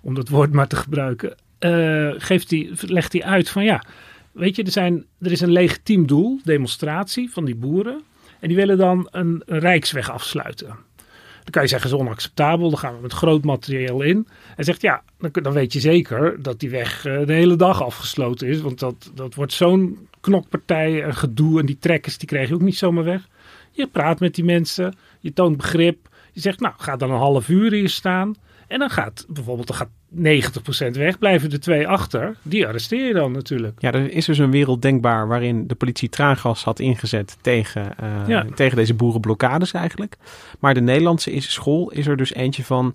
om 0.00 0.14
dat 0.14 0.28
woord 0.28 0.52
maar 0.52 0.66
te 0.66 0.76
gebruiken. 0.76 1.34
Uh, 1.60 2.14
geeft 2.16 2.50
hij, 2.50 2.70
legt 2.80 3.12
hij 3.12 3.22
uit 3.22 3.48
van 3.48 3.64
ja, 3.64 3.82
weet 4.32 4.56
je, 4.56 4.62
er, 4.62 4.70
zijn, 4.70 5.04
er 5.20 5.32
is 5.32 5.40
een 5.40 5.52
legitiem 5.52 6.06
doel, 6.06 6.40
demonstratie 6.44 7.30
van 7.30 7.44
die 7.44 7.56
boeren. 7.56 8.02
En 8.40 8.48
die 8.48 8.56
willen 8.56 8.78
dan 8.78 9.08
een, 9.10 9.42
een 9.46 9.58
rijksweg 9.58 10.10
afsluiten. 10.10 10.68
Dan 11.42 11.50
kan 11.50 11.62
je 11.62 11.68
zeggen, 11.68 11.90
is 11.90 11.96
onacceptabel. 11.96 12.70
Dan 12.70 12.78
gaan 12.78 12.94
we 12.94 13.02
met 13.02 13.12
groot 13.12 13.44
materieel 13.44 14.02
in. 14.02 14.26
Hij 14.54 14.64
zegt, 14.64 14.82
ja, 14.82 15.02
dan, 15.18 15.30
dan 15.32 15.52
weet 15.52 15.72
je 15.72 15.80
zeker 15.80 16.42
dat 16.42 16.60
die 16.60 16.70
weg 16.70 17.06
uh, 17.06 17.26
de 17.26 17.32
hele 17.32 17.56
dag 17.56 17.82
afgesloten 17.82 18.48
is. 18.48 18.60
Want 18.60 18.78
dat, 18.78 19.10
dat 19.14 19.34
wordt 19.34 19.52
zo'n 19.52 20.08
knokpartij 20.20 21.02
en 21.02 21.14
gedoe. 21.14 21.60
En 21.60 21.66
die 21.66 21.78
trekkers, 21.78 22.18
die 22.18 22.28
krijg 22.28 22.48
je 22.48 22.54
ook 22.54 22.60
niet 22.60 22.76
zomaar 22.76 23.04
weg. 23.04 23.28
Je 23.70 23.86
praat 23.86 24.20
met 24.20 24.34
die 24.34 24.44
mensen. 24.44 24.96
Je 25.20 25.32
toont 25.32 25.56
begrip. 25.56 26.08
Je 26.32 26.40
zegt, 26.40 26.60
nou, 26.60 26.74
ga 26.78 26.96
dan 26.96 27.10
een 27.10 27.16
half 27.16 27.48
uur 27.48 27.72
hier 27.72 27.88
staan. 27.88 28.34
En 28.70 28.78
dan 28.78 28.90
gaat 28.90 29.24
bijvoorbeeld 29.28 29.66
dan 29.66 29.76
gaat 29.76 29.88
90% 30.88 30.90
weg, 30.90 31.18
blijven 31.18 31.50
er 31.50 31.60
twee 31.60 31.88
achter. 31.88 32.36
Die 32.42 32.66
arresteer 32.66 33.06
je 33.06 33.12
dan 33.12 33.32
natuurlijk. 33.32 33.80
Ja, 33.80 33.92
er 33.92 34.12
is 34.12 34.24
dus 34.24 34.38
een 34.38 34.50
wereld 34.50 34.82
denkbaar 34.82 35.28
waarin 35.28 35.66
de 35.66 35.74
politie 35.74 36.08
traangas 36.08 36.64
had 36.64 36.78
ingezet 36.78 37.36
tegen, 37.40 37.94
uh, 38.02 38.28
ja. 38.28 38.46
tegen 38.54 38.76
deze 38.76 38.94
boerenblokkades 38.94 39.72
eigenlijk. 39.72 40.16
Maar 40.58 40.74
de 40.74 40.80
Nederlandse 40.80 41.32
is, 41.32 41.52
school 41.52 41.90
is 41.90 42.06
er 42.06 42.16
dus 42.16 42.34
eentje 42.34 42.64
van 42.64 42.94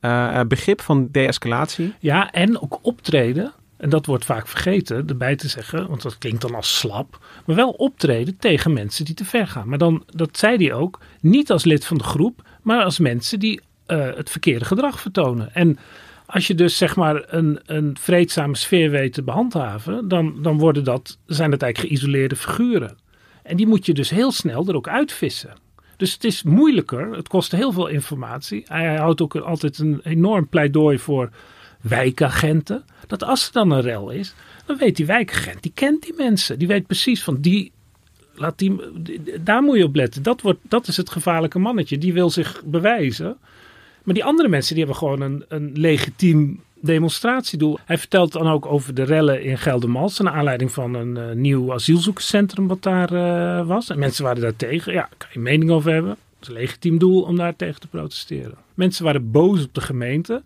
uh, 0.00 0.40
begrip 0.48 0.80
van 0.80 1.08
de-escalatie. 1.12 1.94
Ja, 1.98 2.30
en 2.30 2.60
ook 2.60 2.78
optreden. 2.82 3.52
En 3.76 3.88
dat 3.88 4.06
wordt 4.06 4.24
vaak 4.24 4.48
vergeten 4.48 5.08
erbij 5.08 5.36
te 5.36 5.48
zeggen, 5.48 5.88
want 5.88 6.02
dat 6.02 6.18
klinkt 6.18 6.40
dan 6.40 6.54
als 6.54 6.78
slap. 6.78 7.18
Maar 7.46 7.56
wel 7.56 7.70
optreden 7.70 8.36
tegen 8.36 8.72
mensen 8.72 9.04
die 9.04 9.14
te 9.14 9.24
ver 9.24 9.46
gaan. 9.46 9.68
Maar 9.68 9.78
dan, 9.78 10.04
dat 10.06 10.38
zei 10.38 10.56
hij 10.56 10.74
ook, 10.74 11.00
niet 11.20 11.50
als 11.50 11.64
lid 11.64 11.84
van 11.84 11.98
de 11.98 12.04
groep, 12.04 12.42
maar 12.62 12.84
als 12.84 12.98
mensen 12.98 13.38
die 13.38 13.60
uh, 13.86 14.14
het 14.14 14.30
verkeerde 14.30 14.64
gedrag 14.64 15.00
vertonen. 15.00 15.54
En 15.54 15.78
als 16.26 16.46
je 16.46 16.54
dus 16.54 16.76
zeg 16.76 16.96
maar 16.96 17.24
een, 17.26 17.60
een 17.66 17.96
vreedzame 18.00 18.56
sfeer 18.56 18.90
weet 18.90 19.12
te 19.12 19.22
behandhaven, 19.22 20.08
dan, 20.08 20.42
dan 20.42 20.58
worden 20.58 20.84
dat, 20.84 21.18
zijn 21.26 21.50
dat 21.50 21.62
eigenlijk 21.62 21.92
geïsoleerde 21.92 22.36
figuren. 22.36 22.96
En 23.42 23.56
die 23.56 23.66
moet 23.66 23.86
je 23.86 23.94
dus 23.94 24.10
heel 24.10 24.32
snel 24.32 24.68
er 24.68 24.76
ook 24.76 24.88
uitvissen. 24.88 25.62
Dus 25.96 26.12
het 26.12 26.24
is 26.24 26.42
moeilijker, 26.42 27.12
het 27.12 27.28
kost 27.28 27.52
heel 27.52 27.72
veel 27.72 27.86
informatie. 27.86 28.62
Hij 28.66 28.96
houdt 28.96 29.20
ook 29.20 29.36
altijd 29.36 29.78
een 29.78 30.00
enorm 30.04 30.48
pleidooi 30.48 30.98
voor 30.98 31.30
wijkagenten. 31.80 32.84
Dat 33.06 33.24
als 33.24 33.46
er 33.46 33.52
dan 33.52 33.70
een 33.70 33.80
rel 33.80 34.10
is, 34.10 34.34
dan 34.66 34.76
weet 34.76 34.96
die 34.96 35.06
wijkagent, 35.06 35.62
die 35.62 35.72
kent 35.74 36.02
die 36.02 36.14
mensen. 36.16 36.58
Die 36.58 36.68
weet 36.68 36.86
precies 36.86 37.22
van 37.22 37.40
die, 37.40 37.72
laat 38.34 38.58
die, 38.58 38.80
daar 39.40 39.62
moet 39.62 39.76
je 39.76 39.84
op 39.84 39.94
letten. 39.94 40.22
Dat, 40.22 40.40
wordt, 40.40 40.60
dat 40.62 40.88
is 40.88 40.96
het 40.96 41.10
gevaarlijke 41.10 41.58
mannetje, 41.58 41.98
die 41.98 42.12
wil 42.12 42.30
zich 42.30 42.62
bewijzen. 42.64 43.36
Maar 44.04 44.14
die 44.14 44.24
andere 44.24 44.48
mensen 44.48 44.74
die 44.74 44.84
hebben 44.84 45.02
gewoon 45.02 45.20
een, 45.20 45.44
een 45.48 45.70
legitiem 45.74 46.60
demonstratiedoel. 46.84 47.78
Hij 47.84 47.98
vertelt 47.98 48.32
dan 48.32 48.48
ook 48.48 48.66
over 48.66 48.94
de 48.94 49.02
rellen 49.02 49.42
in 49.42 49.58
Geldermalsen. 49.58 50.24
Naar 50.24 50.34
aanleiding 50.34 50.72
van 50.72 50.94
een 50.94 51.16
uh, 51.16 51.30
nieuw 51.30 51.72
asielzoekerscentrum 51.72 52.66
wat 52.66 52.82
daar 52.82 53.12
uh, 53.12 53.66
was. 53.66 53.90
En 53.90 53.98
mensen 53.98 54.24
waren 54.24 54.42
daar 54.42 54.56
tegen. 54.56 54.92
Ja, 54.92 55.08
kan 55.16 55.28
je 55.32 55.38
mening 55.38 55.70
over 55.70 55.92
hebben. 55.92 56.10
Dat 56.10 56.42
is 56.42 56.48
een 56.48 56.54
legitiem 56.54 56.98
doel 56.98 57.22
om 57.22 57.36
daar 57.36 57.56
tegen 57.56 57.80
te 57.80 57.88
protesteren. 57.88 58.54
Mensen 58.74 59.04
waren 59.04 59.30
boos 59.30 59.64
op 59.64 59.74
de 59.74 59.80
gemeente. 59.80 60.42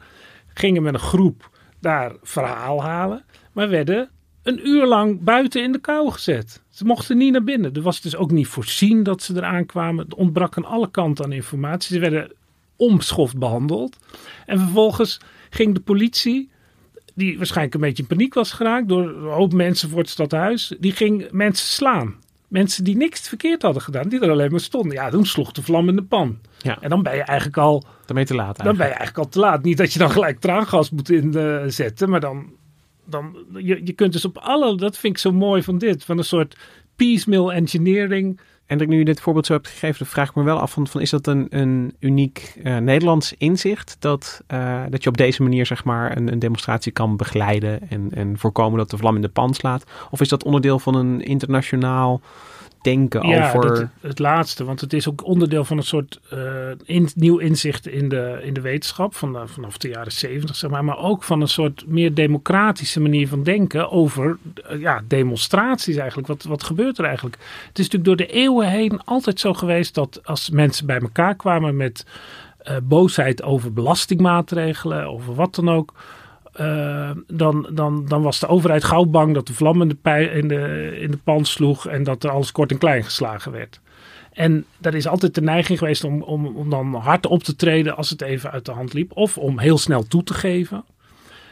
Gingen 0.54 0.82
met 0.82 0.94
een 0.94 1.00
groep 1.00 1.50
daar 1.80 2.12
verhaal 2.22 2.82
halen. 2.82 3.24
Maar 3.52 3.68
werden 3.68 4.08
een 4.42 4.68
uur 4.68 4.86
lang 4.86 5.20
buiten 5.20 5.62
in 5.62 5.72
de 5.72 5.78
kou 5.78 6.10
gezet. 6.10 6.62
Ze 6.70 6.84
mochten 6.84 7.16
niet 7.16 7.32
naar 7.32 7.44
binnen. 7.44 7.74
Er 7.74 7.82
was 7.82 8.00
dus 8.00 8.16
ook 8.16 8.30
niet 8.30 8.46
voorzien 8.46 9.02
dat 9.02 9.22
ze 9.22 9.36
eraan 9.36 9.66
kwamen. 9.66 10.04
Het 10.04 10.14
ontbrak 10.14 10.56
aan 10.56 10.64
alle 10.64 10.90
kanten 10.90 11.24
aan 11.24 11.32
informatie. 11.32 11.94
Ze 11.94 12.00
werden 12.00 12.32
omschoft 12.78 13.38
behandeld. 13.38 13.96
En 14.46 14.58
vervolgens 14.58 15.20
ging 15.50 15.74
de 15.74 15.80
politie, 15.80 16.50
die 17.14 17.36
waarschijnlijk 17.36 17.74
een 17.74 17.80
beetje 17.80 18.02
in 18.02 18.08
paniek 18.08 18.34
was 18.34 18.52
geraakt 18.52 18.88
door 18.88 19.08
een 19.08 19.32
hoop 19.32 19.52
mensen 19.52 19.88
voor 19.88 19.98
het 19.98 20.08
stadhuis, 20.08 20.74
die 20.80 20.92
ging 20.92 21.30
mensen 21.30 21.66
slaan. 21.66 22.14
Mensen 22.48 22.84
die 22.84 22.96
niks 22.96 23.28
verkeerd 23.28 23.62
hadden 23.62 23.82
gedaan, 23.82 24.08
die 24.08 24.20
er 24.20 24.30
alleen 24.30 24.50
maar 24.50 24.60
stonden. 24.60 24.92
Ja, 24.92 25.10
toen 25.10 25.26
sloeg 25.26 25.52
de 25.52 25.62
vlam 25.62 25.88
in 25.88 25.96
de 25.96 26.02
pan. 26.02 26.38
Ja. 26.58 26.80
En 26.80 26.90
dan 26.90 27.02
ben 27.02 27.14
je 27.14 27.22
eigenlijk 27.22 27.58
al... 27.58 27.80
Dan 27.80 27.90
ben 28.06 28.18
je 28.18 28.24
te 28.24 28.34
laat 28.34 28.58
eigenlijk. 28.58 28.64
Dan 28.64 28.76
ben 28.76 28.86
je 28.86 28.94
eigenlijk 28.94 29.18
al 29.18 29.28
te 29.28 29.38
laat. 29.38 29.62
Niet 29.62 29.76
dat 29.76 29.92
je 29.92 29.98
dan 29.98 30.10
gelijk 30.10 30.40
traangas 30.40 30.90
moet 30.90 31.10
inzetten, 31.10 32.10
maar 32.10 32.20
dan 32.20 32.52
dan 33.10 33.36
je, 33.52 33.80
je 33.84 33.92
kunt 33.92 34.12
dus 34.12 34.24
op 34.24 34.38
alle, 34.38 34.76
dat 34.76 34.98
vind 34.98 35.12
ik 35.12 35.20
zo 35.20 35.32
mooi 35.32 35.62
van 35.62 35.78
dit, 35.78 36.04
van 36.04 36.18
een 36.18 36.24
soort 36.24 36.56
piecemeal 36.96 37.52
engineering. 37.52 38.40
En 38.68 38.78
dat 38.78 38.86
nu 38.86 38.98
je 38.98 39.04
dit 39.04 39.20
voorbeeld 39.20 39.46
zo 39.46 39.52
hebt 39.52 39.68
gegeven, 39.68 40.06
vraag 40.06 40.28
ik 40.28 40.34
me 40.34 40.42
wel 40.42 40.60
af 40.60 40.72
van, 40.72 41.00
is 41.00 41.10
dat 41.10 41.26
een, 41.26 41.46
een 41.50 41.94
uniek 41.98 42.54
uh, 42.62 42.76
Nederlands 42.76 43.34
inzicht 43.38 43.96
dat, 43.98 44.42
uh, 44.52 44.82
dat 44.90 45.02
je 45.02 45.08
op 45.08 45.16
deze 45.16 45.42
manier 45.42 45.66
zeg 45.66 45.84
maar 45.84 46.16
een, 46.16 46.32
een 46.32 46.38
demonstratie 46.38 46.92
kan 46.92 47.16
begeleiden 47.16 47.90
en, 47.90 48.10
en 48.14 48.38
voorkomen 48.38 48.78
dat 48.78 48.90
de 48.90 48.96
vlam 48.96 49.14
in 49.14 49.22
de 49.22 49.28
pan 49.28 49.54
slaat? 49.54 49.84
Of 50.10 50.20
is 50.20 50.28
dat 50.28 50.44
onderdeel 50.44 50.78
van 50.78 50.94
een 50.94 51.20
internationaal 51.20 52.20
denken 52.88 53.28
ja, 53.28 53.46
over... 53.46 53.74
Dat, 53.74 53.88
het 54.00 54.18
laatste, 54.18 54.64
want 54.64 54.80
het 54.80 54.92
is 54.92 55.08
ook 55.08 55.24
onderdeel 55.24 55.64
van 55.64 55.76
een 55.76 55.82
soort 55.82 56.20
uh, 56.32 56.38
in, 56.84 57.08
nieuw 57.14 57.38
inzicht 57.38 57.86
in 57.86 58.08
de, 58.08 58.38
in 58.42 58.54
de 58.54 58.60
wetenschap 58.60 59.14
van 59.14 59.32
de, 59.32 59.46
vanaf 59.46 59.78
de 59.78 59.88
jaren 59.88 60.12
zeventig, 60.12 60.56
zeg 60.56 60.70
maar. 60.70 60.84
Maar 60.84 60.98
ook 60.98 61.24
van 61.24 61.40
een 61.40 61.48
soort 61.48 61.84
meer 61.86 62.14
democratische 62.14 63.00
manier 63.00 63.28
van 63.28 63.42
denken 63.42 63.90
over 63.90 64.38
uh, 64.72 64.80
ja, 64.80 65.02
demonstraties 65.08 65.96
eigenlijk. 65.96 66.28
Wat, 66.28 66.42
wat 66.42 66.62
gebeurt 66.62 66.98
er 66.98 67.04
eigenlijk? 67.04 67.36
Het 67.68 67.78
is 67.78 67.88
natuurlijk 67.88 68.04
door 68.04 68.26
de 68.26 68.34
eeuwen 68.34 68.68
heen 68.68 69.00
altijd 69.04 69.40
zo 69.40 69.54
geweest 69.54 69.94
dat 69.94 70.20
als 70.24 70.50
mensen 70.50 70.86
bij 70.86 71.00
elkaar 71.00 71.34
kwamen 71.34 71.76
met 71.76 72.06
uh, 72.68 72.76
boosheid 72.82 73.42
over 73.42 73.72
belastingmaatregelen, 73.72 75.06
over 75.06 75.34
wat 75.34 75.54
dan 75.54 75.70
ook 75.70 75.92
uh, 76.60 77.10
dan, 77.26 77.68
dan, 77.72 78.04
dan 78.08 78.22
was 78.22 78.40
de 78.40 78.46
overheid 78.46 78.84
gauw 78.84 79.04
bang 79.04 79.34
dat 79.34 79.46
de 79.46 79.54
vlam 79.54 79.82
in 79.82 79.88
de, 79.88 79.94
pij, 79.94 80.24
in, 80.24 80.48
de, 80.48 80.96
in 81.00 81.10
de 81.10 81.16
pan 81.16 81.44
sloeg 81.44 81.86
en 81.86 82.02
dat 82.02 82.24
er 82.24 82.30
alles 82.30 82.52
kort 82.52 82.70
en 82.70 82.78
klein 82.78 83.04
geslagen 83.04 83.52
werd. 83.52 83.80
En 84.32 84.64
dat 84.78 84.94
is 84.94 85.06
altijd 85.06 85.34
de 85.34 85.40
neiging 85.40 85.78
geweest 85.78 86.04
om, 86.04 86.22
om, 86.22 86.46
om 86.46 86.70
dan 86.70 86.94
hard 86.94 87.26
op 87.26 87.42
te 87.42 87.56
treden 87.56 87.96
als 87.96 88.10
het 88.10 88.22
even 88.22 88.50
uit 88.50 88.64
de 88.64 88.72
hand 88.72 88.92
liep. 88.92 89.12
Of 89.14 89.38
om 89.38 89.58
heel 89.58 89.78
snel 89.78 90.02
toe 90.02 90.22
te 90.22 90.34
geven. 90.34 90.84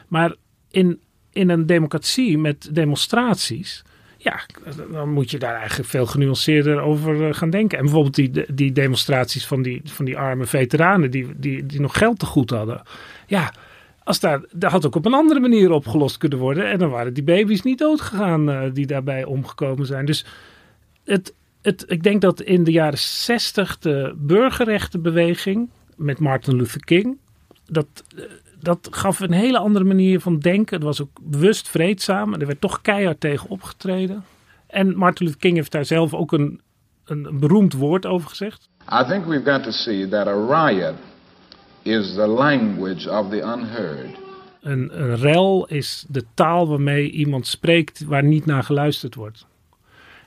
Maar 0.08 0.34
in, 0.70 1.00
in 1.32 1.48
een 1.48 1.66
democratie 1.66 2.38
met 2.38 2.68
demonstraties. 2.74 3.84
Ja, 4.16 4.40
dan 4.90 5.12
moet 5.12 5.30
je 5.30 5.38
daar 5.38 5.56
eigenlijk 5.56 5.88
veel 5.88 6.06
genuanceerder 6.06 6.80
over 6.80 7.34
gaan 7.34 7.50
denken. 7.50 7.78
En 7.78 7.84
bijvoorbeeld 7.84 8.14
die, 8.14 8.54
die 8.54 8.72
demonstraties 8.72 9.46
van 9.46 9.62
die, 9.62 9.80
van 9.84 10.04
die 10.04 10.18
arme 10.18 10.46
veteranen 10.46 11.10
die, 11.10 11.26
die, 11.36 11.66
die 11.66 11.80
nog 11.80 11.98
geld 11.98 12.18
te 12.18 12.26
goed 12.26 12.50
hadden. 12.50 12.82
Ja, 13.26 13.52
als 14.06 14.20
daar, 14.20 14.40
dat 14.52 14.70
had 14.70 14.86
ook 14.86 14.94
op 14.94 15.04
een 15.04 15.14
andere 15.14 15.40
manier 15.40 15.70
opgelost 15.70 16.16
kunnen 16.16 16.38
worden. 16.38 16.70
En 16.70 16.78
dan 16.78 16.90
waren 16.90 17.14
die 17.14 17.22
baby's 17.22 17.62
niet 17.62 17.78
doodgegaan 17.78 18.50
uh, 18.50 18.62
die 18.72 18.86
daarbij 18.86 19.24
omgekomen 19.24 19.86
zijn. 19.86 20.06
Dus 20.06 20.24
het, 21.04 21.34
het, 21.62 21.84
ik 21.88 22.02
denk 22.02 22.20
dat 22.20 22.40
in 22.40 22.64
de 22.64 22.70
jaren 22.70 22.98
zestig 22.98 23.78
de 23.78 24.14
burgerrechtenbeweging 24.16 25.68
met 25.96 26.18
Martin 26.18 26.56
Luther 26.56 26.84
King. 26.84 27.18
Dat, 27.66 27.86
dat 28.60 28.88
gaf 28.90 29.20
een 29.20 29.32
hele 29.32 29.58
andere 29.58 29.84
manier 29.84 30.20
van 30.20 30.38
denken. 30.38 30.74
Het 30.74 30.84
was 30.84 31.02
ook 31.02 31.18
bewust 31.22 31.68
vreedzaam. 31.68 32.34
En 32.34 32.40
er 32.40 32.46
werd 32.46 32.60
toch 32.60 32.80
keihard 32.80 33.20
tegen 33.20 33.48
opgetreden. 33.48 34.24
En 34.66 34.96
Martin 34.96 35.26
Luther 35.26 35.40
King 35.40 35.56
heeft 35.56 35.72
daar 35.72 35.84
zelf 35.84 36.14
ook 36.14 36.32
een, 36.32 36.60
een, 37.04 37.24
een 37.24 37.38
beroemd 37.38 37.72
woord 37.72 38.06
over 38.06 38.28
gezegd. 38.28 38.68
I 39.00 39.04
think 39.08 39.24
we've 39.24 39.50
got 39.50 39.62
to 39.62 39.70
see 39.70 40.08
that 40.08 40.26
a 40.26 40.66
riot 40.66 40.94
is 41.86 42.14
the 42.14 42.26
language 42.26 43.10
of 43.10 43.28
the 43.28 43.40
unheard. 43.40 44.16
Een, 44.60 45.02
een 45.02 45.16
rel 45.16 45.66
is 45.66 46.04
de 46.08 46.24
taal 46.34 46.68
waarmee 46.68 47.10
iemand 47.10 47.46
spreekt 47.46 48.04
waar 48.04 48.24
niet 48.24 48.46
naar 48.46 48.62
geluisterd 48.62 49.14
wordt. 49.14 49.46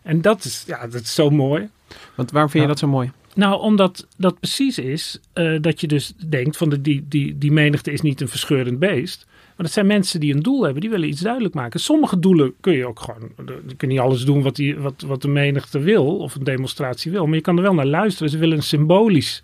En 0.03 0.22
dat 0.22 0.43
is, 0.43 0.64
ja, 0.68 0.88
dat 0.88 1.01
is 1.01 1.14
zo 1.14 1.30
mooi. 1.30 1.70
Want 2.16 2.32
waarom 2.32 2.51
vind 2.51 2.64
je 2.64 2.70
dat 2.70 2.80
zo 2.80 2.88
mooi? 2.88 3.12
Nou, 3.36 3.62
omdat 3.62 4.07
dat 4.18 4.39
precies 4.39 4.78
is 4.78 5.20
uh, 5.34 5.62
dat 5.62 5.82
je 5.82 5.88
dus 5.88 6.14
denkt 6.30 6.57
van 6.57 6.70
de, 6.70 6.82
die, 6.82 7.05
die, 7.07 7.38
die 7.38 7.51
menigte 7.51 7.91
is 7.91 8.01
niet 8.01 8.22
een 8.22 8.28
verscheurend 8.28 8.80
beest. 8.80 9.26
Maar 9.28 9.66
dat 9.66 9.72
zijn 9.72 9.88
mensen 9.88 10.20
die 10.20 10.34
een 10.34 10.41
doel 10.41 10.64
hebben, 10.64 10.82
die 10.82 10.89
willen 10.89 11.07
iets 11.07 11.22
duidelijk 11.22 11.53
maken. 11.53 11.80
Sommige 11.80 12.20
doelen 12.20 12.53
kun 12.60 12.74
je 12.74 12.88
ook 12.88 12.99
gewoon, 12.99 13.32
je 13.68 13.76
kunt 13.76 13.91
niet 13.91 13.99
alles 13.99 14.26
doen 14.26 14.41
wat, 14.41 14.55
die, 14.55 14.78
wat, 14.78 15.01
wat 15.07 15.22
de 15.22 15.28
menigte 15.28 15.80
wil 15.80 16.18
of 16.18 16.36
een 16.36 16.43
demonstratie 16.43 17.12
wil. 17.12 17.26
Maar 17.26 17.36
je 17.36 17.41
kan 17.41 17.57
er 17.57 17.64
wel 17.64 17.74
naar 17.74 17.86
luisteren. 17.86 18.30
Ze 18.30 18.38
willen 18.38 18.57
een 18.57 18.64
symbolisch 18.64 19.43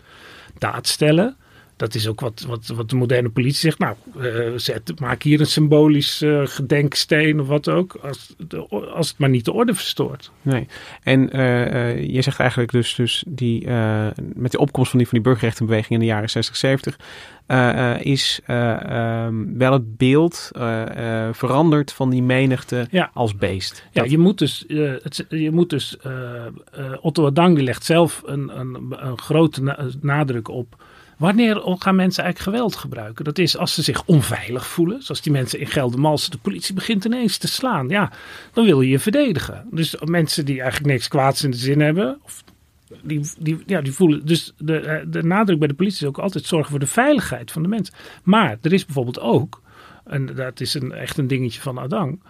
daad 0.58 0.88
stellen 0.88 1.36
dat 1.76 1.96
is 1.96 2.08
ook 2.08 2.20
wat, 2.20 2.46
wat, 2.48 2.68
wat 2.68 2.90
de 2.90 2.96
moderne 2.96 3.30
politie 3.30 3.60
zegt. 3.60 3.80
Nou, 3.80 3.96
uh, 4.18 4.52
zet, 4.56 5.00
maak 5.00 5.24
hier 5.24 5.40
een 5.40 5.46
symbolisch 5.46 6.22
uh, 6.22 6.42
gedenksteen 6.46 7.40
of 7.40 7.48
wat 7.48 7.70
ook. 7.70 7.98
Als, 8.02 8.36
de, 8.48 8.68
als 8.68 9.08
het 9.08 9.18
maar 9.18 9.30
niet 9.30 9.46
de 9.46 9.54
orde 9.54 9.74
verstoort. 9.74 10.32
Nee. 10.42 10.68
En 11.04 11.38
uh, 11.38 12.04
je 12.04 12.22
zegt 12.22 12.40
eigenlijk 12.40 12.72
dus, 12.72 12.96
dus 12.96 13.24
die, 13.28 13.68
met 14.34 14.52
de 14.52 14.60
opkomst 14.60 14.90
van 14.90 15.00
die, 15.00 15.08
van 15.08 15.18
die 15.18 15.28
burgerrechtenbeweging 15.28 15.94
in 15.94 16.00
de 16.00 16.06
jaren 16.06 16.30
60, 16.30 16.56
70. 16.56 17.00
is 18.00 18.40
um, 18.48 19.58
wel 19.58 19.74
het 19.74 19.98
beeld 19.98 20.52
veranderd 21.32 21.92
van 21.94 22.10
die 22.10 22.24
menigte 22.24 22.88
ja. 22.92 23.10
als 23.14 23.36
beest. 23.36 23.88
Ja, 23.92 24.04
je 24.04 24.18
moet 24.18 24.38
dus, 24.38 24.66
het, 24.68 25.26
je 25.30 25.52
moet 25.52 25.70
dus 25.70 25.98
Otto 27.02 27.26
Adang 27.26 27.62
legt 27.62 27.86
zelf 27.86 28.22
een, 28.26 28.60
een, 28.60 28.78
een 28.90 29.18
grote 29.18 29.64
na 29.64 29.86
nadruk 30.02 30.48
op 30.48 30.84
Wanneer 31.18 31.56
gaan 31.56 31.96
mensen 31.96 32.24
eigenlijk 32.24 32.56
geweld 32.56 32.76
gebruiken? 32.76 33.26
Dat 33.26 33.38
is 33.38 33.58
als 33.58 33.74
ze 33.74 33.82
zich 33.82 34.06
onveilig 34.06 34.68
voelen. 34.68 35.02
Zoals 35.02 35.22
die 35.22 35.32
mensen 35.32 35.60
in 35.60 35.68
Geldermalsen. 35.68 36.32
De 36.32 36.38
politie 36.38 36.74
begint 36.74 37.06
ineens 37.06 37.38
te 37.38 37.48
slaan. 37.48 37.90
Ja, 37.90 38.12
dan 38.54 38.66
wil 38.66 38.82
je 38.82 38.90
je 38.90 39.00
verdedigen. 39.00 39.68
Dus 39.72 39.96
mensen 40.04 40.46
die 40.46 40.62
eigenlijk 40.62 40.92
niks 40.92 41.08
kwaads 41.08 41.44
in 41.44 41.52
de 41.52 41.58
zin 41.58 41.82
hebben. 41.82 42.18
Of 42.24 42.44
die, 43.02 43.30
die, 43.38 43.64
ja, 43.66 43.82
die 43.82 43.94
voelen. 43.94 44.26
Dus 44.26 44.54
de, 44.58 45.06
de 45.08 45.24
nadruk 45.24 45.60
bij 45.60 45.68
de 45.68 45.74
politie 45.74 46.02
is 46.02 46.08
ook 46.08 46.18
altijd 46.18 46.46
zorgen 46.46 46.70
voor 46.70 46.80
de 46.80 46.88
veiligheid 46.88 47.52
van 47.52 47.62
de 47.62 47.68
mensen. 47.68 47.96
Maar 48.24 48.58
er 48.62 48.74
is 48.74 48.86
bijvoorbeeld 48.86 49.20
ook. 49.20 49.62
En 50.06 50.26
dat 50.26 50.60
is 50.60 50.74
een, 50.74 50.92
echt 50.92 51.18
een 51.18 51.28
dingetje 51.28 51.62
van 51.62 51.80
Adang. 51.80 52.22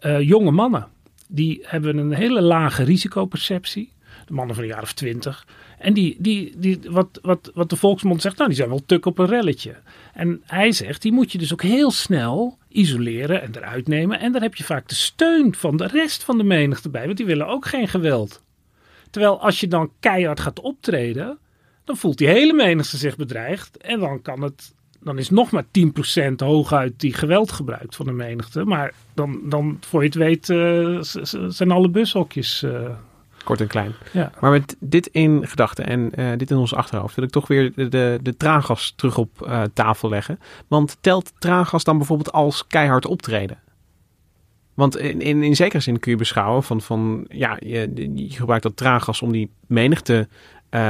Uh, 0.00 0.20
jonge 0.20 0.50
mannen. 0.50 0.86
Die 1.28 1.60
hebben 1.62 1.96
een 1.96 2.12
hele 2.12 2.40
lage 2.40 2.82
risicoperceptie. 2.82 3.92
De 4.26 4.32
mannen 4.32 4.54
van 4.54 4.64
de 4.64 4.70
jaar 4.70 4.82
of 4.82 4.92
twintig. 4.92 5.46
En 5.78 5.94
die, 5.94 6.16
die, 6.18 6.54
die, 6.56 6.80
wat, 6.84 7.18
wat, 7.22 7.50
wat 7.54 7.70
de 7.70 7.76
volksmond 7.76 8.20
zegt, 8.20 8.36
nou, 8.36 8.48
die 8.48 8.58
zijn 8.58 8.68
wel 8.68 8.82
tuk 8.86 9.06
op 9.06 9.18
een 9.18 9.26
relletje. 9.26 9.74
En 10.14 10.42
hij 10.46 10.72
zegt, 10.72 11.02
die 11.02 11.12
moet 11.12 11.32
je 11.32 11.38
dus 11.38 11.52
ook 11.52 11.62
heel 11.62 11.90
snel 11.90 12.58
isoleren 12.68 13.42
en 13.42 13.56
eruit 13.56 13.88
nemen. 13.88 14.20
En 14.20 14.32
daar 14.32 14.42
heb 14.42 14.54
je 14.54 14.64
vaak 14.64 14.88
de 14.88 14.94
steun 14.94 15.54
van 15.54 15.76
de 15.76 15.86
rest 15.86 16.24
van 16.24 16.38
de 16.38 16.44
menigte 16.44 16.88
bij, 16.88 17.04
want 17.04 17.16
die 17.16 17.26
willen 17.26 17.46
ook 17.46 17.66
geen 17.66 17.88
geweld. 17.88 18.42
Terwijl 19.10 19.40
als 19.40 19.60
je 19.60 19.68
dan 19.68 19.90
keihard 20.00 20.40
gaat 20.40 20.60
optreden, 20.60 21.38
dan 21.84 21.96
voelt 21.96 22.18
die 22.18 22.28
hele 22.28 22.52
menigte 22.52 22.96
zich 22.96 23.16
bedreigd. 23.16 23.76
En 23.76 24.00
dan 24.00 24.22
kan 24.22 24.42
het, 24.42 24.74
dan 25.00 25.18
is 25.18 25.30
nog 25.30 25.50
maar 25.50 25.64
10% 25.64 25.68
hooguit 26.36 27.00
die 27.00 27.14
geweld 27.14 27.52
gebruikt 27.52 27.96
van 27.96 28.06
de 28.06 28.12
menigte. 28.12 28.64
Maar 28.64 28.94
dan, 29.14 29.40
dan 29.44 29.78
voor 29.80 30.00
je 30.00 30.06
het 30.06 30.16
weet, 30.16 30.48
uh, 30.48 30.98
zijn 31.48 31.70
alle 31.70 31.88
bushokjes 31.88 32.62
uh, 32.62 32.88
Kort 33.44 33.60
en 33.60 33.66
klein. 33.66 33.92
Ja. 34.12 34.30
Maar 34.40 34.50
met 34.50 34.76
dit 34.80 35.06
in 35.06 35.46
gedachten 35.46 35.86
en 35.86 36.12
uh, 36.14 36.30
dit 36.36 36.50
in 36.50 36.56
ons 36.56 36.74
achterhoofd 36.74 37.14
wil 37.14 37.24
ik 37.24 37.30
toch 37.30 37.46
weer 37.46 37.72
de, 37.74 37.88
de, 37.88 38.18
de 38.22 38.36
traangas 38.36 38.92
terug 38.96 39.18
op 39.18 39.46
uh, 39.46 39.62
tafel 39.74 40.08
leggen. 40.08 40.38
Want 40.68 40.96
telt 41.00 41.32
traangas 41.38 41.84
dan 41.84 41.96
bijvoorbeeld 41.96 42.32
als 42.32 42.66
keihard 42.66 43.06
optreden? 43.06 43.58
Want 44.74 44.98
in, 44.98 45.20
in, 45.20 45.42
in 45.42 45.56
zekere 45.56 45.82
zin 45.82 45.98
kun 45.98 46.10
je 46.10 46.18
beschouwen 46.18 46.62
van, 46.62 46.80
van 46.80 47.24
ja, 47.28 47.56
je, 47.58 48.10
je 48.14 48.30
gebruikt 48.30 48.62
dat 48.62 48.76
traangas 48.76 49.22
om 49.22 49.32
die 49.32 49.50
menigte 49.66 50.28
uh, 50.70 50.80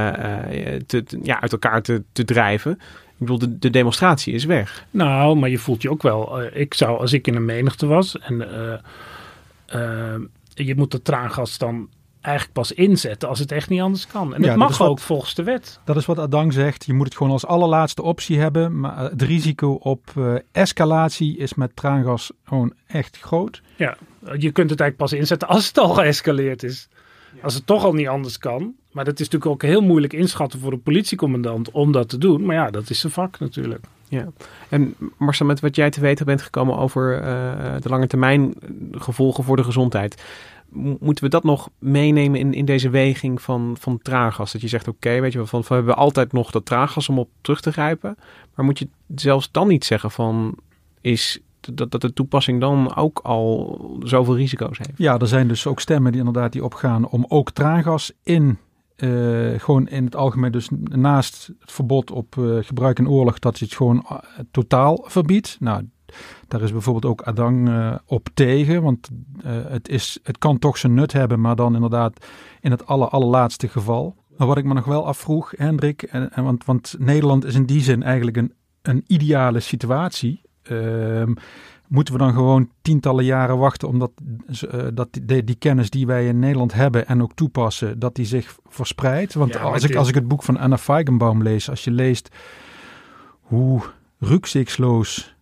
te, 0.85 1.03
ja, 1.23 1.41
uit 1.41 1.51
elkaar 1.51 1.81
te, 1.81 2.03
te 2.11 2.25
drijven. 2.25 2.71
Ik 2.71 3.27
bedoel, 3.27 3.39
de, 3.39 3.59
de, 3.59 3.69
demonstratie 3.69 4.33
is 4.33 4.45
weg. 4.45 4.85
Nou, 4.91 5.35
maar 5.35 5.49
je 5.49 5.57
voelt 5.57 5.81
je 5.81 5.89
ook 5.89 6.01
wel. 6.01 6.43
Ik 6.43 6.73
zou, 6.73 6.99
als 6.99 7.13
ik 7.13 7.27
in 7.27 7.35
een 7.35 7.45
menigte 7.45 7.85
was 7.85 8.19
en 8.19 8.37
je 10.53 10.75
moet 10.75 10.91
de 10.91 11.01
traangas 11.01 11.57
dan 11.57 11.89
eigenlijk 12.21 12.53
pas 12.55 12.71
inzetten 12.71 13.29
als 13.29 13.39
het 13.39 13.51
echt 13.51 13.69
niet 13.69 13.81
anders 13.81 14.07
kan. 14.07 14.35
En 14.35 14.41
ja, 14.41 14.47
dat 14.47 14.57
mag 14.57 14.77
dat 14.77 14.87
ook 14.87 14.97
wat, 14.97 15.01
volgens 15.01 15.35
de 15.35 15.43
wet. 15.43 15.79
Dat 15.85 15.95
is 15.95 16.05
wat 16.05 16.19
Adang 16.19 16.53
zegt. 16.53 16.85
Je 16.85 16.93
moet 16.93 17.05
het 17.05 17.15
gewoon 17.17 17.31
als 17.31 17.45
allerlaatste 17.45 18.01
optie 18.01 18.39
hebben. 18.39 18.79
Maar 18.79 18.97
het 18.97 19.21
risico 19.21 19.71
op 19.71 20.11
uh, 20.17 20.35
escalatie 20.51 21.37
is 21.37 21.53
met 21.53 21.75
traangas 21.75 22.31
gewoon 22.43 22.73
echt 22.87 23.17
groot. 23.17 23.61
Ja, 23.75 23.97
je 24.19 24.51
kunt 24.51 24.69
het 24.69 24.79
eigenlijk 24.79 24.97
pas 24.97 25.13
inzetten 25.13 25.47
als 25.47 25.67
het 25.67 25.77
al 25.77 25.93
geëscaleerd 25.93 26.63
is. 26.63 26.87
Ja. 27.35 27.41
Als 27.43 27.53
het 27.53 27.65
toch 27.65 27.83
al 27.83 27.93
niet 27.93 28.07
anders 28.07 28.37
kan. 28.37 28.73
Maar 28.91 29.05
dat 29.05 29.19
is 29.19 29.29
natuurlijk 29.29 29.51
ook 29.51 29.69
heel 29.69 29.81
moeilijk 29.81 30.13
inschatten 30.13 30.59
voor 30.59 30.71
een 30.71 30.81
politiecommandant 30.81 31.71
om 31.71 31.91
dat 31.91 32.09
te 32.09 32.17
doen. 32.17 32.45
Maar 32.45 32.55
ja, 32.55 32.69
dat 32.69 32.89
is 32.89 32.99
zijn 32.99 33.13
vak 33.13 33.39
natuurlijk. 33.39 33.85
Ja, 34.07 34.27
en 34.69 34.95
Marcel, 35.17 35.45
met 35.45 35.59
wat 35.59 35.75
jij 35.75 35.89
te 35.89 36.01
weten 36.01 36.25
bent 36.25 36.41
gekomen 36.41 36.77
over 36.77 37.15
uh, 37.15 37.23
de 37.79 37.89
lange 37.89 38.07
termijn 38.07 38.53
gevolgen 38.91 39.43
voor 39.43 39.55
de 39.55 39.63
gezondheid 39.63 40.23
moeten 40.73 41.23
we 41.23 41.29
dat 41.29 41.43
nog 41.43 41.69
meenemen 41.79 42.39
in, 42.39 42.53
in 42.53 42.65
deze 42.65 42.89
weging 42.89 43.41
van, 43.41 43.75
van 43.79 43.99
traaggas? 44.01 44.51
Dat 44.51 44.61
je 44.61 44.67
zegt, 44.67 44.87
oké, 44.87 45.19
weet 45.19 45.31
je 45.31 45.37
wel, 45.37 45.47
van, 45.47 45.63
van, 45.63 45.77
we 45.77 45.83
hebben 45.83 46.03
altijd 46.03 46.31
nog 46.31 46.51
dat 46.51 46.65
traaggas 46.65 47.09
om 47.09 47.19
op 47.19 47.29
terug 47.41 47.61
te 47.61 47.71
grijpen. 47.71 48.17
Maar 48.55 48.65
moet 48.65 48.79
je 48.79 48.87
zelfs 49.15 49.51
dan 49.51 49.67
niet 49.67 49.85
zeggen 49.85 50.11
van, 50.11 50.55
is 51.01 51.39
dat, 51.59 51.91
dat 51.91 52.01
de 52.01 52.13
toepassing 52.13 52.59
dan 52.59 52.95
ook 52.95 53.19
al 53.23 53.79
zoveel 54.03 54.35
risico's 54.35 54.77
heeft? 54.77 54.91
Ja, 54.95 55.17
er 55.17 55.27
zijn 55.27 55.47
dus 55.47 55.67
ook 55.67 55.79
stemmen 55.79 56.11
die 56.11 56.21
inderdaad 56.21 56.51
die 56.51 56.63
opgaan 56.63 57.07
om 57.07 57.25
ook 57.27 57.51
traaggas 57.51 58.11
in 58.23 58.57
uh, 58.97 59.59
gewoon 59.59 59.87
in 59.87 60.05
het 60.05 60.15
algemeen, 60.15 60.51
dus 60.51 60.69
naast 60.83 61.51
het 61.59 61.71
verbod 61.71 62.11
op 62.11 62.35
uh, 62.35 62.57
gebruik 62.61 62.99
in 62.99 63.09
oorlog, 63.09 63.39
dat 63.39 63.59
je 63.59 63.65
het 63.65 63.73
gewoon 63.73 64.05
uh, 64.11 64.17
totaal 64.51 65.05
verbiedt. 65.07 65.57
Nou, 65.59 65.87
daar 66.47 66.61
is 66.61 66.71
bijvoorbeeld 66.71 67.05
ook 67.05 67.21
Adang 67.21 67.69
op 68.05 68.29
tegen. 68.33 68.83
Want 68.83 69.09
het, 69.45 69.89
is, 69.89 70.19
het 70.23 70.37
kan 70.37 70.59
toch 70.59 70.77
zijn 70.77 70.93
nut 70.93 71.13
hebben, 71.13 71.41
maar 71.41 71.55
dan 71.55 71.75
inderdaad 71.75 72.25
in 72.61 72.71
het 72.71 72.85
aller, 72.85 73.07
allerlaatste 73.07 73.67
geval. 73.67 74.15
Maar 74.37 74.47
wat 74.47 74.57
ik 74.57 74.65
me 74.65 74.73
nog 74.73 74.85
wel 74.85 75.05
afvroeg, 75.05 75.53
Hendrik, 75.55 76.03
en, 76.03 76.33
en 76.33 76.43
want, 76.43 76.65
want 76.65 76.95
Nederland 76.99 77.45
is 77.45 77.55
in 77.55 77.65
die 77.65 77.81
zin 77.81 78.03
eigenlijk 78.03 78.37
een, 78.37 78.53
een 78.81 79.03
ideale 79.07 79.59
situatie. 79.59 80.41
Ehm, 80.63 81.33
moeten 81.87 82.13
we 82.13 82.19
dan 82.19 82.33
gewoon 82.33 82.69
tientallen 82.81 83.25
jaren 83.25 83.57
wachten 83.57 83.87
omdat 83.87 84.11
uh, 84.73 84.83
dat 84.93 85.07
die, 85.11 85.43
die, 85.43 85.55
kennis 85.55 85.89
die 85.89 86.05
wij 86.05 86.27
in 86.27 86.39
Nederland 86.39 86.73
hebben 86.73 87.07
en 87.07 87.21
ook 87.21 87.33
toepassen, 87.33 87.99
dat 87.99 88.15
die 88.15 88.25
zich 88.25 88.57
verspreidt? 88.67 89.33
Want 89.33 89.59
als, 89.59 89.83
ik, 89.83 89.95
als 89.95 90.07
ik 90.07 90.15
het 90.15 90.27
boek 90.27 90.43
van 90.43 90.57
Anna 90.57 90.77
Feigenbaum 90.77 91.43
lees, 91.43 91.69
als 91.69 91.83
je 91.83 91.91
leest 91.91 92.29
hoe 93.41 93.81
rukzichtloos 94.19 95.35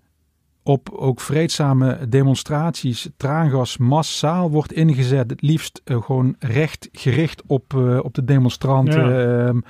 op 0.64 0.90
ook 0.90 1.22
vreedzame 1.22 2.08
demonstraties 2.10 3.10
traangas 3.18 3.78
massaal 3.78 4.52
wordt 4.52 4.74
ingezet. 4.74 5.30
Het 5.30 5.42
liefst 5.42 5.82
uh, 5.86 6.02
gewoon 6.02 6.36
recht 6.40 6.90
gericht 6.92 7.44
op, 7.46 7.74
uh, 7.74 8.00
op 8.04 8.14
de 8.14 8.24
demonstranten. 8.24 9.10
Ja. 9.10 9.48
Um, 9.48 9.64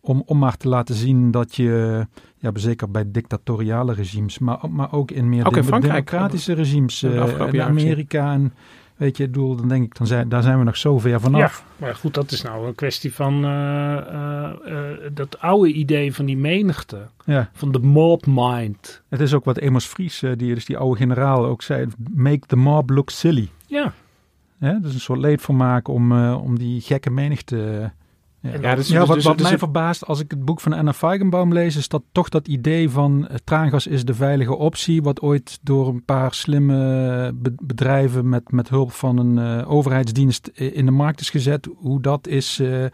om, 0.00 0.22
om 0.26 0.38
maar 0.38 0.56
te 0.56 0.68
laten 0.68 0.94
zien 0.94 1.30
dat 1.30 1.56
je, 1.56 2.06
ja, 2.36 2.50
zeker 2.54 2.90
bij 2.90 3.04
dictatoriale 3.10 3.94
regimes, 3.94 4.38
maar, 4.38 4.58
maar 4.70 4.92
ook 4.92 5.10
in 5.10 5.28
meer 5.28 5.50
democratische 5.50 6.52
regimes, 6.52 7.02
in 7.02 7.62
Amerika 7.62 8.32
en 8.32 8.52
weet 8.96 9.16
je, 9.16 9.30
doel, 9.30 9.56
dan 9.56 9.68
denk 9.68 9.84
ik, 9.84 9.96
dan 9.96 10.06
zijn, 10.06 10.28
daar 10.28 10.42
zijn 10.42 10.58
we 10.58 10.64
nog 10.64 10.76
zo 10.76 10.98
ver 10.98 11.20
vanaf. 11.20 11.64
Ja, 11.66 11.84
maar 11.86 11.94
goed, 11.94 12.14
dat 12.14 12.30
is 12.30 12.42
nou 12.42 12.66
een 12.66 12.74
kwestie 12.74 13.14
van 13.14 13.44
uh, 13.44 14.50
uh, 14.66 14.90
dat 15.12 15.40
oude 15.40 15.72
idee 15.72 16.14
van 16.14 16.24
die 16.24 16.36
menigte, 16.36 17.06
ja. 17.24 17.50
van 17.52 17.72
de 17.72 17.78
mob 17.78 18.26
mind. 18.26 19.02
Het 19.08 19.20
is 19.20 19.34
ook 19.34 19.44
wat 19.44 19.60
Amos 19.60 19.86
Fries, 19.86 20.18
die, 20.36 20.54
dus 20.54 20.64
die 20.64 20.78
oude 20.78 20.96
generaal, 20.98 21.46
ook 21.46 21.62
zei, 21.62 21.86
make 22.14 22.46
the 22.46 22.56
mob 22.56 22.90
look 22.90 23.10
silly. 23.10 23.48
Ja. 23.66 23.92
Ja, 24.58 24.78
dus 24.82 24.94
een 24.94 25.00
soort 25.00 25.20
leedvermaak 25.20 25.88
om, 25.88 26.32
om 26.32 26.58
die 26.58 26.80
gekke 26.80 27.10
menigte 27.10 27.92
ja, 28.52 28.58
ja, 28.60 28.74
dus, 28.74 28.88
ja 28.88 28.98
dus, 28.98 29.08
wat, 29.08 29.16
dus, 29.16 29.24
wat 29.24 29.40
mij 29.40 29.58
verbaast 29.58 30.06
als 30.06 30.20
ik 30.20 30.30
het 30.30 30.44
boek 30.44 30.60
van 30.60 30.72
Anna 30.72 30.92
Feigenbaum 30.92 31.52
lees, 31.52 31.76
is 31.76 31.88
dat 31.88 32.02
toch 32.12 32.28
dat 32.28 32.48
idee 32.48 32.90
van 32.90 33.28
uh, 33.30 33.36
traangas 33.44 33.86
is 33.86 34.04
de 34.04 34.14
veilige 34.14 34.56
optie, 34.56 35.02
wat 35.02 35.20
ooit 35.20 35.58
door 35.62 35.88
een 35.88 36.04
paar 36.04 36.34
slimme 36.34 37.32
bedrijven 37.62 38.28
met, 38.28 38.50
met 38.52 38.68
hulp 38.68 38.92
van 38.92 39.18
een 39.18 39.60
uh, 39.60 39.70
overheidsdienst 39.70 40.46
in 40.46 40.84
de 40.84 40.92
markt 40.92 41.20
is 41.20 41.30
gezet, 41.30 41.68
hoe 41.76 42.00
dat 42.00 42.26
is 42.26 42.60
uh, 42.60 42.84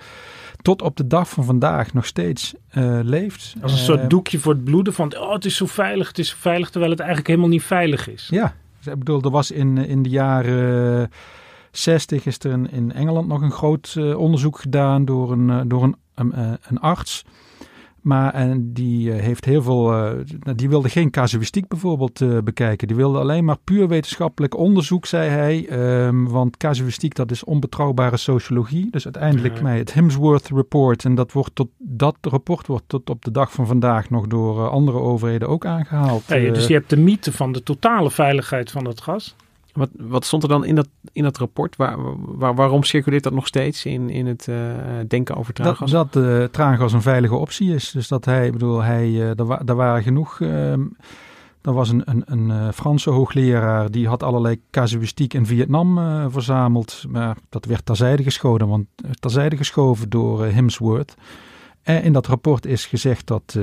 tot 0.63 0.83
op 0.83 0.97
de 0.97 1.07
dag 1.07 1.29
van 1.29 1.45
vandaag 1.45 1.93
nog 1.93 2.07
steeds 2.07 2.55
leeft. 3.03 3.55
Als 3.63 3.73
een 3.73 3.79
soort 3.79 4.11
doekje 4.11 4.39
voor 4.39 4.53
het 4.53 4.65
bloeden 4.65 4.93
van, 4.93 5.19
oh 5.19 5.33
het 5.33 5.45
is 5.45 5.57
zo 5.57 5.67
veilig, 5.67 6.09
het 6.09 6.19
is 6.19 6.29
zo 6.29 6.37
veilig, 6.39 6.71
terwijl 6.71 6.91
het 6.91 7.01
eigenlijk 7.01 7.29
helemaal 7.29 7.51
niet 7.51 7.63
veilig 7.63 8.09
is. 8.09 8.29
Ja, 8.31 8.55
dus 8.79 8.93
ik 8.93 8.99
bedoel, 8.99 9.23
er 9.23 9.31
was 9.31 9.51
in, 9.51 9.79
in 9.79 10.03
de 10.03 10.09
jaren 10.09 11.11
60 11.71 12.27
is 12.27 12.39
er 12.39 12.51
in, 12.51 12.71
in 12.71 12.93
Engeland 12.93 13.29
nog 13.29 13.43
een 13.43 13.51
groot 13.51 13.95
uh, 13.99 14.19
onderzoek 14.19 14.59
gedaan 14.59 15.05
door 15.05 15.33
een, 15.33 15.49
uh, 15.49 15.61
door 15.67 15.83
een, 15.83 16.33
uh, 16.35 16.53
een 16.69 16.81
arts. 16.81 17.25
Maar 18.01 18.35
en 18.35 18.73
die 18.73 19.11
heeft 19.11 19.45
heel 19.45 19.63
veel. 19.63 19.83
Nou, 20.41 20.55
die 20.55 20.69
wilde 20.69 20.89
geen 20.89 21.11
casuïstiek 21.11 21.69
bijvoorbeeld 21.69 22.45
bekijken. 22.45 22.87
Die 22.89 22.97
wilde 22.97 23.19
alleen 23.19 23.45
maar 23.45 23.59
puur 23.65 23.89
wetenschappelijk 23.89 24.57
onderzoek, 24.57 25.07
zei 25.07 25.29
hij. 25.29 25.71
Um, 26.07 26.29
want 26.29 26.57
casuïstiek 26.57 27.15
dat 27.15 27.31
is 27.31 27.45
onbetrouwbare 27.45 28.17
sociologie. 28.17 28.91
Dus 28.91 29.05
uiteindelijk 29.05 29.59
ja. 29.59 29.67
het 29.67 29.95
Hemsworth 29.95 30.49
Report. 30.49 31.05
En 31.05 31.15
dat, 31.15 31.33
wordt 31.33 31.55
tot, 31.55 31.69
dat 31.79 32.17
rapport 32.21 32.67
wordt 32.67 32.85
tot 32.87 33.11
op 33.11 33.25
de 33.25 33.31
dag 33.31 33.53
van 33.53 33.67
vandaag 33.67 34.11
nog 34.11 34.27
door 34.27 34.69
andere 34.69 34.99
overheden 34.99 35.49
ook 35.49 35.67
aangehaald. 35.67 36.23
Ja, 36.27 36.53
dus 36.53 36.67
je 36.67 36.75
hebt 36.75 36.91
de 36.91 36.99
mythe 36.99 37.33
van 37.33 37.53
de 37.53 37.63
totale 37.63 38.11
veiligheid 38.11 38.71
van 38.71 38.87
het 38.87 39.01
gas. 39.01 39.37
Wat, 39.73 39.91
wat 39.99 40.25
stond 40.25 40.43
er 40.43 40.49
dan 40.49 40.65
in 40.65 40.75
dat, 40.75 40.89
in 41.13 41.23
dat 41.23 41.39
rapport? 41.39 41.77
Waar, 41.77 41.97
waar, 42.37 42.55
waarom 42.55 42.83
circuleert 42.83 43.23
dat 43.23 43.33
nog 43.33 43.47
steeds 43.47 43.85
in, 43.85 44.11
in 44.11 44.27
het 44.27 44.47
uh, 44.47 44.57
denken 45.09 45.37
over 45.37 45.53
traangas? 45.53 45.91
Dat, 45.91 46.13
dat 46.13 46.25
uh, 46.25 46.45
traangas 46.45 46.93
een 46.93 47.03
veilige 47.03 47.35
optie 47.35 47.75
is. 47.75 47.91
Dus 47.91 48.09
dat 48.09 48.25
hij, 48.25 48.51
bedoel, 48.51 48.83
hij, 48.83 49.09
uh, 49.09 49.39
er, 49.39 49.51
er 49.67 49.75
waren 49.75 50.03
genoeg. 50.03 50.41
Uh, 50.41 50.73
er 51.63 51.73
was 51.73 51.89
een, 51.89 52.03
een, 52.05 52.23
een 52.27 52.73
Franse 52.73 53.11
hoogleraar 53.11 53.91
die 53.91 54.09
had 54.09 54.23
allerlei 54.23 54.61
casuïstiek 54.71 55.35
in 55.35 55.47
Vietnam 55.47 55.99
verzameld. 56.31 57.05
Maar 57.09 57.37
dat 57.49 57.65
werd 57.65 57.87
terzijde 57.87 58.23
geschoven, 58.23 58.69
want, 58.69 58.87
terzijde 59.21 59.57
geschoven 59.57 60.11
door 60.11 60.45
Hemsworth. 60.45 61.15
En 61.83 62.03
in 62.03 62.13
dat 62.13 62.27
rapport 62.27 62.67
is 62.67 62.87
gezegd 62.87 63.27
dat 63.27 63.59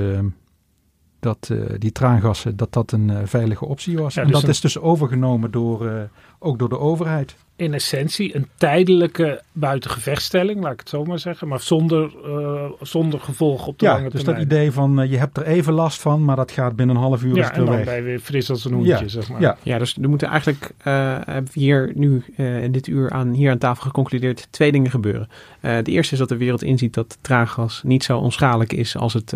dat 1.27 1.49
uh, 1.51 1.65
die 1.77 1.91
traangassen 1.91 2.55
dat 2.55 2.73
dat 2.73 2.91
een 2.91 3.09
uh, 3.09 3.17
veilige 3.23 3.65
optie 3.65 3.97
was. 3.97 4.13
Ja, 4.13 4.21
en 4.21 4.27
dus 4.27 4.41
dat 4.41 4.49
is 4.49 4.61
dus 4.61 4.79
overgenomen 4.79 5.51
door, 5.51 5.85
uh, 5.85 6.01
ook 6.39 6.59
door 6.59 6.69
de 6.69 6.79
overheid 6.79 7.35
in 7.57 7.73
essentie 7.73 8.35
een 8.35 8.47
tijdelijke 8.57 9.41
buitengevechtsstelling, 9.51 10.63
laat 10.63 10.73
ik 10.73 10.79
het 10.79 10.89
zo 10.89 11.03
maar 11.03 11.19
zeggen, 11.19 11.47
maar 11.47 11.59
zonder, 11.59 12.11
uh, 12.25 12.71
zonder 12.81 13.19
gevolg 13.19 13.67
op 13.67 13.79
de 13.79 13.85
ja, 13.85 13.93
lange 13.93 14.09
dus 14.09 14.23
termijn. 14.23 14.47
dat 14.47 14.57
idee 14.57 14.71
van 14.71 15.01
uh, 15.01 15.11
je 15.11 15.17
hebt 15.17 15.37
er 15.37 15.45
even 15.45 15.73
last 15.73 16.01
van, 16.01 16.25
maar 16.25 16.35
dat 16.35 16.51
gaat 16.51 16.75
binnen 16.75 16.95
een 16.95 17.01
half 17.01 17.23
uur 17.23 17.35
ja, 17.35 17.53
en 17.53 17.65
dan 17.65 17.75
weg. 17.75 17.85
ben 17.85 17.95
je 17.95 18.01
weer 18.01 18.19
fris 18.19 18.49
als 18.49 18.65
een 18.65 18.73
hoentje, 18.73 18.99
ja. 18.99 19.07
zeg 19.07 19.29
maar. 19.29 19.41
Ja. 19.41 19.57
ja, 19.63 19.77
dus 19.77 19.97
er 20.01 20.09
moeten 20.09 20.27
eigenlijk, 20.27 20.71
uh, 20.79 20.93
hebben 21.25 21.51
we 21.53 21.59
hier 21.59 21.91
nu 21.95 22.23
in 22.37 22.71
dit 22.71 22.87
uur 22.87 23.11
aan, 23.11 23.33
hier 23.33 23.51
aan 23.51 23.57
tafel 23.57 23.83
geconcludeerd, 23.83 24.47
twee 24.49 24.71
dingen 24.71 24.91
gebeuren. 24.91 25.29
de 25.61 25.83
eerste 25.83 26.13
is 26.13 26.19
dat 26.19 26.29
de 26.29 26.37
wereld 26.37 26.63
inziet 26.63 26.93
dat 26.93 27.17
traaggas 27.21 27.81
niet 27.83 28.03
zo 28.03 28.17
onschadelijk 28.17 28.73
is 28.73 28.97
als 28.97 29.13
het 29.13 29.33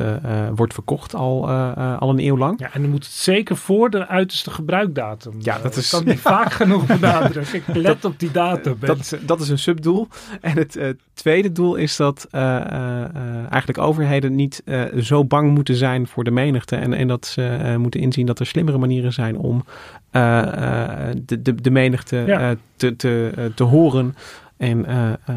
wordt 0.55 0.74
verkocht 0.74 1.15
al, 1.15 1.49
al 1.49 2.09
een 2.09 2.19
eeuw 2.19 2.38
lang. 2.38 2.59
Ja, 2.59 2.74
en 2.74 2.82
dan 2.82 2.89
moet 2.91 3.03
het 3.03 3.13
zeker 3.13 3.57
voor 3.57 3.89
de 3.89 4.07
uiterste 4.07 4.51
gebruikdatum. 4.51 5.34
Ja, 5.39 5.59
dat 5.59 5.76
is... 5.76 5.89
kan 5.89 6.05
niet 6.05 6.19
vaak 6.32 6.51
genoeg 6.51 6.86
benadrukken. 6.86 7.55
Ik 7.55 7.76
let 7.76 8.05
op 8.05 8.11
die 8.18 8.32
datum. 8.32 8.78
Dat 8.80 8.99
is, 8.99 9.14
dat 9.22 9.41
is 9.41 9.49
een 9.49 9.59
subdoel. 9.59 10.07
En 10.41 10.57
het 10.57 10.76
uh, 10.76 10.89
tweede 11.14 11.51
doel 11.51 11.76
is 11.76 11.95
dat 11.95 12.28
uh, 12.32 12.41
uh, 12.41 13.51
eigenlijk 13.51 13.78
overheden 13.78 14.36
niet 14.36 14.64
zo 15.01 15.26
bang 15.26 15.53
moeten 15.53 15.76
zijn 15.76 16.07
voor 16.07 16.24
de 16.24 16.32
menigte. 16.32 16.76
En, 16.76 16.93
en 16.93 17.07
dat 17.07 17.26
ze 17.26 17.76
moeten 17.78 17.99
inzien 17.99 18.26
dat 18.26 18.39
er 18.39 18.45
slimmere 18.45 18.78
manieren 18.78 19.14
zijn 19.14 19.38
om 19.38 19.66
de, 20.12 21.41
de, 21.41 21.55
de 21.55 21.72
menigte 21.72 22.24
ja. 22.28 22.55
te, 22.76 22.95
te, 22.95 23.51
te 23.55 23.64
horen. 23.64 24.16
En 24.62 24.89
uh, 24.89 25.14
uh, 25.30 25.36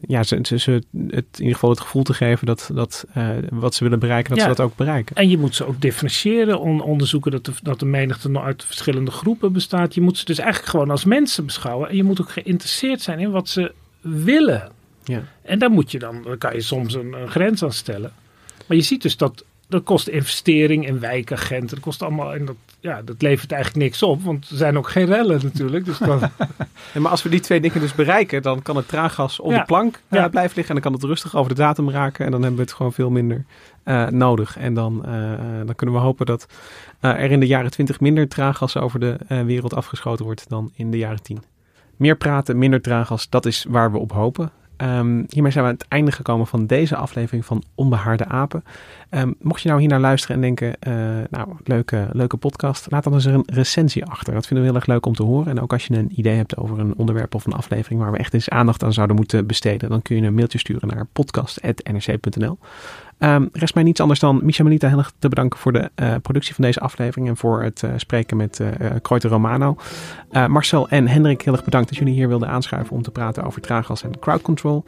ja, 0.00 0.22
ze, 0.22 0.38
ze, 0.42 0.58
ze, 0.58 0.70
het, 0.70 1.26
in 1.32 1.38
ieder 1.38 1.54
geval 1.54 1.70
het 1.70 1.80
gevoel 1.80 2.02
te 2.02 2.14
geven 2.14 2.46
dat, 2.46 2.70
dat 2.74 3.04
uh, 3.16 3.28
wat 3.50 3.74
ze 3.74 3.84
willen 3.84 3.98
bereiken, 3.98 4.30
dat 4.30 4.38
ja. 4.38 4.50
ze 4.50 4.56
dat 4.56 4.66
ook 4.66 4.76
bereiken. 4.76 5.16
En 5.16 5.28
je 5.28 5.38
moet 5.38 5.54
ze 5.54 5.66
ook 5.66 5.80
differentiëren, 5.80 6.60
on, 6.60 6.80
onderzoeken 6.82 7.30
dat 7.30 7.44
de, 7.44 7.52
dat 7.62 7.78
de 7.78 7.86
menigte 7.86 8.40
uit 8.40 8.64
verschillende 8.64 9.10
groepen 9.10 9.52
bestaat. 9.52 9.94
Je 9.94 10.00
moet 10.00 10.18
ze 10.18 10.24
dus 10.24 10.38
eigenlijk 10.38 10.70
gewoon 10.70 10.90
als 10.90 11.04
mensen 11.04 11.46
beschouwen. 11.46 11.88
En 11.88 11.96
je 11.96 12.04
moet 12.04 12.20
ook 12.20 12.30
geïnteresseerd 12.30 13.00
zijn 13.00 13.18
in 13.18 13.30
wat 13.30 13.48
ze 13.48 13.72
willen. 14.00 14.70
Ja. 15.04 15.22
En 15.42 15.58
daar 15.58 15.70
moet 15.70 15.90
je 15.90 15.98
dan, 15.98 16.22
dan 16.22 16.38
kan 16.38 16.54
je 16.54 16.60
soms 16.60 16.94
een, 16.94 17.12
een 17.12 17.28
grens 17.28 17.62
aan 17.62 17.72
stellen. 17.72 18.12
Maar 18.66 18.76
je 18.76 18.82
ziet 18.82 19.02
dus 19.02 19.16
dat 19.16 19.44
dat 19.72 19.82
kost 19.84 20.08
investering 20.08 20.86
in 20.86 21.00
wijkagenten. 21.00 21.68
Dat 21.68 21.80
kost 21.80 22.02
allemaal. 22.02 22.34
En 22.34 22.44
dat, 22.44 22.56
ja, 22.80 23.02
dat 23.02 23.22
levert 23.22 23.52
eigenlijk 23.52 23.84
niks 23.84 24.02
op. 24.02 24.22
Want 24.22 24.50
er 24.50 24.56
zijn 24.56 24.78
ook 24.78 24.88
geen 24.88 25.06
rellen 25.06 25.40
natuurlijk. 25.42 25.84
Dus 25.84 25.98
ja, 26.94 27.00
maar 27.00 27.10
als 27.10 27.22
we 27.22 27.28
die 27.28 27.40
twee 27.40 27.60
dingen 27.60 27.80
dus 27.80 27.94
bereiken, 27.94 28.42
dan 28.42 28.62
kan 28.62 28.76
het 28.76 28.88
traaggas 28.88 29.40
op 29.40 29.50
Ja. 29.50 29.58
de 29.58 29.64
plank 29.64 29.94
uh, 30.10 30.20
Ja. 30.20 30.28
blijven 30.28 30.56
liggen. 30.56 30.74
En 30.76 30.82
dan 30.82 30.90
kan 30.90 31.00
het 31.00 31.10
rustig 31.10 31.36
over 31.36 31.54
de 31.54 31.60
datum 31.60 31.90
raken. 31.90 32.24
En 32.24 32.30
dan 32.30 32.40
hebben 32.40 32.58
we 32.58 32.64
het 32.64 32.74
gewoon 32.74 32.92
veel 32.92 33.10
minder 33.10 33.44
uh, 33.84 34.06
nodig. 34.08 34.56
En 34.56 34.74
dan, 34.74 35.02
uh, 35.06 35.12
dan 35.66 35.74
kunnen 35.74 35.94
we 35.96 36.00
hopen 36.00 36.26
dat 36.26 36.46
er 37.00 37.30
in 37.30 37.40
de 37.40 37.46
jaren 37.46 37.70
20 37.70 38.00
minder 38.00 38.28
traaggas 38.28 38.76
over 38.76 39.00
de 39.00 39.16
wereld 39.44 39.74
afgeschoten 39.74 40.24
wordt 40.24 40.48
dan 40.48 40.70
in 40.74 40.90
de 40.90 40.98
jaren 40.98 41.22
10. 41.22 41.42
Meer 41.96 42.16
praten, 42.16 42.58
minder 42.58 42.80
traaggas, 42.80 43.28
dat 43.28 43.46
is 43.46 43.66
waar 43.68 43.92
we 43.92 43.98
op 43.98 44.12
hopen. 44.12 44.50
Um, 44.82 45.24
hiermee 45.28 45.52
zijn 45.52 45.64
we 45.64 45.70
aan 45.70 45.76
het 45.76 45.88
einde 45.88 46.12
gekomen 46.12 46.46
van 46.46 46.66
deze 46.66 46.96
aflevering 46.96 47.44
van 47.44 47.62
Onbehaarde 47.74 48.26
Apen. 48.26 48.64
Um, 49.10 49.34
mocht 49.40 49.62
je 49.62 49.68
nou 49.68 49.80
hier 49.80 49.88
naar 49.88 50.00
luisteren 50.00 50.36
en 50.36 50.42
denken, 50.42 50.76
uh, 50.88 50.94
nou, 51.30 51.48
leuke, 51.64 52.08
leuke 52.12 52.36
podcast, 52.36 52.90
laat 52.90 53.04
dan 53.04 53.14
eens 53.14 53.24
een 53.24 53.42
recensie 53.46 54.04
achter. 54.04 54.34
Dat 54.34 54.46
vinden 54.46 54.64
we 54.64 54.70
heel 54.70 54.80
erg 54.80 54.88
leuk 54.88 55.06
om 55.06 55.14
te 55.14 55.22
horen. 55.22 55.48
En 55.48 55.60
ook 55.60 55.72
als 55.72 55.86
je 55.86 55.94
een 55.94 56.18
idee 56.18 56.36
hebt 56.36 56.56
over 56.56 56.78
een 56.78 56.96
onderwerp 56.96 57.34
of 57.34 57.46
een 57.46 57.52
aflevering 57.52 58.00
waar 58.00 58.12
we 58.12 58.18
echt 58.18 58.34
eens 58.34 58.48
aandacht 58.48 58.82
aan 58.84 58.92
zouden 58.92 59.16
moeten 59.16 59.46
besteden, 59.46 59.88
dan 59.88 60.02
kun 60.02 60.16
je 60.16 60.22
een 60.22 60.34
mailtje 60.34 60.58
sturen 60.58 60.88
naar 60.88 61.06
podcast.nrc.nl. 61.12 62.58
Um, 63.24 63.48
rest 63.52 63.74
mij 63.74 63.82
niets 63.82 64.00
anders 64.00 64.20
dan 64.20 64.40
Micha 64.42 64.62
Melita 64.62 64.88
heel 64.88 64.98
erg 64.98 65.12
te 65.18 65.28
bedanken 65.28 65.58
voor 65.58 65.72
de 65.72 65.90
uh, 65.96 66.14
productie 66.22 66.54
van 66.54 66.64
deze 66.64 66.80
aflevering 66.80 67.28
en 67.28 67.36
voor 67.36 67.62
het 67.62 67.82
uh, 67.84 67.90
spreken 67.96 68.36
met 68.36 68.58
uh, 68.58 68.68
Kreuter 69.02 69.30
Romano. 69.30 69.76
Marcel 70.48 70.88
en 70.88 71.08
Hendrik, 71.08 71.42
heel 71.42 71.52
erg 71.52 71.64
bedankt 71.64 71.88
dat 71.88 71.98
jullie 71.98 72.14
hier 72.14 72.28
wilden 72.28 72.48
aanschuiven 72.48 72.96
om 72.96 73.02
te 73.02 73.10
praten 73.10 73.44
over 73.44 73.60
traaggas 73.60 74.02
en 74.02 74.18
crowd 74.18 74.42
control. 74.42 74.84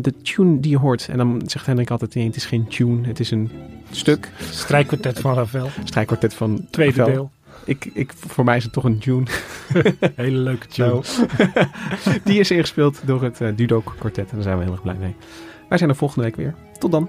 De 0.00 0.14
tune 0.22 0.60
die 0.60 0.70
je 0.70 0.78
hoort, 0.78 1.08
en 1.08 1.16
dan 1.16 1.42
zegt 1.46 1.66
Hendrik 1.66 1.90
altijd: 1.90 2.14
nee, 2.14 2.26
het 2.26 2.36
is 2.36 2.46
geen 2.46 2.68
tune, 2.68 3.06
het 3.06 3.20
is 3.20 3.30
een 3.30 3.50
stuk. 3.90 4.30
Strijkkwartet 4.50 5.20
van 5.20 5.34
Ravel. 5.34 5.68
Strijkkwartet 5.84 6.34
van 6.34 6.66
Tweede 6.70 6.96
Ravel. 6.96 7.12
deel. 7.12 7.30
Ik, 7.64 7.90
ik, 7.94 8.12
voor 8.16 8.44
mij 8.44 8.56
is 8.56 8.64
het 8.64 8.72
toch 8.72 8.84
een 8.84 8.98
tune. 8.98 9.26
Hele 10.14 10.38
leuke 10.38 10.66
tune. 10.66 10.88
Nou, 10.88 11.04
die 12.24 12.40
is 12.40 12.50
ingespeeld 12.50 13.00
door 13.04 13.22
het 13.22 13.40
Dudok 13.54 13.94
Quartet 13.98 14.28
en 14.28 14.34
daar 14.34 14.42
zijn 14.42 14.56
we 14.56 14.62
heel 14.62 14.72
erg 14.72 14.82
blij 14.82 14.96
mee. 15.00 15.14
Wij 15.68 15.78
zijn 15.78 15.90
er 15.90 15.96
volgende 15.96 16.24
week 16.24 16.36
weer. 16.36 16.54
Tot 16.78 16.92
dan. 16.92 17.08